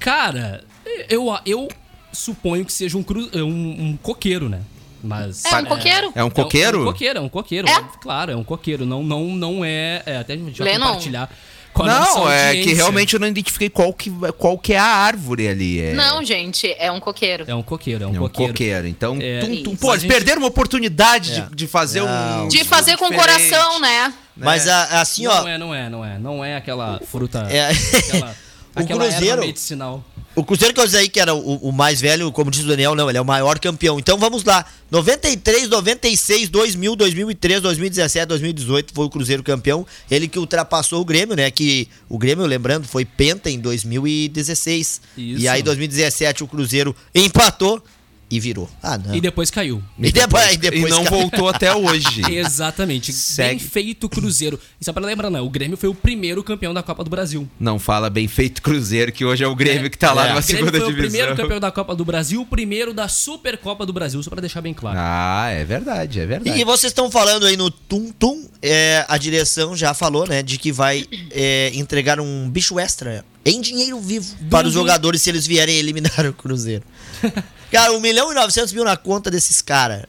Cara, 0.00 0.64
eu, 1.08 1.26
eu 1.46 1.68
suponho 2.12 2.64
que 2.64 2.72
seja 2.72 2.98
um, 2.98 3.02
cru, 3.02 3.28
um, 3.34 3.90
um 3.90 3.96
coqueiro, 4.02 4.48
né? 4.48 4.62
Mas 5.02 5.44
É 5.44 5.56
um 5.56 5.64
coqueiro? 5.64 6.12
É 6.14 6.24
um 6.24 6.30
coqueiro? 6.30 6.78
É 6.78 6.80
um, 6.80 6.84
coqueiro, 6.84 7.18
é 7.18 7.22
um 7.22 7.28
coqueiro, 7.28 7.68
É? 7.68 7.84
claro, 8.00 8.32
é 8.32 8.36
um 8.36 8.44
coqueiro. 8.44 8.84
Não, 8.86 9.02
não, 9.02 9.24
não 9.24 9.64
é, 9.64 10.02
é. 10.04 10.16
Até 10.18 10.32
a 10.32 10.36
gente 10.36 10.58
vai 10.58 10.72
Lennon. 10.72 10.86
compartilhar 10.86 11.30
com 11.72 11.82
a 11.84 11.86
nossa 11.86 12.18
Não, 12.18 12.30
é 12.30 12.56
que 12.56 12.72
realmente 12.74 13.14
eu 13.14 13.20
não 13.20 13.28
identifiquei 13.28 13.70
qual 13.70 13.92
que, 13.92 14.10
qual 14.36 14.58
que 14.58 14.72
é 14.72 14.78
a 14.78 14.84
árvore 14.84 15.46
ali. 15.46 15.80
É, 15.80 15.92
Não, 15.92 16.24
gente, 16.24 16.74
é 16.78 16.90
um 16.90 16.98
coqueiro. 16.98 17.44
É 17.46 17.54
um 17.54 17.62
coqueiro, 17.62 18.02
é 18.02 18.06
um 18.06 18.10
é 18.14 18.18
um 18.18 18.22
coqueiro. 18.22 18.52
coqueiro. 18.52 18.86
Então, 18.88 19.16
É, 19.20 19.40
tum, 19.40 19.62
tum, 19.62 19.76
pô, 19.76 19.90
eles 19.92 20.02
gente- 20.02 20.10
perderam 20.12 20.40
uma 20.42 20.48
oportunidade 20.48 21.32
É. 21.34 21.40
de, 21.42 21.54
de 21.54 21.66
fazer 21.68 22.00
Não. 22.02 22.46
um. 22.46 22.48
De 22.48 22.64
fazer 22.64 22.96
com 22.96 23.08
diferente. 23.10 23.48
coração, 23.50 23.78
né? 23.80 24.12
Mas 24.36 24.66
a- 24.66 25.00
assim, 25.00 25.26
ó. 25.28 25.40
Não 25.42 25.48
é, 25.48 25.58
não 25.58 25.74
é, 25.74 25.88
não 25.88 26.04
é. 26.04 26.18
Não 26.18 26.44
é 26.44 26.56
aquela 26.56 27.00
fruta. 27.06 27.46
É. 27.50 27.68
Aquela, 27.70 28.36
O 28.76 28.80
aquela 28.80 29.04
Cruzeiro- 29.04 29.26
erva 29.34 29.46
medicinal. 29.46 30.04
O 30.38 30.44
Cruzeiro 30.44 30.72
que 30.72 30.78
eu 30.78 30.84
disse 30.84 30.96
aí 30.96 31.08
que 31.08 31.18
era 31.18 31.34
o, 31.34 31.56
o 31.56 31.72
mais 31.72 32.00
velho, 32.00 32.30
como 32.30 32.48
diz 32.48 32.62
o 32.62 32.68
Daniel, 32.68 32.94
não, 32.94 33.08
ele 33.08 33.18
é 33.18 33.20
o 33.20 33.24
maior 33.24 33.58
campeão. 33.58 33.98
Então 33.98 34.16
vamos 34.16 34.44
lá. 34.44 34.64
93, 34.88 35.68
96, 35.68 36.48
2000, 36.48 36.94
2003, 36.94 37.60
2017, 37.60 38.26
2018 38.26 38.94
foi 38.94 39.04
o 39.04 39.10
Cruzeiro 39.10 39.42
campeão. 39.42 39.84
Ele 40.08 40.28
que 40.28 40.38
ultrapassou 40.38 41.00
o 41.00 41.04
Grêmio, 41.04 41.34
né? 41.34 41.50
Que 41.50 41.88
o 42.08 42.16
Grêmio, 42.16 42.46
lembrando, 42.46 42.86
foi 42.86 43.04
penta 43.04 43.50
em 43.50 43.58
2016. 43.58 45.00
Isso. 45.16 45.40
E 45.42 45.48
aí 45.48 45.60
2017 45.60 46.44
o 46.44 46.46
Cruzeiro 46.46 46.94
empatou 47.12 47.82
e 48.30 48.38
virou. 48.38 48.68
Ah, 48.82 48.98
não. 48.98 49.14
E 49.14 49.20
depois 49.20 49.50
caiu. 49.50 49.82
E 49.98 50.12
depois, 50.12 50.54
e 50.54 50.56
depois 50.58 50.84
e 50.84 50.88
não 50.90 51.04
caiu. 51.04 51.18
voltou 51.18 51.48
até 51.48 51.74
hoje. 51.74 52.22
Exatamente. 52.30 53.12
Segue. 53.12 53.48
Bem 53.50 53.58
feito 53.58 54.08
Cruzeiro. 54.08 54.60
E 54.80 54.84
só 54.84 54.92
pra 54.92 55.04
lembrar, 55.04 55.30
né? 55.30 55.40
O 55.40 55.48
Grêmio 55.48 55.76
foi 55.76 55.88
o 55.88 55.94
primeiro 55.94 56.42
campeão 56.44 56.74
da 56.74 56.82
Copa 56.82 57.02
do 57.04 57.10
Brasil. 57.10 57.48
Não 57.58 57.78
fala 57.78 58.10
bem 58.10 58.28
feito 58.28 58.60
Cruzeiro, 58.60 59.12
que 59.12 59.24
hoje 59.24 59.42
é 59.44 59.46
o 59.48 59.54
Grêmio 59.54 59.90
que 59.90 59.96
tá 59.98 60.12
lá 60.12 60.22
É. 60.22 60.26
Grêmio 60.26 60.42
segunda 60.42 60.70
foi 60.72 60.80
o 60.80 60.86
divisão. 60.86 61.10
primeiro 61.10 61.36
campeão 61.36 61.60
da 61.60 61.70
Copa 61.70 61.94
do 61.94 62.04
Brasil, 62.04 62.40
o 62.42 62.46
primeiro 62.46 62.92
da 62.92 63.08
Supercopa 63.08 63.86
do 63.86 63.92
Brasil, 63.92 64.22
só 64.22 64.30
pra 64.30 64.40
deixar 64.40 64.60
bem 64.60 64.74
claro. 64.74 64.98
Ah, 65.00 65.48
é 65.50 65.64
verdade, 65.64 66.20
é 66.20 66.26
verdade. 66.26 66.60
E 66.60 66.64
vocês 66.64 66.90
estão 66.90 67.10
falando 67.10 67.46
aí 67.46 67.56
no 67.56 67.70
Tum 67.70 68.12
Tum, 68.18 68.46
é, 68.60 69.04
a 69.08 69.16
direção 69.16 69.76
já 69.76 69.94
falou, 69.94 70.26
né, 70.26 70.42
de 70.42 70.58
que 70.58 70.70
vai 70.70 71.06
é, 71.30 71.70
entregar 71.74 72.20
um 72.20 72.48
bicho 72.50 72.78
extra 72.78 73.24
em 73.44 73.60
dinheiro 73.60 73.98
vivo 74.00 74.36
para 74.50 74.66
os 74.66 74.74
jogadores 74.74 75.22
se 75.22 75.30
eles 75.30 75.46
vierem 75.46 75.76
eliminar 75.76 76.26
o 76.26 76.32
Cruzeiro. 76.32 76.84
Cara, 77.70 77.92
1 77.92 78.00
milhão 78.00 78.32
e 78.32 78.34
900 78.34 78.72
mil 78.72 78.84
na 78.84 78.96
conta 78.96 79.30
desses 79.30 79.60
caras. 79.60 80.04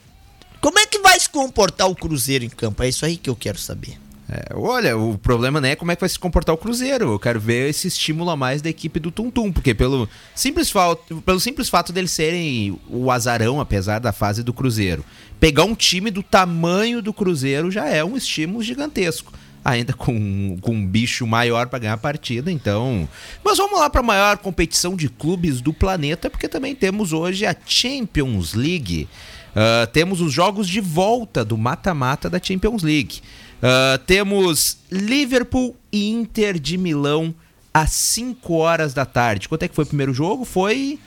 Como 0.61 0.77
é 0.79 0.85
que 0.85 0.99
vai 0.99 1.19
se 1.19 1.29
comportar 1.29 1.89
o 1.89 1.95
Cruzeiro 1.95 2.43
em 2.43 2.49
campo? 2.49 2.83
É 2.83 2.89
isso 2.89 3.05
aí 3.05 3.17
que 3.17 3.29
eu 3.29 3.35
quero 3.35 3.57
saber. 3.57 3.97
É, 4.31 4.53
olha, 4.53 4.95
o 4.95 5.17
problema 5.17 5.59
não 5.59 5.67
é 5.69 5.75
como 5.75 5.91
é 5.91 5.95
que 5.95 6.01
vai 6.01 6.09
se 6.09 6.19
comportar 6.19 6.53
o 6.53 6.57
Cruzeiro. 6.57 7.13
Eu 7.13 7.19
quero 7.19 7.39
ver 7.39 7.69
esse 7.69 7.87
estímulo 7.87 8.29
a 8.29 8.35
mais 8.35 8.61
da 8.61 8.69
equipe 8.69 8.99
do 8.99 9.09
Tum 9.09 9.31
Tum, 9.31 9.51
porque 9.51 9.73
pelo 9.73 10.07
simples, 10.35 10.69
fa- 10.69 10.95
pelo 11.25 11.39
simples 11.39 11.67
fato 11.67 11.91
deles 11.91 12.11
serem 12.11 12.79
o 12.87 13.09
azarão, 13.09 13.59
apesar 13.59 13.99
da 13.99 14.11
fase 14.11 14.43
do 14.43 14.53
Cruzeiro, 14.53 15.03
pegar 15.39 15.63
um 15.63 15.73
time 15.73 16.11
do 16.11 16.21
tamanho 16.21 17.01
do 17.01 17.11
Cruzeiro 17.11 17.71
já 17.71 17.87
é 17.87 18.03
um 18.03 18.15
estímulo 18.15 18.61
gigantesco. 18.61 19.33
Ainda 19.63 19.93
com, 19.93 20.57
com 20.61 20.71
um 20.71 20.85
bicho 20.85 21.27
maior 21.27 21.67
para 21.67 21.79
ganhar 21.79 21.93
a 21.93 21.97
partida, 21.97 22.51
então. 22.51 23.07
Mas 23.43 23.57
vamos 23.57 23.79
lá 23.79 23.89
para 23.89 24.01
a 24.01 24.03
maior 24.03 24.37
competição 24.37 24.95
de 24.95 25.09
clubes 25.09 25.61
do 25.61 25.73
planeta, 25.73 26.29
porque 26.29 26.47
também 26.47 26.73
temos 26.73 27.11
hoje 27.13 27.45
a 27.45 27.55
Champions 27.65 28.53
League. 28.53 29.07
Ah, 29.55 29.87
temos 29.91 30.21
os 30.21 30.31
jogos 30.31 30.67
de 30.67 30.79
volta 30.79 31.43
do 31.43 31.57
mata-mata 31.57 32.29
da 32.29 32.39
Champions 32.41 32.83
League. 32.83 33.21
Ah, 33.61 33.99
temos 34.05 34.77
Liverpool 34.91 35.75
e 35.91 36.09
Inter 36.09 36.59
de 36.59 36.77
Milão 36.77 37.33
às 37.73 37.91
5 37.91 38.53
horas 38.53 38.93
da 38.93 39.05
tarde. 39.05 39.49
Quanto 39.49 39.63
é 39.63 39.67
que 39.67 39.75
foi 39.75 39.83
o 39.83 39.87
primeiro 39.87 40.13
jogo? 40.13 40.45
Foi. 40.45 40.99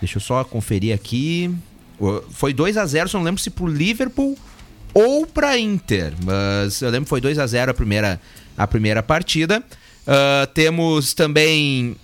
Deixa 0.00 0.18
eu 0.18 0.20
só 0.20 0.44
conferir 0.44 0.94
aqui. 0.94 1.54
Foi 2.30 2.52
2 2.52 2.76
a 2.76 2.84
0 2.84 3.08
só 3.08 3.18
não 3.18 3.24
lembro 3.24 3.40
se 3.40 3.50
pro 3.50 3.66
Liverpool 3.66 4.36
ou 4.94 5.26
pra 5.26 5.58
Inter. 5.58 6.14
Mas 6.24 6.80
eu 6.80 6.88
lembro 6.88 7.04
que 7.04 7.10
foi 7.10 7.20
2 7.20 7.38
a 7.38 7.46
0 7.46 7.72
a 7.72 7.74
primeira, 7.74 8.20
a 8.56 8.66
primeira 8.66 9.02
partida. 9.02 9.62
Ah, 10.06 10.48
temos 10.52 11.14
também 11.14 11.96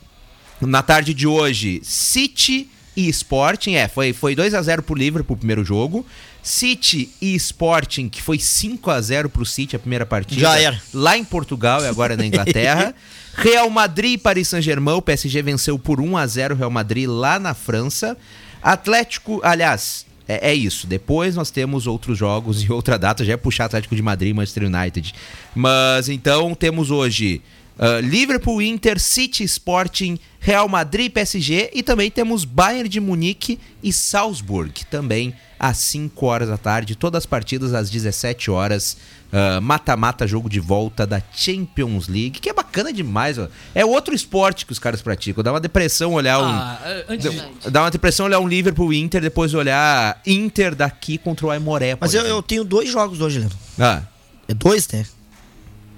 na 0.61 0.83
tarde 0.83 1.15
de 1.15 1.27
hoje, 1.27 1.81
City 1.83 2.69
e 2.97 3.09
Sporting. 3.09 3.75
É, 3.75 3.89
foi, 3.89 4.13
foi 4.13 4.35
2 4.35 4.55
a 4.55 4.63
0 4.63 4.83
pro 4.83 4.95
Liverpool 4.95 5.35
o 5.35 5.39
primeiro 5.39 5.65
jogo. 5.65 6.05
City 6.43 7.11
e 7.21 7.35
Sporting, 7.35 8.09
que 8.09 8.23
foi 8.23 8.39
5 8.39 8.91
a 8.91 9.01
0 9.01 9.29
pro 9.29 9.45
City 9.45 9.77
a 9.77 9.79
primeira 9.79 10.07
partida. 10.07 10.41
Já 10.41 10.59
era. 10.59 10.81
Lá 10.93 11.17
em 11.17 11.25
Portugal 11.25 11.83
e 11.83 11.87
agora 11.87 12.17
na 12.17 12.27
Inglaterra. 12.27 12.95
Real 13.37 13.69
Madrid 13.71 14.15
e 14.15 14.19
Paris 14.19 14.49
Saint-Germain. 14.49 14.95
O 14.95 15.03
PSG 15.03 15.43
venceu 15.43 15.79
por 15.79 16.01
1 16.01 16.17
a 16.17 16.27
0 16.27 16.55
o 16.55 16.59
Real 16.59 16.71
Madrid 16.71 17.07
lá 17.09 17.39
na 17.39 17.55
França. 17.55 18.17
Atlético, 18.63 19.41
aliás, 19.43 20.07
é, 20.31 20.51
é 20.51 20.55
isso. 20.55 20.87
Depois 20.87 21.35
nós 21.35 21.51
temos 21.51 21.87
outros 21.87 22.17
jogos 22.19 22.63
e 22.63 22.73
outra 22.73 22.99
data. 22.99 23.25
Já 23.25 23.35
é 23.35 23.37
puxar 23.37 23.65
Atlético 23.67 23.97
de 23.97 24.03
Madrid 24.03 24.31
e 24.31 24.35
Manchester 24.35 24.65
United. 24.65 25.15
Mas 25.55 26.09
então 26.09 26.55
temos 26.55 26.91
hoje 26.91 27.43
ah, 27.83 27.99
Liverpool, 27.99 28.61
Inter, 28.61 29.01
City, 29.01 29.43
Sporting, 29.45 30.19
Real 30.39 30.69
Madrid, 30.69 31.11
PSG 31.11 31.71
e 31.73 31.83
também 31.83 32.11
temos 32.11 32.45
Bayern 32.45 32.87
de 32.87 33.01
Munique 33.01 33.59
e 33.83 33.91
Salzburg 33.91 34.85
também 34.91 35.33
às 35.59 35.79
5 35.79 36.27
horas 36.27 36.49
da 36.51 36.59
tarde, 36.59 36.95
todas 36.95 37.21
as 37.21 37.27
partidas 37.27 37.73
às 37.73 37.89
17 37.89 38.51
horas. 38.51 38.99
ah, 39.33 39.63
Mata-mata, 39.63 40.27
jogo 40.27 40.51
de 40.51 40.61
volta 40.61 41.07
da 41.07 41.23
Champions 41.33 42.07
League, 42.07 42.39
que 42.39 42.51
é 42.51 42.53
bacana 42.71 42.93
demais. 42.93 43.37
Ó. 43.37 43.49
É 43.75 43.85
outro 43.85 44.15
esporte 44.15 44.65
que 44.65 44.73
os 44.73 44.79
caras 44.79 45.03
praticam. 45.03 45.43
Dá 45.43 45.53
uma 45.53 45.61
depressão 45.61 46.15
olhar 46.15 46.39
um. 46.39 46.47
Ah, 46.47 46.79
antes 47.09 47.31
de... 47.31 47.71
Dá 47.71 47.83
uma 47.83 47.91
depressão 47.91 48.27
olhar 48.27 48.39
um 48.39 48.49
Liverpool 48.49 48.93
Inter, 48.93 49.21
depois 49.21 49.53
olhar 49.53 50.21
Inter 50.25 50.75
daqui 50.75 51.19
contra 51.19 51.47
o 51.47 51.51
Aimoré. 51.51 51.97
Mas 52.01 52.15
eu, 52.15 52.25
eu 52.25 52.41
tenho 52.41 52.65
dois 52.65 52.89
jogos 52.89 53.21
hoje, 53.21 53.41
Leandro. 53.41 53.59
Ah. 53.79 54.03
É 54.49 54.55
dois, 54.55 54.89
né? 54.89 55.05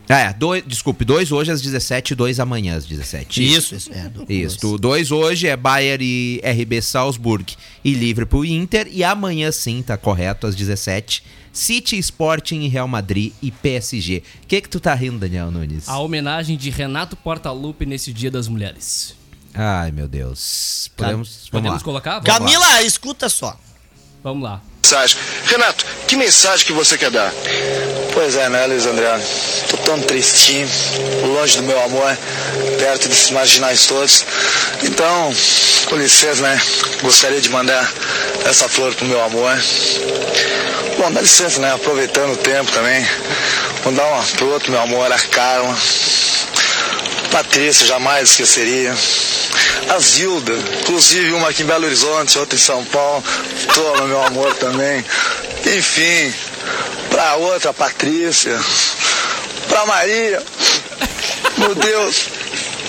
Ah, 0.08 0.18
é, 0.18 0.32
dois, 0.32 0.62
desculpe, 0.66 1.04
dois 1.04 1.30
hoje 1.32 1.50
às 1.52 1.62
17 1.62 2.10
e 2.12 2.14
dois 2.16 2.38
amanhã 2.40 2.76
às 2.76 2.84
17. 2.84 3.42
Isso, 3.54 3.74
isso. 3.74 3.90
É, 3.92 4.08
do- 4.08 4.30
Isso, 4.30 4.76
dois. 4.76 5.10
hoje 5.10 5.46
é 5.46 5.56
Bayern 5.56 6.04
e 6.04 6.40
RB 6.44 6.82
Salzburg 6.82 7.54
e 7.84 7.94
Liverpool 7.94 8.44
e 8.44 8.52
Inter. 8.52 8.88
E 8.90 9.02
amanhã 9.04 9.50
sim, 9.52 9.82
tá 9.82 9.96
correto, 9.96 10.46
às 10.46 10.54
17. 10.54 11.22
City, 11.52 11.98
Sporting 11.98 12.60
e 12.62 12.68
Real 12.68 12.88
Madrid 12.88 13.32
e 13.42 13.50
PSG. 13.50 14.22
O 14.42 14.46
que 14.46 14.60
que 14.62 14.68
tu 14.68 14.80
tá 14.80 14.94
rindo, 14.94 15.18
Daniel 15.18 15.50
Nunes? 15.50 15.88
A 15.88 15.98
homenagem 15.98 16.56
de 16.56 16.70
Renato 16.70 17.14
Portaluppi 17.16 17.84
nesse 17.86 18.12
Dia 18.12 18.30
das 18.30 18.48
Mulheres. 18.48 19.14
Ai, 19.54 19.90
meu 19.92 20.08
Deus. 20.08 20.90
Podemos, 20.96 21.28
vamos 21.28 21.50
Podemos 21.50 21.78
lá. 21.78 21.84
colocar? 21.84 22.20
Vamos 22.20 22.26
lá. 22.26 22.38
Camila, 22.38 22.82
escuta 22.82 23.28
só. 23.28 23.58
Vamos 24.24 24.42
lá. 24.42 24.62
Mensagem. 24.84 25.16
Renato, 25.46 25.86
que 26.08 26.16
mensagem 26.16 26.66
que 26.66 26.72
você 26.72 26.98
quer 26.98 27.10
dar? 27.10 27.32
Pois 28.12 28.36
é, 28.36 28.48
né, 28.48 28.66
Luiz 28.66 28.84
André? 28.84 29.16
Tô 29.70 29.76
tão 29.78 30.00
tristinho, 30.00 30.68
longe 31.22 31.58
do 31.58 31.62
meu 31.62 31.80
amor, 31.84 32.18
perto 32.78 33.08
desses 33.08 33.30
marginais 33.30 33.86
todos. 33.86 34.26
Então, 34.82 35.32
com 35.88 35.96
licença, 35.96 36.42
né? 36.42 36.60
Gostaria 37.00 37.40
de 37.40 37.48
mandar 37.48 37.90
essa 38.44 38.68
flor 38.68 38.92
pro 38.94 39.06
meu 39.06 39.22
amor. 39.22 39.56
Bom, 40.98 41.12
dá 41.12 41.20
licença, 41.20 41.60
né? 41.60 41.72
Aproveitando 41.72 42.32
o 42.32 42.36
tempo 42.36 42.70
também. 42.72 43.06
Mandar 43.84 44.04
uma 44.04 44.22
pro 44.24 44.50
outro, 44.50 44.72
meu 44.72 44.80
amor, 44.80 45.10
a 45.12 45.18
Carla. 45.18 45.78
Patrícia, 47.32 47.86
jamais 47.86 48.28
esqueceria. 48.28 48.94
A 49.88 49.98
Zilda, 49.98 50.52
inclusive 50.82 51.32
uma 51.32 51.48
aqui 51.48 51.62
em 51.62 51.66
Belo 51.66 51.86
Horizonte, 51.86 52.38
outra 52.38 52.56
em 52.56 52.60
São 52.60 52.84
Paulo. 52.84 53.24
Toma, 53.74 54.06
meu 54.06 54.22
amor, 54.22 54.54
também. 54.56 55.02
Enfim, 55.64 56.32
pra 57.08 57.36
outra, 57.36 57.72
Patrícia. 57.72 58.60
Pra 59.66 59.86
Maria. 59.86 60.42
Meu 61.56 61.74
Deus. 61.74 62.28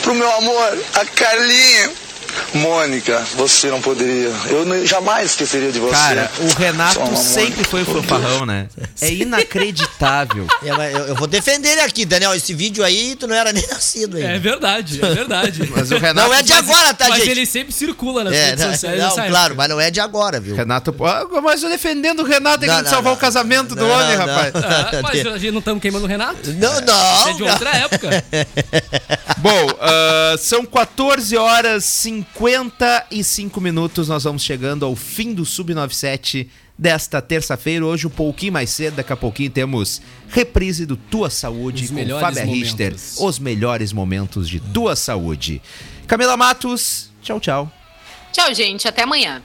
Pro 0.02 0.14
meu 0.14 0.30
amor, 0.30 0.78
a 0.96 1.06
Carlinha. 1.06 2.03
Mônica, 2.54 3.20
você 3.36 3.70
não 3.70 3.82
poderia. 3.82 4.30
Eu 4.50 4.86
jamais 4.86 5.32
esqueceria 5.32 5.72
de 5.72 5.80
você. 5.80 5.94
Cara, 5.94 6.32
o 6.40 6.54
Renato 6.60 6.94
Só 6.94 7.16
sempre 7.16 7.50
Mônica. 7.52 7.70
foi 7.70 7.82
o 7.82 7.86
fanfarrão, 7.86 8.46
né? 8.46 8.68
É 9.02 9.12
inacreditável. 9.12 10.48
É, 10.64 10.72
mas 10.72 10.94
eu, 10.94 11.00
eu 11.08 11.16
vou 11.16 11.28
defender 11.28 11.70
ele 11.70 11.82
aqui, 11.82 12.06
Daniel. 12.06 12.34
Esse 12.34 12.54
vídeo 12.54 12.84
aí, 12.86 13.16
tu 13.18 13.28
não 13.28 13.36
era 13.36 13.52
nem 13.52 13.66
nascido 13.68 14.16
ainda. 14.16 14.30
É 14.30 14.40
verdade, 14.40 15.04
é 15.04 15.10
verdade. 15.14 15.68
Mas 15.76 15.92
o 15.92 15.98
Renato. 15.98 16.28
Não 16.30 16.34
é 16.34 16.42
de 16.42 16.54
Mas- 16.54 16.70
agora, 16.70 16.94
tá, 16.94 17.10
mas 17.10 17.18
gente? 17.20 17.30
ele 17.32 17.46
sempre 17.46 17.74
circula 17.74 18.24
nas 18.24 18.34
É, 18.34 18.46
redes 18.52 18.64
não, 18.66 18.72
sociais. 18.72 19.00
não, 19.00 19.28
claro, 19.28 19.56
mas 19.58 19.70
não 19.70 19.82
é 19.82 19.92
de 19.92 20.00
agora, 20.00 20.40
viu? 20.40 20.56
Renato. 20.56 20.96
Ah, 21.04 21.26
Mas 21.42 21.62
eu 21.64 21.70
defendendo 21.70 22.22
o 22.22 22.24
Renato, 22.26 22.60
tem 22.60 22.70
Não, 22.70 22.78
que 22.78 22.84
não, 22.84 22.90
salvar 22.90 23.12
não. 23.12 23.18
o 23.18 23.20
casamento 23.20 23.76
do 23.76 23.86
homem, 23.86 24.18
não. 24.18 24.26
rapaz. 24.26 24.54
Ah, 24.64 25.02
mas 25.02 25.26
a 25.26 25.38
gente 25.38 25.52
não 25.52 25.60
estamos 25.60 25.82
queimando 25.82 26.06
o 26.06 26.08
Renato. 26.08 26.50
Não, 26.54 26.82
não. 26.82 27.28
É 27.30 27.34
de 27.34 27.44
outra 27.44 27.70
época. 27.72 28.24
Bom, 29.40 29.68
ah, 29.82 30.36
são 30.40 30.66
14 30.66 31.36
horas 31.36 31.84
55 32.24 33.62
minutos. 33.62 34.08
Nós 34.08 34.24
vamos 34.24 34.44
chegando 34.44 34.86
ao 34.86 34.96
fim 34.96 35.34
do 35.34 35.46
Sub-97 35.46 36.48
desta 36.78 37.22
terça-feira. 37.22 37.86
Hoje, 37.86 38.08
um 38.08 38.10
pouquinho 38.10 38.54
mais 38.54 38.70
cedo, 38.70 38.96
daqui 38.96 39.14
a 39.14 39.18
pouquinho 39.18 39.50
temos 39.50 40.02
reprise 40.30 40.86
do 40.86 40.96
Tua 40.96 41.30
Saúde 41.30 41.86
Os 41.86 41.92
com 41.92 42.20
Fábia. 42.20 42.44
Richter. 42.46 42.96
Os 43.20 43.40
melhores 43.40 43.94
momentos 43.94 44.50
de 44.50 44.60
Tua 44.60 44.96
Saúde. 44.96 45.62
Camila 46.08 46.36
Matos, 46.36 47.10
tchau, 47.22 47.40
tchau. 47.40 47.72
Tchau, 48.32 48.54
gente. 48.54 48.88
Até 48.88 49.04
amanhã. 49.04 49.42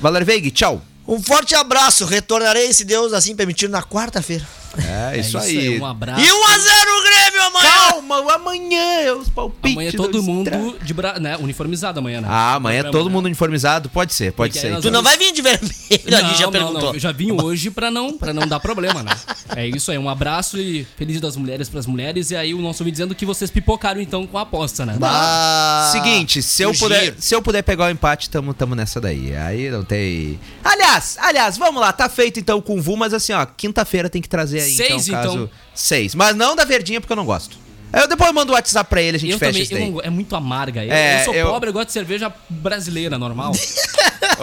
Valer 0.00 0.24
Veig, 0.24 0.50
tchau. 0.50 0.82
Um 1.06 1.20
forte 1.20 1.54
abraço. 1.54 2.04
Retornarei, 2.04 2.72
se 2.72 2.84
Deus 2.84 3.12
assim 3.12 3.34
permitir, 3.34 3.68
na 3.68 3.82
quarta-feira. 3.82 4.46
É, 4.78 5.18
isso, 5.18 5.36
aí. 5.38 5.78
Um 5.78 5.86
abraço. 5.86 6.20
E 6.20 6.32
1 6.32 6.44
a 6.44 6.58
0 6.58 7.02
Grêmio 7.02 7.42
amanhã. 7.42 7.70
Calma, 7.70 8.34
amanhã 8.34 9.00
é 9.00 9.12
os 9.12 9.28
palpites. 9.28 9.72
Amanhã 9.72 9.88
é 9.88 9.92
todo 9.92 10.12
do 10.12 10.22
mundo 10.22 10.78
de 10.82 10.94
bra... 10.94 11.18
né, 11.18 11.36
uniformizado 11.36 11.98
amanhã, 11.98 12.20
né? 12.20 12.28
Ah, 12.30 12.54
amanhã 12.54 12.80
é 12.80 12.90
todo 12.90 13.06
né? 13.06 13.12
mundo 13.12 13.26
uniformizado? 13.26 13.88
Pode 13.88 14.14
ser, 14.14 14.32
pode 14.32 14.54
Porque 14.54 14.66
ser. 14.66 14.80
Tu 14.80 14.90
não 14.90 15.02
vai 15.02 15.18
vir 15.18 15.32
de 15.32 15.42
vermelho, 15.42 15.70
a 15.90 16.22
gente 16.22 16.38
já 16.38 16.44
não, 16.44 16.52
perguntou. 16.52 16.80
não, 16.80 16.94
eu 16.94 17.00
já 17.00 17.12
vim 17.12 17.32
hoje 17.32 17.70
pra 17.70 17.90
não, 17.90 18.16
pra 18.16 18.32
não 18.32 18.46
dar 18.46 18.60
problema, 18.60 19.02
né? 19.02 19.14
É 19.54 19.66
isso 19.66 19.90
aí, 19.90 19.98
um 19.98 20.08
abraço 20.08 20.58
e 20.58 20.86
feliz 20.96 21.20
das 21.20 21.36
mulheres 21.36 21.68
pras 21.68 21.86
mulheres. 21.86 22.30
E 22.30 22.36
aí 22.36 22.54
o 22.54 22.58
nosso 22.60 22.84
me 22.84 22.90
dizendo 22.90 23.14
que 23.14 23.26
vocês 23.26 23.50
pipocaram 23.50 24.00
então 24.00 24.26
com 24.26 24.38
a 24.38 24.42
aposta, 24.42 24.86
né? 24.86 24.96
Bah, 24.98 25.90
Seguinte, 25.92 26.42
se 26.42 26.62
eu, 26.62 26.72
puder, 26.72 27.04
giro. 27.04 27.16
se 27.18 27.34
eu 27.34 27.42
puder 27.42 27.62
pegar 27.62 27.86
o 27.86 27.90
empate, 27.90 28.30
tamo, 28.30 28.54
tamo 28.54 28.74
nessa 28.74 29.00
daí. 29.00 29.36
Aí 29.36 29.70
não 29.70 29.84
tem. 29.84 30.38
Aliás, 30.64 31.16
aliás, 31.20 31.58
vamos 31.58 31.80
lá, 31.80 31.92
tá 31.92 32.08
feito 32.08 32.40
então 32.40 32.60
com 32.60 32.78
o 32.78 32.82
VU, 32.82 32.96
mas 32.96 33.12
assim, 33.12 33.32
ó, 33.32 33.44
quinta-feira 33.44 34.08
tem 34.08 34.22
que 34.22 34.28
trazer 34.28 34.61
aí 34.62 34.74
Seis, 34.74 35.08
então, 35.08 35.22
caso. 35.22 35.34
então. 35.34 35.50
Seis. 35.74 36.14
Mas 36.14 36.36
não 36.36 36.54
da 36.54 36.64
verdinha, 36.64 37.00
porque 37.00 37.12
eu 37.12 37.16
não 37.16 37.24
gosto. 37.24 37.61
Eu 37.92 38.08
depois 38.08 38.32
mando 38.32 38.52
o 38.52 38.54
WhatsApp 38.54 38.88
pra 38.88 39.02
ele, 39.02 39.16
a 39.16 39.20
gente 39.20 39.32
eu 39.32 39.38
fecha 39.38 39.52
também, 39.52 39.62
isso 39.62 39.74
eu 39.74 39.78
daí. 40.02 40.06
é 40.06 40.10
muito 40.10 40.34
amarga. 40.34 40.84
Eu, 40.84 40.92
É, 40.92 41.20
eu 41.20 41.24
sou 41.24 41.34
eu- 41.34 41.50
pobre, 41.50 41.68
eu 41.68 41.72
gosto 41.72 41.86
de 41.88 41.92
cerveja 41.92 42.32
brasileira, 42.48 43.18
normal. 43.18 43.52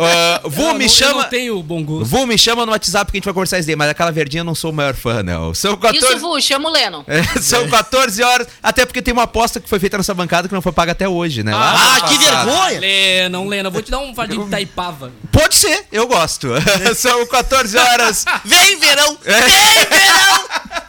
Ah, 0.02 0.42
VU 0.46 0.62
Eu 0.70 0.74
me 0.76 0.86
não- 0.86 0.90
chama. 0.90 1.12
Eu 1.12 1.18
não 1.24 1.30
tenho 1.30 1.64
bom 1.64 1.84
gosto. 1.84 2.06
VU 2.06 2.26
me 2.26 2.38
chama 2.38 2.66
no 2.66 2.72
WhatsApp 2.72 3.12
que 3.12 3.18
a 3.18 3.20
gente 3.20 3.26
vai 3.26 3.34
conversar 3.34 3.60
isso 3.60 3.68
daí, 3.68 3.76
mas 3.76 3.90
aquela 3.90 4.12
verdinha 4.12 4.42
eu 4.42 4.46
não 4.46 4.54
sou 4.56 4.72
o 4.72 4.74
maior 4.74 4.94
fã, 4.94 5.24
não. 5.24 5.54
São 5.54 5.76
14, 5.76 6.06
Isso, 6.06 6.20
Vu, 6.20 6.40
chama 6.42 6.70
o 6.70 6.72
Leno. 6.72 7.04
É, 7.08 7.24
são 7.42 7.68
14 7.70 8.22
horas, 8.24 8.48
até 8.62 8.86
porque 8.86 9.02
tem 9.02 9.14
uma 9.14 9.24
aposta 9.24 9.60
que 9.60 9.68
foi 9.70 9.80
feita 9.80 9.98
nessa 9.98 10.14
bancada 10.14 10.48
que 10.48 10.54
não 10.54 10.62
foi 10.62 10.72
paga 10.72 10.92
até 10.92 11.08
hoje, 11.08 11.44
né? 11.44 11.52
Ah, 11.54 11.98
ano 11.98 12.08
que 12.08 12.18
vergonha! 12.18 12.80
Lena, 12.80 13.40
um 13.40 13.48
Lena, 13.48 13.70
vou 13.70 13.82
te 13.82 13.90
dar 13.92 14.00
um 14.00 14.14
fardinho 14.14 14.44
de 14.46 14.50
Taipava. 14.52 15.12
Pode 15.32 15.56
ser, 15.56 15.86
eu 15.92 16.08
gosto. 16.08 16.50
São 16.96 17.26
14 17.28 17.78
horas. 17.78 18.26
Vem, 18.46 18.78
verão! 18.80 19.18
É. 19.26 19.42
Vem, 19.42 19.86
verão! 19.90 20.89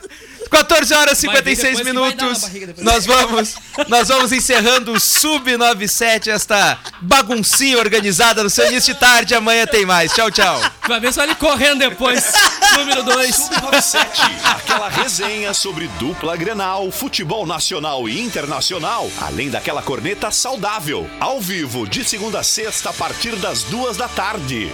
14 0.50 0.94
horas 0.94 1.22
e 1.22 1.26
Vai 1.26 1.42
ver 1.42 1.56
56 1.56 1.78
depois 1.78 1.78
que 1.78 1.84
vai 1.84 1.94
dar 1.94 2.16
na 2.16 2.24
minutos. 2.24 2.42
barriga. 2.42 2.74
Nós 2.78 3.06
vamos, 3.06 3.54
nós 3.88 4.08
vamos 4.08 4.32
encerrando 4.32 4.92
o 4.92 5.00
Sub 5.00 5.56
97, 5.56 6.30
esta 6.30 6.78
baguncinha 7.00 7.78
organizada 7.78 8.42
no 8.42 8.50
seu 8.50 8.66
início 8.66 8.92
de 8.92 9.00
tarde. 9.00 9.34
Amanhã 9.34 9.66
tem 9.66 9.86
mais. 9.86 10.12
Tchau, 10.12 10.30
tchau. 10.30 10.60
Vai 10.88 10.98
ver 11.00 11.12
só 11.12 11.22
ele 11.22 11.34
correndo 11.36 11.78
depois. 11.78 12.32
Número 12.76 13.02
2. 13.02 13.34
Sub-97, 13.34 14.30
aquela 14.44 14.88
resenha 14.88 15.54
sobre 15.54 15.86
dupla 15.98 16.36
Grenal, 16.36 16.90
futebol 16.90 17.46
nacional 17.46 18.08
e 18.08 18.20
internacional, 18.20 19.10
além 19.20 19.50
daquela 19.50 19.82
corneta 19.82 20.30
saudável, 20.30 21.08
ao 21.20 21.40
vivo 21.40 21.86
de 21.88 22.04
segunda 22.04 22.40
a 22.40 22.42
sexta 22.42 22.90
a 22.90 22.92
partir 22.92 23.36
das 23.36 23.62
duas 23.64 23.96
da 23.96 24.08
tarde. 24.08 24.72